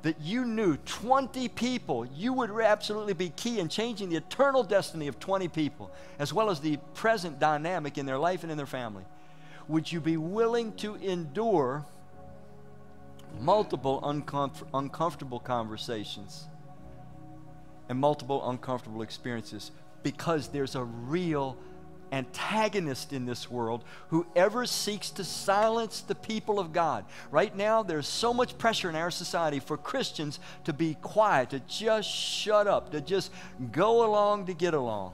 that 0.04 0.22
you 0.22 0.46
knew 0.46 0.78
20 0.78 1.48
people, 1.50 2.06
you 2.06 2.34
would 2.34 2.52
absolutely 2.52 3.14
be 3.14 3.30
key 3.30 3.60
in 3.60 3.68
changing 3.68 4.10
the 4.10 4.16
eternal 4.16 4.64
destiny 4.64 5.08
of 5.08 5.20
20 5.20 5.48
people, 5.48 5.92
as 6.20 6.34
well 6.34 6.50
as 6.50 6.60
the 6.60 6.78
present 6.94 7.40
dynamic 7.40 7.98
in 7.98 8.06
their 8.06 8.18
life 8.18 8.44
and 8.44 8.52
in 8.52 8.58
their 8.58 8.66
family. 8.66 9.04
Would 9.68 9.92
you 9.92 10.00
be 10.00 10.18
willing 10.18 10.74
to 10.74 10.96
endure 10.96 11.86
multiple 13.40 14.02
uncomf- 14.02 14.66
uncomfortable 14.74 15.40
conversations 15.40 16.48
and 17.90 18.00
multiple 18.00 18.50
uncomfortable 18.50 19.02
experiences 19.02 19.72
because 20.04 20.50
there's 20.50 20.76
a 20.76 20.84
real 20.84 21.58
antagonist 22.12 23.14
in 23.14 23.26
this 23.26 23.50
world 23.50 23.84
whoever 24.10 24.66
seeks 24.66 25.10
to 25.12 25.24
silence 25.24 26.02
the 26.02 26.16
people 26.16 26.60
of 26.60 26.74
God. 26.74 27.06
Right 27.32 27.56
now, 27.56 27.84
there's 27.84 28.08
so 28.08 28.34
much 28.34 28.58
pressure 28.58 28.90
in 28.90 28.96
our 28.96 29.12
society 29.12 29.60
for 29.60 29.78
Christians 29.78 30.40
to 30.64 30.74
be 30.74 30.96
quiet, 30.96 31.52
to 31.52 31.60
just 31.62 32.10
shut 32.10 32.68
up, 32.68 32.92
to 32.92 33.02
just 33.02 33.32
go 33.72 34.06
along 34.06 34.46
to 34.48 34.54
get 34.54 34.74
along. 34.74 35.14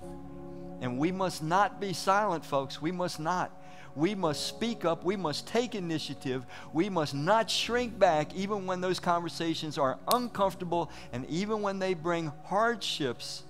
And 0.81 0.97
we 0.97 1.11
must 1.11 1.41
not 1.41 1.79
be 1.79 1.93
silent, 1.93 2.45
folks. 2.45 2.81
We 2.81 2.91
must 2.91 3.19
not. 3.19 3.51
We 3.95 4.15
must 4.15 4.47
speak 4.47 4.85
up. 4.85 5.03
We 5.03 5.15
must 5.15 5.47
take 5.47 5.75
initiative. 5.75 6.45
We 6.73 6.89
must 6.89 7.13
not 7.13 7.49
shrink 7.49 7.97
back, 7.97 8.33
even 8.33 8.65
when 8.65 8.81
those 8.81 8.99
conversations 8.99 9.77
are 9.77 9.99
uncomfortable 10.11 10.91
and 11.11 11.25
even 11.29 11.61
when 11.61 11.79
they 11.79 11.93
bring 11.93 12.31
hardships 12.45 13.43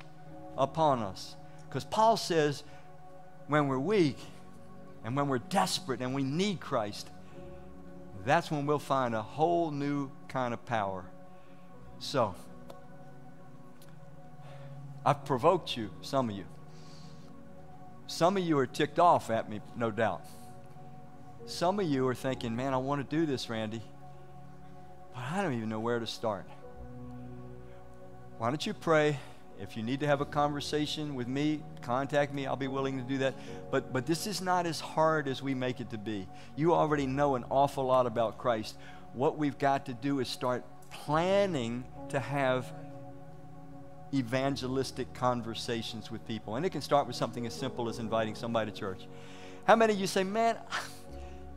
upon 0.58 1.00
us. 1.00 1.36
Because 1.68 1.86
Paul 1.86 2.18
says, 2.18 2.64
when 3.54 3.68
we're 3.68 3.78
weak 3.78 4.18
and 5.06 5.16
when 5.16 5.28
we're 5.28 5.38
desperate 5.38 6.02
and 6.02 6.16
we 6.16 6.24
need 6.24 6.60
Christ, 6.60 7.08
that's 8.26 8.50
when 8.50 8.66
we'll 8.66 8.80
find 8.80 9.14
a 9.14 9.22
whole 9.22 9.70
new 9.70 10.10
kind 10.28 10.56
of 10.56 10.66
power. 10.66 11.06
So, 12.00 12.34
I've 15.06 15.24
provoked 15.24 15.78
you, 15.78 15.92
some 16.02 16.32
of 16.32 16.36
you. 16.36 16.46
Some 18.08 18.38
of 18.38 18.44
you 18.44 18.58
are 18.58 18.66
ticked 18.66 18.98
off 18.98 19.30
at 19.30 19.48
me, 19.48 19.62
no 19.78 19.92
doubt. 19.92 20.24
Some 21.46 21.80
of 21.80 21.86
you 21.86 22.08
are 22.08 22.16
thinking, 22.16 22.56
man, 22.56 22.74
I 22.74 22.78
want 22.78 23.08
to 23.08 23.16
do 23.16 23.28
this, 23.28 23.52
Randy, 23.52 23.84
but 25.14 25.22
I 25.32 25.44
don't 25.44 25.54
even 25.54 25.70
know 25.70 25.80
where 25.80 26.00
to 26.00 26.08
start. 26.08 26.48
Why 28.40 28.50
don't 28.50 28.66
you 28.66 28.74
pray 28.74 29.20
if 29.64 29.78
you 29.78 29.82
need 29.82 30.02
to 30.02 30.08
have 30.08 30.20
a 30.20 30.26
conversation 30.26 31.16
with 31.16 31.28
me, 31.28 31.62
contact 31.82 32.34
me. 32.34 32.46
I'll 32.46 32.56
be 32.56 32.68
willing 32.68 32.98
to 32.98 33.04
do 33.04 33.18
that. 33.20 33.34
But, 33.72 33.94
but 33.94 34.06
this 34.06 34.28
is 34.28 34.42
not 34.42 34.66
as 34.66 34.80
hard 34.80 35.28
as 35.28 35.42
we 35.42 35.56
make 35.56 35.80
it 35.80 35.90
to 35.92 35.98
be. 35.98 36.28
You 36.56 36.74
already 36.74 37.08
know 37.08 37.36
an 37.36 37.46
awful 37.50 37.86
lot 37.86 38.06
about 38.06 38.38
Christ. 38.38 38.76
What 39.14 39.38
we've 39.38 39.58
got 39.58 39.86
to 39.86 39.94
do 39.94 40.20
is 40.20 40.28
start 40.28 40.66
planning 40.92 41.86
to 42.10 42.20
have 42.20 42.72
evangelistic 44.14 45.14
conversations 45.14 46.12
with 46.12 46.28
people. 46.28 46.58
And 46.58 46.66
it 46.66 46.70
can 46.70 46.82
start 46.82 47.08
with 47.08 47.16
something 47.16 47.46
as 47.46 47.54
simple 47.54 47.90
as 47.90 48.00
inviting 48.00 48.36
somebody 48.36 48.70
to 48.70 48.78
church. 48.78 49.08
How 49.66 49.76
many 49.76 49.94
of 49.94 50.00
you 50.00 50.08
say, 50.08 50.24
man, 50.24 50.58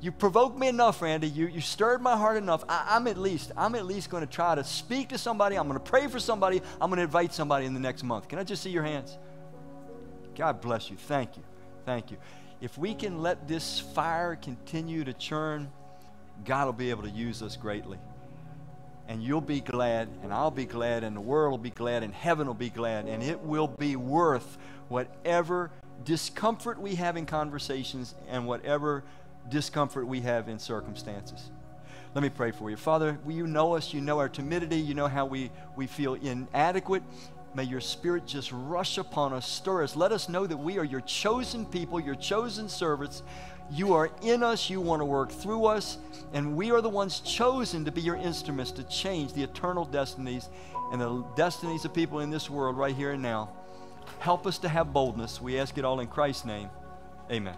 you 0.01 0.13
provoked 0.13 0.59
me 0.59 0.69
enough, 0.69 1.01
Randy. 1.01 1.29
You, 1.29 1.47
you 1.47 1.61
stirred 1.61 2.03
my 2.03 2.17
heart 2.17 2.37
enough. 2.37 2.65
I, 2.69 2.97
am 2.97 3.07
at 3.07 3.17
least, 3.17 3.53
I'm 3.57 3.75
at 3.75 3.87
least 3.87 4.11
going 4.11 4.25
to 4.25 4.31
try 4.31 4.55
to 4.55 4.63
speak 4.63 5.09
to 5.09 5.19
somebody. 5.19 5.57
I'm 5.57 5.67
going 5.67 5.81
to 5.81 5.91
pray 5.91 6.07
for 6.07 6.21
somebody. 6.21 6.61
I'm 6.81 6.91
going 6.91 6.99
to 6.99 7.05
invite 7.05 7.33
somebody 7.33 7.67
in 7.67 7.73
the 7.73 7.81
next 7.81 8.03
month. 8.03 8.29
Can 8.29 8.39
I 8.39 8.45
just 8.45 8.63
see 8.63 8.71
your 8.71 8.83
hands? 8.83 9.17
God 10.35 10.61
bless 10.61 10.91
you. 10.91 10.97
Thank 10.97 11.37
you. 11.37 11.43
Thank 11.87 12.11
you. 12.11 12.19
If 12.61 12.77
we 12.77 12.95
can 12.95 13.23
let 13.23 13.49
this 13.49 13.81
fire 13.81 14.37
continue 14.37 15.03
to 15.05 15.15
churn, 15.15 15.71
God 16.45 16.67
will 16.67 16.73
be 16.73 16.91
able 16.91 17.05
to 17.05 17.11
use 17.11 17.43
us 17.43 17.57
greatly. 17.57 17.99
And 19.09 19.23
you'll 19.23 19.41
be 19.41 19.61
glad, 19.61 20.09
and 20.23 20.33
I'll 20.33 20.51
be 20.51 20.67
glad, 20.67 21.05
and 21.05 21.17
the 21.17 21.21
world 21.21 21.53
will 21.53 21.59
be 21.59 21.71
glad, 21.71 22.03
and 22.03 22.13
heaven 22.13 22.47
will 22.47 22.55
be 22.55 22.71
glad, 22.71 23.07
and 23.07 23.23
it 23.23 23.41
will 23.41 23.69
be 23.69 23.97
worth 23.97 24.59
whatever 24.89 25.71
discomfort 26.05 26.81
we 26.81 26.97
have 26.97 27.17
in 27.17 27.25
conversations 27.25 28.15
and 28.29 28.47
whatever 28.47 29.05
discomfort 29.49 30.07
we 30.07 30.21
have 30.21 30.49
in 30.49 30.59
circumstances. 30.59 31.51
Let 32.15 32.23
me 32.23 32.31
pray 32.31 32.51
for 32.51 32.71
you. 32.71 32.77
Father, 32.77 33.19
you 33.29 33.47
know 33.47 33.75
us, 33.75 33.93
you 33.93 34.01
know 34.01 34.19
our 34.19 34.29
timidity, 34.29 34.79
you 34.79 34.95
know 34.95 35.07
how 35.07 35.27
we, 35.27 35.51
we 35.77 35.87
feel 35.87 36.15
inadequate. 36.15 37.03
May 37.55 37.65
your 37.65 37.81
spirit 37.81 38.27
just 38.27 38.53
rush 38.53 38.99
upon 38.99 39.33
us, 39.33 39.47
stir 39.47 39.83
us. 39.83 39.97
Let 39.97 40.13
us 40.13 40.29
know 40.29 40.47
that 40.47 40.57
we 40.57 40.79
are 40.79 40.85
your 40.85 41.01
chosen 41.03 41.65
people, 41.67 42.01
your 42.01 42.15
chosen 42.15 42.69
servants. 42.69 43.23
You 43.71 43.95
are 43.95 44.11
in 44.23 44.43
us, 44.43 44.71
you 44.71 44.81
want 44.81 45.01
to 45.01 45.05
work 45.05 45.31
through 45.31 45.65
us, 45.65 45.99
and 46.33 46.57
we 46.57 46.71
are 46.71 46.81
the 46.81 46.89
ones 46.89 47.21
chosen 47.21 47.85
to 47.85 47.93
be 47.93 48.01
your 48.01 48.17
instruments 48.17 48.71
to 48.73 48.85
change 48.85 49.33
the 49.33 49.43
eternal 49.43 49.85
destinies 49.85 50.49
and 50.93 51.01
the 51.01 51.25
destinies 51.37 51.85
of 51.85 51.93
people 51.93 52.21
in 52.21 52.31
this 52.31 52.49
world 52.49 52.77
right 52.77 52.95
here 52.95 53.13
and 53.13 53.23
now. 53.23 53.51
Help 54.21 54.47
us 54.47 54.59
to 54.59 54.69
have 54.69 54.93
boldness. 54.93 55.41
We 55.41 55.59
ask 55.59 55.77
it 55.79 55.85
all 55.85 56.01
in 56.01 56.07
Christ's 56.07 56.45
name. 56.45 56.71
Amen. 57.31 57.57